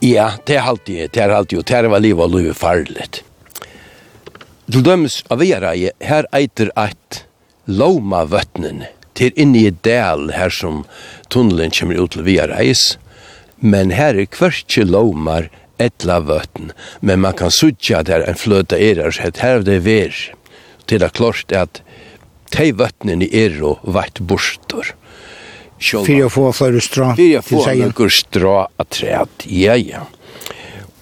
Ja, 0.03 0.33
det 0.45 0.57
er 0.57 0.67
alltid, 0.67 1.13
det 1.13 1.23
er 1.23 1.33
alltid, 1.33 1.63
det 1.63 1.77
er 1.77 1.89
var 1.89 2.03
liv 2.03 2.19
og 2.19 2.35
liv 2.35 2.51
farligt. 2.53 3.23
Til 4.67 4.83
dømes 4.83 5.21
av 5.31 5.39
Viereie, 5.39 5.93
her 6.03 6.27
eiter 6.35 6.69
at 6.75 7.23
Loma 7.67 8.25
vøtnen, 8.27 8.83
til 9.15 9.31
inni 9.39 9.65
i 9.69 9.73
del 9.87 10.29
her 10.35 10.51
som 10.53 10.83
tunnelen 11.33 11.71
kommer 11.73 12.03
ut 12.03 12.13
til 12.13 12.27
Viereis, 12.27 12.97
men 13.59 13.93
her 13.95 14.17
er 14.17 14.29
kvartje 14.29 14.85
lomar 14.85 15.49
etla 15.81 16.19
vøtten, 16.25 16.71
men 17.01 17.21
man 17.21 17.37
kan 17.37 17.53
sutja 17.53 18.03
der 18.05 18.25
en 18.27 18.37
fløta 18.37 18.77
er, 18.77 19.01
så 19.11 19.29
her 19.41 19.59
er 19.59 19.65
det 19.65 19.81
ver, 19.85 20.15
til 20.87 21.03
det 21.03 21.13
klart 21.17 21.53
at 21.53 21.81
de 22.55 22.71
vøttene 22.77 23.27
er 23.27 23.57
og 23.65 23.83
vart 23.83 24.21
bostor. 24.21 24.93
Fyrir 25.77 26.25
å 26.25 26.33
få 26.33 26.49
flere 26.57 26.81
strå 26.81 27.11
til 27.17 27.35
seg. 27.37 27.43
Fyrir 27.45 27.91
å 27.91 27.97
få 27.97 28.09
strå 28.13 28.53
at 28.65 28.93
træt, 28.97 29.45
ja, 29.45 29.75
ja. 29.77 30.07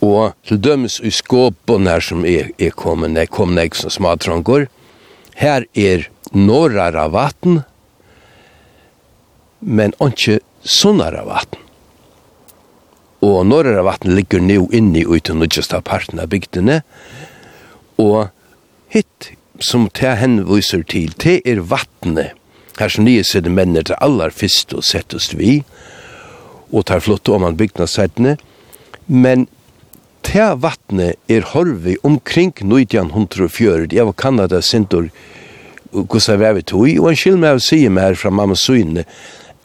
Og 0.03 0.36
til 0.45 0.60
dømes 0.60 0.99
i 0.99 1.12
skåpen 1.16 1.88
her 1.88 2.03
som 2.03 2.26
er, 2.28 2.51
er 2.60 2.76
kommet, 2.76 3.16
jeg 3.16 3.32
kom 3.32 3.56
nek 3.56 3.78
som 3.78 3.93
smadrangor, 3.93 4.68
her 5.39 5.66
er 5.74 6.10
norra 6.36 7.08
vatten, 7.12 7.64
men 9.66 9.95
ikke 10.03 10.41
sunnara 10.62 11.24
vatten 11.28 11.62
og 13.26 13.46
norra 13.50 13.82
vatten 13.86 14.14
ligger 14.16 14.44
nu 14.44 14.68
inni 14.76 15.02
i 15.02 15.22
den 15.26 15.42
nødgjeste 15.42 15.82
parten 15.86 16.22
av 16.22 16.30
bygdene, 16.30 16.82
og 18.02 18.30
hitt 18.94 19.32
som 19.64 19.88
te 19.90 20.12
henviser 20.20 20.84
til, 20.92 21.14
te 21.18 21.40
er 21.48 21.64
vattnet, 21.72 22.36
her 22.80 22.92
som 22.92 23.08
nye 23.08 23.24
siden 23.24 23.56
menn 23.56 23.78
til 23.78 23.96
aller 24.04 24.34
fyrst 24.36 24.76
og 24.76 24.84
settest 24.84 25.38
vi, 25.40 25.62
og 26.76 26.86
tar 26.90 27.04
flott 27.06 27.30
om 27.32 27.46
han 27.48 27.58
bygdene 27.58 27.88
sættene, 27.90 28.36
men 29.08 29.48
te 30.26 30.44
vattnet 30.60 31.18
er 31.32 31.48
horvi 31.54 31.96
omkring 32.04 32.52
1940, 32.60 33.94
jeg 33.96 34.06
var 34.06 34.20
Kanada 34.20 34.62
sintor, 34.62 35.10
Gustav 35.96 36.42
Vevitoi, 36.44 36.98
og 37.00 37.10
en 37.10 37.20
skil 37.20 37.40
med 37.40 37.56
å 37.56 37.64
si 37.64 37.86
meg 37.88 38.10
her 38.10 38.20
fra 38.20 38.34
mamma 38.34 38.58
søyne 38.60 39.06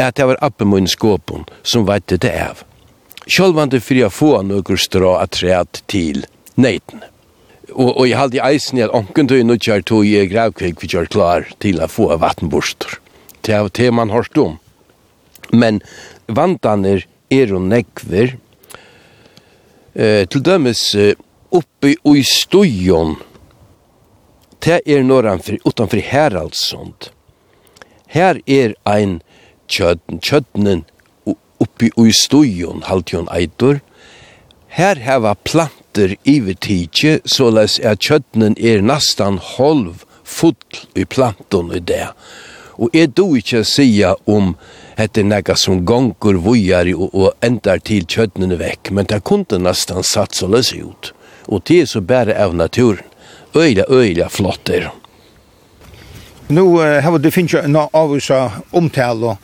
at 0.00 0.16
jeg 0.16 0.30
var 0.30 0.38
appen 0.40 0.70
min 0.70 0.88
skåpen 0.88 1.44
som 1.66 1.88
vette 1.88 2.16
det 2.20 2.32
av 2.32 2.62
sjølvande 3.30 3.80
fyrir 3.82 4.06
jeg 4.06 4.16
få 4.16 4.32
noen 4.46 4.80
strå 4.80 5.14
at 5.20 5.36
træt 5.38 5.82
til 5.90 6.24
neiten. 6.60 7.04
Og, 7.70 7.92
og 7.94 8.04
jeg 8.08 8.18
halde 8.18 8.40
i 8.40 8.42
eisen 8.42 8.80
i 8.80 8.84
at 8.86 8.94
onken 8.96 9.30
tog 9.30 9.44
nu 9.46 9.54
kjær 9.54 9.84
tog 9.86 10.06
i 10.06 10.26
gravkvik 10.30 10.82
vi 10.82 10.90
kjær 10.90 11.10
klar 11.12 11.46
til 11.62 11.78
å 11.78 11.88
få 11.90 12.10
vattenborster. 12.18 12.98
Det 13.46 13.54
er 13.54 13.70
det 13.78 13.90
man 13.94 14.10
har 14.10 14.26
om. 14.42 14.58
Men 15.52 15.80
vantaner 16.26 17.06
er 17.30 17.54
og 17.54 17.62
nekver. 17.70 18.36
Eh, 19.94 20.26
til 20.26 20.42
dømes 20.42 20.82
oppe 21.50 21.94
i 21.94 22.22
stujon 22.26 23.16
det 24.60 24.80
er 24.84 25.02
norranfri, 25.02 25.56
utanfri 25.64 26.02
Heraldsund. 26.04 27.08
Her 28.12 28.40
er 28.46 28.74
ein 28.84 29.20
kjøtten, 29.70 30.20
kjøttenen 30.20 30.82
oppi 31.80 31.90
ui 31.96 32.12
stuion 32.12 32.82
haltion 32.84 33.28
eitur, 33.32 33.80
her 34.68 34.96
heva 34.96 35.34
planter 35.34 36.16
så 37.24 37.50
les 37.50 37.78
er 37.80 37.96
kjøttnen 37.96 38.54
er 38.58 38.82
nastan 38.82 39.38
holv 39.38 40.04
full 40.24 40.54
i 40.94 41.04
planton 41.04 41.72
i 41.74 41.80
det. 41.80 42.12
Og 42.78 42.94
er 42.94 43.06
du 43.08 43.36
ikkje 43.36 43.64
sia 43.64 44.14
om 44.26 44.54
etter 44.96 45.24
nega 45.24 45.56
som 45.56 45.84
gonger 45.84 46.38
vujar 46.38 46.86
og, 46.94 47.10
og 47.14 47.32
endar 47.42 47.80
til 47.80 48.04
kjøttnene 48.04 48.56
vekk, 48.60 48.92
men 48.92 49.06
det 49.06 49.24
kunne 49.24 49.58
nastan 49.58 50.04
satt 50.04 50.36
så 50.36 50.48
les 50.48 50.72
ut. 50.72 51.12
Og 51.48 51.64
det 51.66 51.82
er 51.82 51.86
så 51.86 52.00
bare 52.00 52.36
av 52.36 52.54
naturen. 52.54 53.04
Øyla, 53.56 53.84
øyla 53.90 54.28
flott 54.28 54.68
er. 54.70 54.92
Nu 56.48 56.78
har 56.78 57.18
du 57.18 57.30
finnes 57.30 57.52
jo 57.52 57.58
en 57.58 57.76
avvisa 57.76 58.62
omtale 58.72 59.36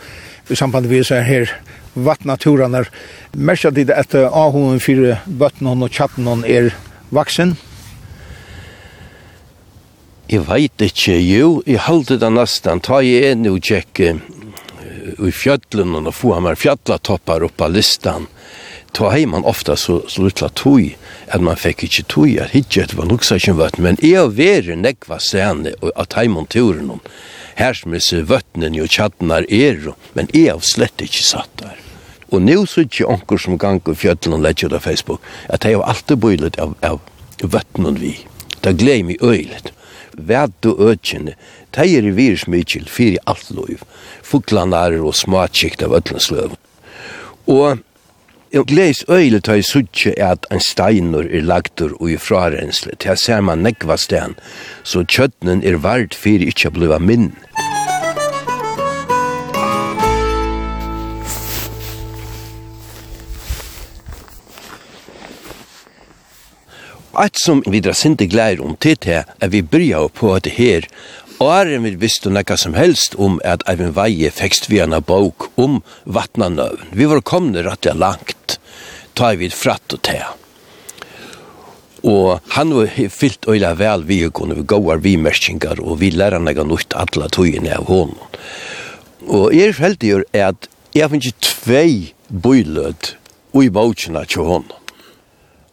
i 0.51 0.55
samband 0.55 0.87
med 0.87 1.03
seg 1.05 1.25
her 1.27 1.51
vattnaturen 1.97 2.77
er 2.77 2.91
mersa 3.37 3.73
dit 3.75 3.91
at 3.91 4.15
ahoen 4.15 4.81
fyrir 4.81 5.23
bøtten 5.27 5.73
og 5.73 5.91
tjatten 5.91 6.45
er 6.45 6.71
vaksen. 7.11 7.57
Jeg 10.27 10.43
veit 10.49 10.83
ikke, 10.83 11.15
jo, 11.23 11.51
jeg 11.67 11.85
halte 11.87 12.17
det 12.19 12.33
nesten, 12.35 12.81
ta 12.83 12.99
jeg 13.05 13.31
en 13.31 13.47
og 13.47 13.61
tjekk 13.63 14.01
i 15.23 15.31
fjöllun 15.31 16.01
og 16.01 16.15
få 16.15 16.33
ham 16.35 16.49
her 16.51 16.59
fjallatoppar 16.59 17.47
opp 17.47 17.63
av 17.63 17.77
listan. 17.77 18.27
Ta 18.97 19.13
hei 19.13 19.27
man 19.31 19.47
ofta 19.47 19.77
så, 19.77 20.01
så 20.09 20.25
lutla 20.25 20.49
tui, 20.51 20.97
at 21.31 21.43
man 21.45 21.59
fekk 21.61 21.87
ikkje 21.87 22.07
tui, 22.11 22.37
at 22.43 22.55
hitje 22.57 22.83
etter 22.83 22.99
var 22.99 23.07
nuksa 23.11 23.39
ikkje 23.39 23.55
vøtten, 23.61 23.87
men 23.87 24.03
jeg 24.03 24.25
og 24.25 24.35
veri 24.41 24.77
nekva 24.81 25.21
sene 25.23 25.77
at 25.95 26.19
hei 26.19 26.27
man 26.33 26.51
turen 26.51 26.97
om. 26.97 27.03
Her 27.57 27.77
som 27.79 27.95
jeg 27.95 28.03
ser 28.03 28.73
jo 28.75 28.87
tjadnar 28.87 29.47
er, 29.49 29.93
men 30.15 30.33
jeg 30.35 30.51
har 30.51 30.61
slett 30.75 31.07
ikkje 31.07 31.23
satt 31.23 31.61
der. 31.63 31.86
Og 32.33 32.43
nå 32.43 32.65
så 32.67 32.83
ikke 32.87 33.07
onker 33.07 33.39
som 33.39 33.59
ganger 33.59 33.95
fjøtlen 33.95 34.35
og 34.35 34.43
legger 34.43 34.75
av 34.75 34.83
Facebook, 34.87 35.23
at 35.49 35.65
jeg 35.65 35.79
har 35.79 35.87
alltid 35.87 36.21
bøylet 36.23 36.59
av, 36.59 36.75
av 36.83 37.01
og 37.45 37.99
vi. 38.01 38.17
Det 38.65 38.79
gleder 38.79 39.05
meg 39.05 39.23
øylet. 39.23 39.73
Vært 40.17 40.65
og 40.67 40.81
økjene, 40.81 41.35
det 41.77 41.85
er 41.85 42.07
i 42.09 42.15
virus 42.17 42.47
mykjel, 42.49 42.89
i 42.99 43.19
alt 43.27 43.51
lov. 43.51 43.83
Fuklanar 44.25 44.97
og 44.97 45.15
smatskikt 45.15 45.83
av 45.85 45.93
vøtlens 45.93 46.31
løv. 46.31 46.57
Og 47.47 47.79
jeg 48.53 48.65
gledes 48.65 49.05
øylet 49.11 49.45
tar 49.45 49.61
jeg 49.61 49.69
suttje 49.69 50.15
at 50.23 50.47
en 50.51 50.61
steiner 50.61 51.29
er 51.29 51.45
lagtur 51.45 51.93
og 52.01 52.11
i 52.11 52.17
frarensle. 52.17 52.97
Det 52.97 53.19
ser 53.21 53.45
man 53.45 53.63
nekva 53.67 53.99
sten, 54.01 54.39
så 54.83 55.05
kjøttenen 55.05 55.63
er 55.63 55.77
vart 55.85 56.17
fyre 56.17 56.49
ikke 56.49 56.73
bliva 56.73 56.99
minn. 56.99 57.35
Musikk 57.35 57.66
Alt 67.17 67.39
som 67.41 67.63
vi 67.65 67.81
drar 67.81 67.97
sinte 67.97 68.27
glær 68.29 68.61
om 68.61 68.75
til 68.77 68.99
til 69.01 69.25
er 69.25 69.49
vi 69.49 69.63
bryr 69.65 70.11
på 70.13 70.35
at 70.37 70.45
det 70.45 70.59
her 70.59 70.85
Åren 71.41 71.85
vil 71.85 71.97
visste 72.01 72.29
nekka 72.33 72.57
som 72.61 72.77
helst 72.77 73.17
om 73.21 73.39
at 73.45 73.65
Eivind 73.69 73.95
Veie 73.97 74.29
fekst 74.33 74.69
vi 74.69 74.79
en 74.81 74.95
bok 75.05 75.51
om 75.61 75.83
vatnanøven. 76.05 76.93
Vi 76.93 77.09
var 77.09 77.21
komne 77.21 77.65
rett 77.65 77.89
langt, 77.97 78.59
ta 79.13 79.35
vi 79.37 79.51
fratt 79.53 79.97
og 79.97 80.01
tea. 80.09 80.31
Og 82.05 82.41
han 82.57 82.73
var 82.77 82.93
fyllt 83.13 83.49
øyla 83.49 83.75
vel 83.77 84.05
vi 84.09 84.23
og 84.29 84.33
kunne 84.37 84.57
vi 84.57 84.65
gåar 84.65 85.05
vi 85.05 85.17
merskingar 85.17 85.81
og 85.81 86.01
vi 86.01 86.13
lærer 86.13 86.41
nekka 86.41 86.65
nutt 86.65 86.97
atla 86.97 87.29
tøyene 87.29 87.77
av 87.77 87.89
hånden. 87.89 88.41
Og 89.29 89.53
jeg 89.57 89.73
er 89.73 89.81
heldig 89.81 90.17
at 90.33 90.69
jeg 90.93 91.05
har 91.05 91.13
finnst 91.13 91.37
tvei 91.45 92.13
bøylød 92.29 93.13
ui 93.57 93.69
bøylød 93.69 94.37
ui 94.37 94.61
bøylød 94.61 94.83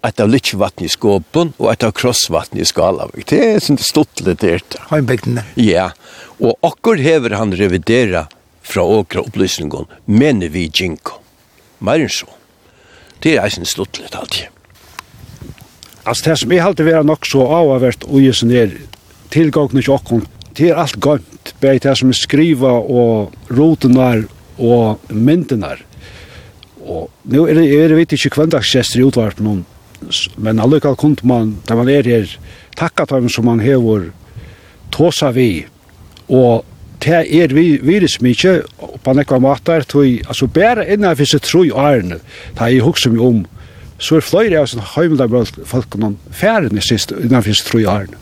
et 0.04 0.20
av 0.20 0.30
lytjevatten 0.30 0.86
i 0.86 0.92
skåpen 0.92 1.54
og 1.58 1.70
et 1.72 1.84
av 1.88 1.94
krossvatten 1.96 2.60
i 2.60 2.68
Skalavik. 2.68 3.28
Det 3.32 3.40
er 3.40 3.62
sånn 3.64 3.80
stottelig 3.80 4.36
der. 4.42 4.64
Heimbygdene. 4.90 5.46
Ja, 5.56 5.92
og 6.44 6.58
akkur 6.66 7.00
hever 7.00 7.38
han 7.40 7.56
revidera 7.56 8.26
fra 8.64 8.84
åkra 8.84 9.24
opplysningen, 9.24 9.88
mener 10.06 10.52
vi 10.52 10.68
Jinko. 10.68 11.22
Mer 11.84 12.04
enn 12.04 12.12
så. 12.12 12.28
Det 13.24 13.38
er 13.38 13.46
eisen 13.46 13.64
litt 13.64 14.16
alltid. 14.16 14.50
Altså 16.04 16.30
det 16.30 16.38
som 16.42 16.52
jeg 16.52 16.64
halte 16.64 16.84
vera 16.84 17.04
nok 17.08 17.28
så 17.28 17.46
avavert 17.48 18.04
og 18.10 18.20
gjør 18.20 18.36
sånn 18.36 18.56
er 18.60 18.74
tilgående 19.32 19.80
til 19.80 19.96
åkken, 19.96 20.26
det 20.54 20.70
er 20.70 20.80
alt 20.84 21.00
gømt, 21.00 21.54
bare 21.64 21.80
det 21.82 21.96
som 21.98 22.12
er 22.12 22.20
skriva 22.20 22.74
og 22.76 23.32
rotenar 23.56 24.26
og 24.60 25.00
myndenar. 25.10 25.80
Og 26.84 27.08
nå 27.32 27.46
er 27.48 27.56
det, 27.56 27.70
er 27.72 27.94
det 27.94 28.02
vidt 28.02 28.18
ikke 28.18 28.36
kvendagsgjester 28.36 29.00
i 29.00 29.08
utvarpen 29.08 29.48
om 29.48 29.62
men 30.38 30.60
allukall 30.60 30.96
kunt 31.00 31.24
man, 31.24 31.58
da 31.68 31.78
man 31.80 31.90
er 31.90 32.08
her, 32.08 32.30
takka 32.78 33.06
dem 33.10 33.30
som 33.30 33.46
man 33.46 33.64
hever 33.64 34.12
tåsa 34.94 35.32
vi, 35.34 35.66
og 36.30 36.66
det 37.04 37.26
er 37.36 37.54
vi 37.54 37.78
virus 37.84 38.20
mykje, 38.24 38.62
og 38.80 39.00
på 39.04 39.16
nekva 39.18 39.40
matar, 39.44 39.84
tog, 39.90 40.06
altså 40.28 40.48
bare 40.48 40.86
innan 40.94 41.18
vi 41.20 41.28
sitt 41.28 41.44
troi 41.50 41.70
årene, 41.72 42.20
da 42.58 42.70
jeg 42.72 42.86
hukse 42.86 43.12
meg 43.12 43.24
om, 43.24 43.42
så 44.00 44.18
er 44.18 44.26
fløyre 44.26 44.62
av 44.62 44.70
sin 44.72 44.84
heimla 44.94 45.28
folk 45.68 45.98
noen 46.00 46.18
færene 46.32 46.82
sist 46.84 47.12
innan 47.16 47.44
vi 47.44 47.56
sitt 47.56 47.70
troi 47.72 47.84
årene. 47.90 48.20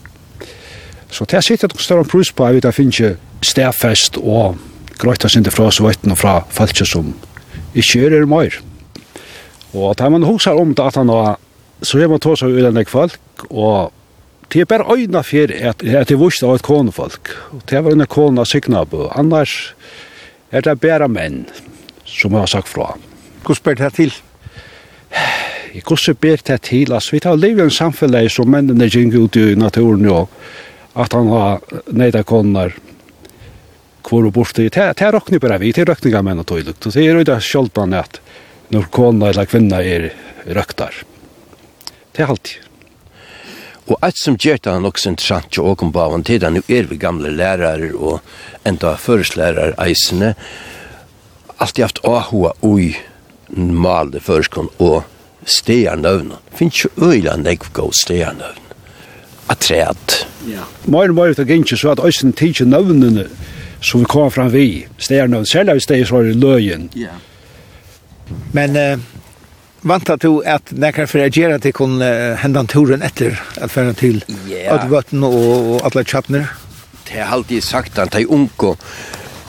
Så 1.11 1.27
det 1.27 1.43
sitter 1.43 1.67
et 1.67 1.83
større 1.83 2.07
prus 2.07 2.31
på, 2.31 2.47
jeg 2.47 2.61
vet, 2.61 2.69
jeg 2.69 2.77
finner 2.77 3.15
stedfest 3.43 4.17
og 4.21 4.57
grøyta 5.01 5.29
sin 5.29 5.45
fra 5.51 5.69
svøyten 5.73 6.13
og 6.13 6.21
fra 6.21 6.39
falskje 6.53 6.87
som 6.87 7.13
ikke 7.75 8.05
er 8.07 8.27
mer. 8.29 8.55
Og 9.73 9.95
da 9.99 10.09
man 10.09 10.23
hukser 10.27 10.57
om 10.57 10.73
datan 10.75 11.11
og 11.11 11.35
så 11.81 11.99
er 11.99 12.11
man 12.11 12.21
tar 12.21 12.37
seg 12.39 12.53
ur 12.53 12.65
denne 12.67 12.85
folk, 12.85 13.47
og 13.49 13.91
det 14.51 14.61
er 14.61 14.69
bare 14.69 14.97
øyne 14.97 15.23
for 15.23 15.53
at, 15.69 15.83
at 15.83 16.09
det 16.09 16.19
vurste 16.19 16.45
av 16.45 16.57
et 16.57 16.65
konefolk. 16.65 17.31
Og 17.55 17.61
det 17.69 17.83
var 17.83 17.95
under 17.95 18.05
kona 18.05 18.45
Signabo. 18.45 19.07
Annars 19.15 19.73
er 20.51 20.65
det 20.65 20.79
bare 20.83 21.07
menn 21.07 21.45
som 22.05 22.35
har 22.35 22.49
sagt 22.51 22.67
fra. 22.67 22.91
Hvordan 23.45 23.63
ber 23.63 23.79
det 23.79 23.93
til? 23.95 24.13
Hvordan 25.87 26.17
ber 26.19 26.43
det 26.47 26.61
til? 26.67 26.91
Altså, 26.93 27.15
vi 27.15 27.23
tar 27.23 27.39
liv 27.39 27.59
i 27.59 27.63
en 27.63 27.71
samfunn 27.71 28.17
som 28.29 28.51
mennene 28.51 28.89
gikk 28.91 29.15
ut 29.15 29.39
i 29.39 29.55
naturen, 29.55 30.05
og 30.11 30.27
at 30.99 31.13
han 31.15 31.31
har 31.31 31.61
nøyde 31.87 32.23
koner 32.27 32.75
hvor 34.01 34.25
og 34.27 34.33
borte. 34.35 34.67
Det 34.67 34.77
er 34.77 35.13
råkning 35.15 35.39
bare 35.39 35.59
vi, 35.61 35.71
det 35.71 35.85
er 35.85 35.93
råkning 35.93 36.17
av 36.17 36.25
menn 36.27 36.41
og 36.41 36.49
tøylukt. 36.49 36.89
Det 36.91 37.05
er 37.05 37.15
jo 37.15 37.23
det 37.23 37.39
sjoldbane 37.45 38.01
at 38.03 38.19
når 38.71 38.89
kona 38.91 39.29
eller 39.31 39.47
kvinner 39.47 39.79
er 39.79 40.09
røktar. 40.51 41.05
Det 42.15 42.23
er 42.23 42.33
alltid. 42.33 42.67
Og 43.91 43.97
alt 44.05 44.19
som 44.19 44.37
gjør 44.39 44.59
det 44.61 44.71
han 44.71 44.87
også 44.87 45.11
interessant 45.11 45.51
til 45.51 45.67
åken 45.67 45.91
på 45.91 46.09
han 46.13 46.23
til, 46.23 46.43
han 46.43 46.59
jo 46.59 46.63
er 46.69 46.87
vi 46.87 46.99
gamle 47.01 47.31
lærere 47.35 47.91
og 47.95 48.21
enda 48.67 48.95
føreslærere 48.95 49.73
eisene, 49.83 50.35
alltid 51.59 51.83
haft 51.83 52.03
ahua 52.07 52.53
ui 52.61 52.93
male 53.51 54.21
føreskånd 54.23 54.69
og 54.79 55.03
stegarnøvnen. 55.45 56.37
Finns 56.55 56.85
jo 56.85 56.89
øyla 57.01 57.35
nekv 57.37 57.71
gå 57.73 57.89
A 58.09 58.33
Atreat. 59.49 60.27
Ja. 60.47 60.63
Møyre 60.87 61.13
møyre 61.13 61.33
det 61.33 61.47
gynnsje 61.47 61.77
så 61.77 61.91
at 61.91 61.99
øysen 61.99 62.31
tidsje 62.33 62.65
nøvnene 62.65 63.27
som 63.81 63.99
vi 63.99 64.05
kommer 64.05 64.29
fram 64.29 64.51
vi, 64.53 64.85
stegarnøvnen, 64.97 65.45
særlig 65.45 65.81
i 65.89 66.33
løyen. 66.33 66.89
Ja. 66.95 67.17
Men 68.53 68.77
uh, 68.77 68.99
Vantar 69.81 70.17
du 70.21 70.43
at 70.45 70.69
nekkar 70.77 71.07
fyrir 71.09 71.31
at 71.31 71.37
gjerra 71.37 71.57
til 71.61 71.73
kun 71.73 71.95
uh, 72.03 72.37
hendan 72.37 72.67
turen 72.69 73.01
etter 73.01 73.33
at 73.57 73.71
fyrir 73.73 73.95
til 73.97 74.19
yeah. 74.45 74.75
Ødvøtten 74.75 75.23
og, 75.25 75.39
og 75.73 75.87
alle 75.89 76.03
tjappner? 76.05 76.51
Det 77.07 77.17
er 77.17 77.33
alltid 77.33 77.65
sagt 77.65 77.97
at 77.99 78.13
de 78.13 78.27
unko 78.29 78.75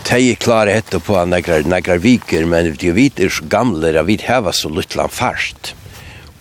de 0.08 0.32
er 0.32 0.38
klare 0.40 0.72
etter 0.74 0.98
på 1.04 1.14
nekar, 1.30 1.62
nekar 1.68 2.00
viker, 2.02 2.42
men 2.48 2.72
de 2.74 2.90
vit 2.96 3.20
er 3.22 3.30
så 3.30 3.44
gamle 3.48 3.92
at 3.94 4.08
vi 4.08 4.16
heva 4.20 4.50
så 4.52 4.68
luttlan 4.72 5.12
fast. 5.12 5.74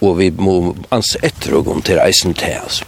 Og 0.01 0.17
vi 0.17 0.31
må 0.33 0.73
anse 0.89 1.19
etter 1.21 1.59
og 1.59 1.69
om 1.69 1.83
til 1.85 2.01
eisen 2.01 2.33
til, 2.33 2.57
altså. 2.57 2.87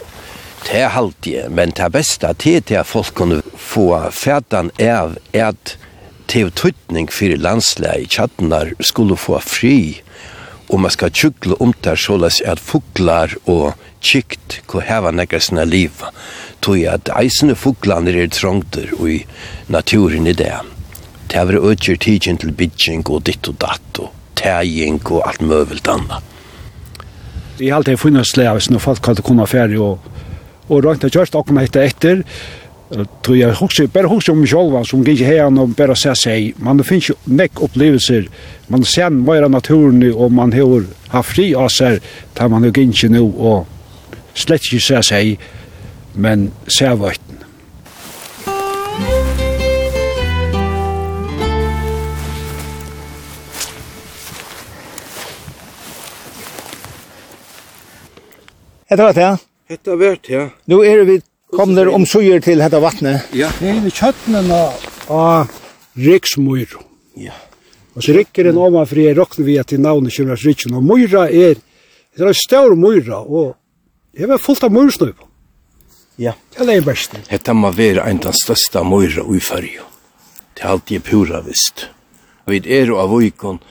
Det 0.64 0.80
er 0.80 0.96
alltid, 0.96 1.50
men 1.52 1.72
det 1.76 1.90
beste 1.92 2.32
til 2.40 2.62
til 2.64 2.80
at 2.80 2.88
folk 2.88 3.14
kunne 3.14 3.42
få 3.60 3.86
fætan 4.10 4.72
av 4.80 5.18
at 5.32 5.76
til 6.26 6.50
tøytning 6.50 7.10
fyrir 7.12 7.38
landslæg 7.38 8.06
i 8.06 8.10
tjattnar 8.16 8.72
skulle 8.80 9.16
få 9.20 9.38
fri 9.44 10.00
og 10.68 10.80
man 10.80 10.90
skal 10.90 11.12
tjukle 11.12 11.56
om 11.60 11.74
det 11.84 11.98
så 12.00 12.16
løs 12.18 12.40
at 12.46 12.60
fuglar 12.60 13.34
og 13.44 13.74
kikt 14.04 14.60
kan 14.68 14.84
heva 14.84 15.12
nekka 15.12 15.40
sina 15.40 15.64
liv. 15.64 16.04
Tog 16.64 16.80
at 16.88 17.10
eisene 17.16 17.56
fuglane 17.56 18.14
er 18.14 18.30
trångter 18.32 18.94
og 18.98 19.10
i 19.10 19.18
naturen 19.68 20.26
i 20.26 20.36
det 20.36 20.54
det 21.34 21.40
er 21.40 21.58
økker 21.58 21.96
tidsin 21.98 22.36
til 22.38 22.52
bidjing 22.54 23.02
og 23.10 23.24
ditt 23.26 23.48
og 23.50 23.56
datt 23.58 23.98
og 23.98 24.12
tæging 24.38 25.00
og 25.10 25.24
alt 25.28 25.42
møvelt 25.42 25.88
anna 25.88 26.20
Vi 27.58 27.68
har 27.68 27.80
alltid 27.80 27.98
funnet 27.98 28.28
slæv 28.28 28.58
hvis 28.58 28.70
noen 28.70 28.82
folk 28.82 29.06
hadde 29.06 29.22
kunnet 29.22 29.50
ferie 29.50 29.80
og, 29.80 29.98
og 30.68 30.84
rønt 30.84 31.04
og 31.04 31.10
kjørst 31.10 31.34
og 31.34 31.48
kom 31.48 31.58
etter 31.62 31.86
etter 31.88 32.22
tror 33.22 33.36
jag 33.36 33.62
också 33.62 33.86
bara 33.86 34.08
hur 34.08 34.20
som 34.20 34.46
själva 34.46 34.84
som 34.84 35.02
gick 35.02 35.20
här 35.20 35.58
och 35.58 35.68
bara 35.68 35.94
så 35.94 36.14
sig 36.14 36.54
man 36.56 36.76
det 36.76 36.84
finns 36.84 37.10
ju 37.10 37.14
näck 37.24 37.52
upplevelser 37.54 38.28
man 38.66 38.84
ser 38.84 39.10
vad 39.10 39.50
naturen 39.50 40.14
och 40.14 40.32
man 40.32 40.52
hör 40.52 40.84
har 41.08 41.22
fri 41.22 41.54
av 41.54 41.68
sig 41.68 42.00
tar 42.34 42.48
man 42.48 42.64
ju 42.64 42.82
inte 42.82 43.08
nu 43.08 43.20
och 43.20 43.66
slett 44.34 44.72
ju 44.72 44.80
så 44.80 45.02
sig 45.02 45.38
men 46.12 46.50
ser 46.78 46.94
vart 46.96 47.20
Hetta 58.86 59.02
var 59.02 59.20
ja. 59.20 59.38
Hetta 59.68 59.96
var 59.96 60.18
ja. 60.28 60.48
Nu 60.64 60.74
er 60.74 61.04
vi 61.04 61.20
Kom 61.54 61.74
der 61.74 61.88
om 61.94 62.06
suger 62.06 62.40
til 62.42 62.58
dette 62.58 62.80
vattnet? 62.82 63.28
Ja, 63.36 63.50
det 63.60 63.70
er 63.70 63.84
i 63.86 63.92
kjøttene 63.94 64.60
av 65.12 65.52
Riksmøyro. 65.94 66.82
Ja. 67.20 67.34
Og 67.94 68.02
så 68.02 68.14
rikker 68.16 68.48
en 68.50 68.58
omanfri 68.58 69.04
er 69.06 69.14
råkne 69.18 69.46
vi 69.46 69.54
at 69.60 69.72
i 69.72 69.78
navnet 69.78 70.14
kjønner 70.16 70.40
Riksmøyro. 70.40 70.80
Og 70.80 70.88
myra 70.88 71.28
er, 71.28 71.60
det 72.14 72.24
er 72.24 72.32
en 72.32 72.40
større 72.40 72.78
myra, 72.78 73.20
og 73.22 73.54
jeg 74.14 74.30
var 74.30 74.42
fullt 74.42 74.66
av 74.66 74.74
Møyrsnøy 74.74 75.12
på. 75.14 75.28
Ja. 76.22 76.34
Det 76.54 76.62
er 76.62 76.70
det 76.70 76.86
beste. 76.86 77.22
Hetta 77.30 77.54
må 77.54 77.70
være 77.74 78.02
en 78.06 78.18
av 78.22 78.30
den 78.30 78.40
største 78.40 78.82
Møyra 78.86 79.26
i 79.30 79.42
Førjo. 79.42 79.86
Det 80.54 80.62
er 80.62 80.74
alltid 80.74 81.06
pura 81.06 81.40
visst. 81.42 81.88
Og 82.46 82.54
det 82.54 82.70
er 82.70 82.92
av 82.98 83.14
vikon, 83.14 83.62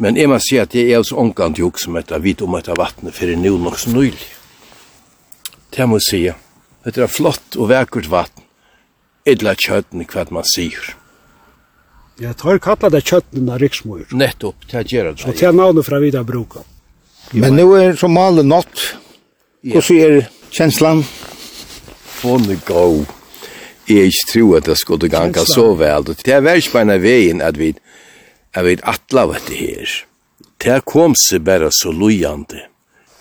men 0.00 0.16
jeg 0.16 0.28
må 0.30 0.38
si 0.40 0.60
at 0.60 0.72
det 0.72 0.86
er 0.88 1.02
så 1.04 1.18
omkant 1.20 1.58
jo 1.60 1.72
som 1.76 1.96
etter 2.00 2.20
vidt 2.20 2.44
om 2.44 2.54
etter 2.56 2.78
vattnet, 2.78 3.12
for 3.16 3.28
det 3.28 3.36
er 3.36 3.58
nok 3.64 3.80
så 3.80 3.92
nøylig. 3.92 4.30
Det 5.70 5.88
må 5.88 5.98
jeg 6.00 6.08
si. 6.08 6.22
Det 6.84 6.96
er 6.96 7.10
flott 7.12 7.58
og 7.60 7.68
vekkert 7.70 8.08
vatten. 8.10 8.46
Idla 9.28 9.52
kjøtten 9.58 10.06
hva 10.08 10.24
man 10.32 10.46
sier. 10.48 10.94
Ja, 12.20 12.32
tar 12.36 12.60
kalla 12.60 12.90
det 12.92 13.02
kjøtten 13.08 13.48
av 13.48 13.60
riksmur. 13.60 14.06
Nettopp, 14.12 14.66
det 14.70 14.86
gjør 14.92 15.12
det. 15.12 15.24
Og 15.24 15.36
det 15.36 15.46
er 15.48 15.56
navnet 15.56 15.86
fra 15.86 16.00
videre 16.00 16.24
bruka. 16.28 16.64
Men 17.32 17.56
nå 17.56 17.66
er 17.78 17.96
som 18.00 18.12
malen 18.16 18.48
natt. 18.50 18.82
Hvordan 19.64 20.00
er 20.00 20.28
kjenslan? 20.52 21.04
Fåne 22.20 22.56
gå. 22.66 22.84
Jeg 23.88 24.10
ikke 24.12 24.26
tro 24.32 24.44
at 24.58 24.68
det 24.68 24.76
skulle 24.78 25.08
ganga 25.10 25.44
så 25.48 25.70
vel. 25.78 26.10
Det 26.12 26.34
er 26.34 26.44
vært 26.44 26.72
på 26.72 26.80
en 26.80 26.94
veien 27.02 27.40
at 27.44 27.58
vi 27.60 27.74
at 28.54 28.66
vi 28.66 28.76
atla 28.82 29.26
vet 29.30 29.46
det 29.46 29.58
her. 29.60 29.92
Det 30.60 30.80
kom 30.84 31.14
seg 31.16 31.44
bare 31.46 31.70
så 31.72 31.92
lujande. 31.94 32.66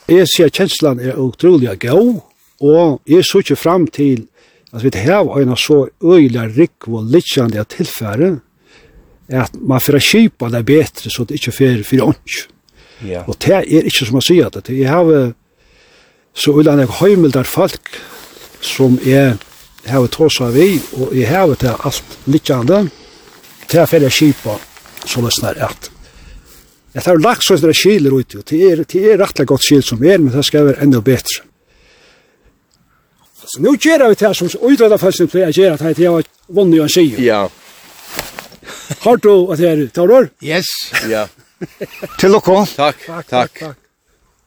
Jeg 0.10 0.26
sier 0.32 0.50
kjenslan 0.50 1.00
er 1.00 1.20
utrolig 1.22 1.76
god 1.84 2.20
Og 2.62 3.02
jeg 3.08 3.26
så 3.26 3.42
ikke 3.44 3.56
frem 3.56 3.88
til 3.88 4.28
at 4.74 4.84
vi 4.84 4.92
har 4.94 5.40
en 5.40 5.56
så 5.58 5.88
øyelig 6.04 6.58
rik 6.58 6.88
og 6.88 7.10
litjande 7.10 7.64
tilfære 7.64 8.40
at 9.30 9.54
man 9.62 9.82
får 9.82 10.00
kjipa 10.00 10.50
det 10.50 10.66
bedre, 10.66 11.10
så 11.10 11.24
det 11.24 11.38
ikke 11.38 11.52
fyrir 11.52 11.84
for 11.84 12.02
ånds. 12.08 12.48
Ja. 13.06 13.24
Og 13.28 13.38
det 13.38 13.54
er 13.54 13.86
ikke 13.86 14.06
som 14.06 14.18
man 14.18 14.46
at 14.46 14.68
det. 14.68 14.80
Jeg 14.80 14.90
har 14.90 15.34
så 16.34 16.52
øyla 16.52 16.76
nek 16.76 16.90
høymildar 16.90 17.44
folk 17.44 18.02
som 18.62 19.00
jeg 19.06 19.38
har 19.86 20.08
tåsa 20.08 20.50
vi 20.50 20.80
og 20.94 21.16
jeg 21.16 21.28
har 21.28 21.48
det 21.48 21.76
alt 21.86 22.18
litjande 22.26 22.90
til 23.68 23.88
fyrir 23.88 24.10
kjipa 24.10 24.58
så 25.06 25.22
løsner 25.22 25.64
at 25.64 25.92
Jeg 26.94 27.06
tar 27.06 27.20
lagt 27.22 27.46
sånn 27.46 27.60
at 27.60 27.68
det 27.70 27.78
skiler 27.78 28.14
ut, 28.18 28.34
det 28.50 28.60
er, 28.66 28.80
det 28.82 29.02
er 29.06 29.20
rettelig 29.22 29.46
godt 29.52 29.62
skil 29.62 29.84
som 29.86 30.02
er, 30.02 30.18
men 30.18 30.34
det 30.34 30.42
skal 30.48 30.66
være 30.72 30.82
enda 30.82 31.02
bedre. 31.06 31.44
Så 33.50 33.62
nu 33.62 33.72
gjør 33.78 34.10
vi 34.10 34.16
det 34.20 34.36
som 34.38 34.50
utredda 34.62 34.98
følelsen 34.98 35.30
för 35.30 35.40
jeg 35.40 35.54
gjør 35.54 35.82
at 35.82 36.00
jeg 36.00 36.12
har 36.12 36.24
vunnet 36.48 36.82
en 36.82 36.90
tjej. 36.90 37.16
Ja. 37.26 37.48
Har 39.02 39.16
du 39.18 39.52
at 39.52 39.58
det 39.58 39.70
er 39.70 39.88
tar 39.88 40.30
Yes. 40.44 40.68
Ja. 41.10 41.28
Till 42.20 42.36
och 42.36 42.68
takk, 42.76 42.96
takk. 43.30 43.64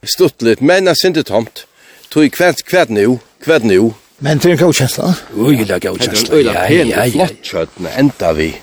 Stutt 0.03 0.43
litt, 0.43 0.61
men 0.61 0.87
jeg 0.87 0.97
synes 0.97 1.15
det 1.15 1.27
tomt. 1.27 1.67
Tog 2.11 2.31
kvært, 2.31 2.65
kvært 2.67 2.91
nu, 2.91 3.19
kvært 3.45 3.65
nu. 3.65 3.95
Men 4.19 4.39
det 4.39 4.47
är 4.47 4.51
en 4.53 4.59
god 4.59 4.75
kjensla. 4.75 5.15
Oj, 5.37 5.65
det 5.65 5.71
är 5.71 5.75
en 5.75 5.93
god 5.93 6.03
känsla. 6.03 6.41
Ja, 6.41 6.69
ja, 6.71 7.07
ja. 7.07 7.27
Flott 7.27 7.43
kjøttene, 7.43 7.91
enda 7.99 8.33
vi. 8.33 8.55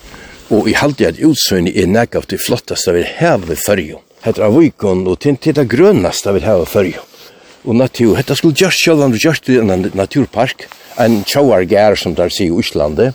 Og 0.49 0.69
i 0.69 0.73
halde 0.73 1.07
at 1.07 1.19
utsøgni 1.19 1.73
er 1.75 1.87
nekka 1.87 2.19
av 2.19 2.27
det 2.31 2.39
flottaste 2.39 2.93
vi 2.95 3.03
har 3.03 3.37
ved 3.43 3.59
fyrju. 3.59 3.99
Hetta 4.23 4.47
er 4.47 4.55
vikon 4.55 5.07
og 5.07 5.19
til 5.19 5.37
det 5.55 5.67
grønnaste 5.69 6.33
vi 6.33 6.43
har 6.47 6.63
ved 6.63 6.71
fyrju 6.71 7.08
og 7.63 7.75
natur. 7.75 8.15
Hetta 8.15 8.35
skulle 8.35 8.55
just 8.57 8.83
sjálvan 8.83 9.15
just 9.25 9.49
i 9.49 9.57
en 9.59 9.91
naturpark, 9.93 10.67
en 10.99 11.23
tjóargær 11.23 11.95
som 11.95 12.15
der 12.15 12.29
sig 12.29 12.47
i 12.47 12.51
Íslandi, 12.51 13.11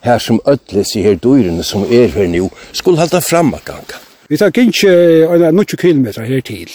her 0.00 0.18
som 0.18 0.40
ödle 0.46 0.84
sig 0.84 1.02
her 1.02 1.14
dyrene 1.14 1.64
som 1.64 1.84
er 1.84 2.08
her 2.08 2.26
nu, 2.26 2.50
skulle 2.72 2.98
halda 2.98 3.20
fram 3.20 3.54
að 3.54 3.64
ganga. 3.64 4.00
Vi 4.28 4.38
tar 4.38 4.50
gynnsi 4.54 4.88
90 5.26 5.76
kilometer 5.76 6.22
her 6.22 6.40
til, 6.40 6.70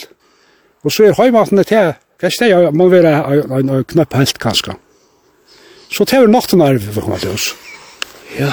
og 0.84 0.92
så 0.92 1.04
er 1.08 1.18
høymatene 1.18 1.64
til, 1.64 1.94
det 2.22 2.34
steg 2.34 2.72
må 2.74 2.90
være 2.90 3.16
en 3.60 3.84
knapp 3.88 4.14
helt 4.16 4.40
kanskje. 4.40 4.76
Så 5.92 6.06
tar 6.06 6.26
vi 6.26 6.32
natten 6.32 6.62
her 6.62 6.78
vi 6.80 7.02
komme 7.02 7.20
til 7.20 7.36
oss. 7.36 7.54
Ja. 8.40 8.52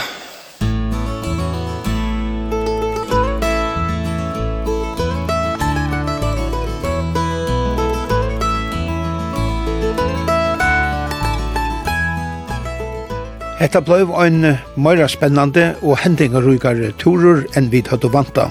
Hetta 13.63 13.81
blev 13.81 14.11
ein 14.19 14.59
meira 14.75 15.07
spennande 15.07 15.77
og 15.87 16.01
hendingarrykare 16.03 16.89
turur 16.99 17.45
enn 17.55 17.69
vi 17.71 17.79
hadde 17.87 18.09
vanta. 18.11 18.49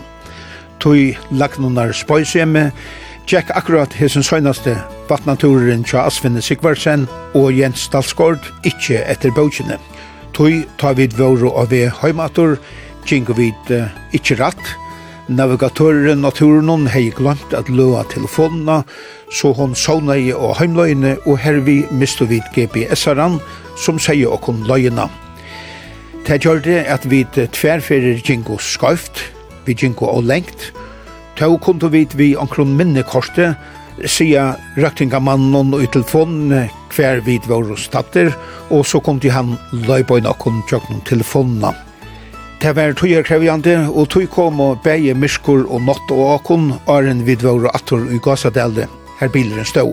Tui 0.79 1.17
lagnunar 1.35 1.91
spøyseme, 1.91 2.69
Jack 3.27 3.51
akkurat 3.51 3.91
hesson 3.99 4.23
søgnaste 4.23 4.77
vatnaturen 5.09 5.83
tja 5.83 6.05
Asvinne 6.07 6.39
Sigvarsen 6.39 7.09
og 7.35 7.51
Jens 7.51 7.89
Dalsgård 7.91 8.47
ikkje 8.63 9.01
etter 9.11 9.35
bøkjene. 9.35 9.75
Tui 10.31 10.63
ta 10.79 10.93
vid 10.95 11.19
våro 11.19 11.51
av 11.59 11.75
vi 11.75 11.83
heimator, 11.99 12.55
kinko 13.03 13.35
vid 13.35 13.75
uh, 13.75 13.91
ikkje 14.15 14.39
ratt, 14.39 14.63
Navigatøren 15.31 16.19
naturen 16.19 16.89
hei 16.91 17.05
glemt 17.15 17.53
at 17.55 17.69
løa 17.71 18.01
telefonene, 18.11 18.81
så 19.31 19.53
hon 19.55 19.75
sovna 19.79 20.17
i 20.19 20.33
og 20.35 20.57
heimløyene, 20.59 21.15
og 21.25 21.37
hervi 21.39 21.85
mistu 21.91 22.25
vid 22.27 22.43
GPS-aran, 22.51 23.37
som 23.79 23.99
sier 23.99 24.27
okkon 24.27 24.65
løyene. 24.67 25.07
Det 26.27 26.41
gjør 26.43 26.59
det 26.65 26.81
at 26.91 27.07
vi 27.07 27.23
tverferer 27.31 28.19
gingo 28.27 28.57
skøyft, 28.59 29.23
vi 29.65 29.77
gingo 29.77 30.09
og 30.11 30.27
lengt, 30.27 30.73
Tau 31.39 31.57
kundu 31.57 31.87
vi 31.89 32.05
vi 32.13 32.35
omkron 32.35 32.75
minnekortet, 32.77 33.55
sia 34.05 34.55
raktingamannen 34.77 35.73
og 35.73 35.83
i 35.83 35.87
telefonen 35.87 36.67
hver 36.91 37.23
vid 37.25 37.47
vår 37.47 37.71
statter, 37.79 38.33
og 38.69 38.85
så 38.85 38.99
kom 38.99 39.19
de 39.19 39.31
han 39.31 39.55
løyboina 39.71 40.33
kun 40.37 40.61
telefonna. 40.67 41.07
telefonene. 41.09 41.90
Det 42.61 42.75
var 42.77 42.91
tøyer 42.93 43.23
krevjande, 43.25 43.73
og 43.89 44.11
tøy 44.13 44.27
kom 44.29 44.59
og 44.61 44.83
beie 44.85 45.15
myskur 45.17 45.63
og 45.65 45.81
nott 45.81 46.11
og 46.13 46.35
akon, 46.35 46.67
aren 46.85 47.23
vid 47.25 47.41
våre 47.41 47.71
attor 47.73 48.03
i 48.13 48.19
gasadelde, 48.21 48.85
her 49.17 49.31
bilen 49.33 49.65
stå. 49.65 49.87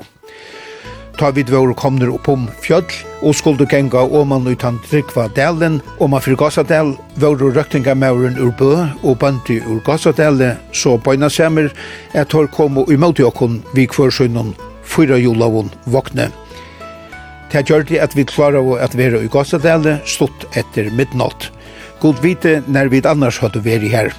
Ta 1.17 1.31
vid 1.33 1.49
våre 1.49 1.73
komner 1.73 2.13
opp 2.13 2.29
om 2.29 2.45
fjöll, 2.61 2.85
og 3.25 3.35
skuldu 3.35 3.65
genga 3.67 4.05
oman 4.21 4.47
utan 4.47 4.77
drikva 4.85 5.31
delen, 5.33 5.81
og 5.97 6.13
man 6.13 6.21
fyrir 6.21 6.37
Gazadel, 6.39 6.93
våre 7.17 7.49
røktinga 7.57 7.97
mauren 7.97 8.37
ur 8.37 8.53
bø 8.61 8.75
og 9.03 9.17
bandi 9.19 9.63
ur 9.65 9.81
Gazadelde, 9.89 10.59
så 10.73 10.99
bøyna 11.01 11.33
semmer, 11.33 11.73
et 12.13 12.33
hår 12.37 12.53
kom 12.53 12.85
og 12.85 12.93
imauti 12.93 13.25
akon 13.25 13.63
vi 13.73 13.89
kvørsunnen, 13.89 14.53
fyra 14.85 15.17
julavun 15.17 15.73
vakne. 15.87 16.29
Det 17.49 17.65
gjør 17.65 17.89
det 17.89 18.05
at 18.05 18.13
vi 18.13 18.29
klarer 18.29 18.61
å 18.61 18.77
at 18.77 18.93
være 18.93 19.25
i 19.25 19.33
Gazadele, 19.33 20.03
stått 20.05 20.45
etter 20.53 20.93
midnatt. 20.93 21.49
God 22.01 22.23
vite 22.23 22.63
når 22.67 22.93
vi 22.93 23.03
annars 23.05 23.41
hadde 23.43 23.65
vært 23.65 23.89
her. 23.91 24.13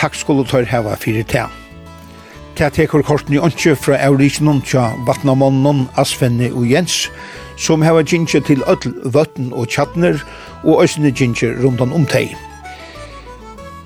Takk 0.00 0.14
skulle 0.16 0.46
tør 0.48 0.64
hava 0.64 0.94
fyrir 0.96 1.26
te. 1.28 1.42
Ta 2.56 2.68
tekur 2.72 3.02
korten 3.04 3.36
i 3.36 3.40
åndsjø 3.40 3.74
fra 3.76 3.98
Euriknum 4.04 4.62
tja 4.64 4.90
Vatnamonnen, 5.08 5.86
Asfenne 6.00 6.50
og 6.52 6.66
Jens, 6.68 7.08
som 7.60 7.84
heva 7.84 8.02
gynnskje 8.04 8.40
til 8.48 8.64
öll 8.68 8.94
vøtten 9.04 9.52
og 9.52 9.68
tjattner, 9.68 10.20
og 10.64 10.82
òsne 10.84 11.12
gynnskje 11.12 11.54
rundan 11.60 11.92
om 11.96 12.06
teg. 12.08 12.32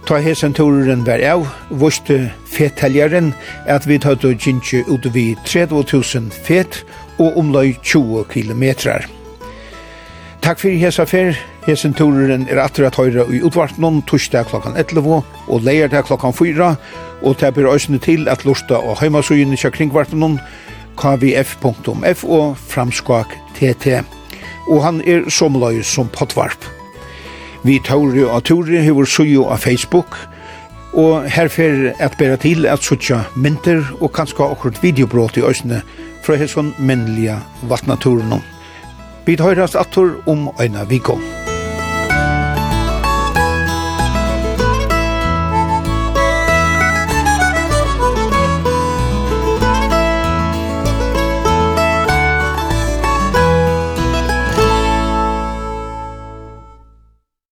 Ta 0.07 0.19
hesen 0.21 0.55
turen 0.55 1.07
var 1.07 1.23
av, 1.25 1.47
våste 1.71 2.31
fetheljaren 2.51 3.33
at 3.67 3.87
vi 3.89 3.99
tøtte 3.99 4.35
gynnskje 4.35 4.85
ut 4.91 5.07
vid 5.15 5.43
30.000 5.49 6.31
fet 6.45 6.83
og 7.19 7.39
omløy 7.41 7.75
20 7.83 8.27
kilometrar. 8.31 9.07
Takk 10.45 10.59
fyrir 10.61 10.77
hesa 10.77 11.07
fer. 11.09 11.39
Hesen 11.65 11.95
turen 11.97 12.43
er 12.53 12.59
atur 12.61 12.85
at 12.85 12.99
høyra 13.01 13.23
i 13.33 13.39
utvart 13.49 13.79
noen 13.81 14.03
torsdag 14.05 14.51
klokkan 14.51 14.75
11 14.77 15.23
og 15.49 15.65
leierdag 15.65 16.05
klokkan 16.05 16.37
4 16.37 16.67
og 17.25 17.39
det 17.41 17.51
blir 17.57 17.99
til 18.05 18.29
at 18.29 18.45
lusta 18.45 18.77
og 18.77 18.99
heimasugin 19.01 19.57
kring 19.57 19.73
kringvartnon 19.73 20.37
kvf.f 21.01 22.25
og 22.25 22.59
framskak 22.59 23.33
tt. 23.57 24.05
Og 24.69 24.85
han 24.85 25.01
er 25.09 25.31
som 25.31 25.57
loy 25.57 25.81
som 25.83 26.13
potvarp. 26.13 26.61
Vi 27.65 27.81
tauri 27.81 28.25
og 28.25 28.45
tauri 28.45 28.85
hevur 28.85 29.09
suju 29.09 29.49
av 29.49 29.65
Facebook 29.65 30.19
og 30.93 31.25
herfer 31.25 31.95
at 31.99 32.19
bera 32.19 32.37
til 32.37 32.67
at 32.67 32.85
sutja 32.85 33.25
mynter 33.35 33.81
og 34.01 34.13
kanska 34.13 34.45
akkurat 34.45 34.83
videobrot 34.83 35.39
i 35.41 35.49
òsne 35.49 35.81
fra 36.21 36.37
hesson 36.37 36.75
mennliga 36.79 37.41
vatnaturnon. 37.63 38.54
Vi 39.25 39.39
tar 39.41 39.55
høyrast 39.55 39.77
attor 39.81 40.19
om 40.29 40.51
øyna 40.61 40.85
vikom. 40.85 41.23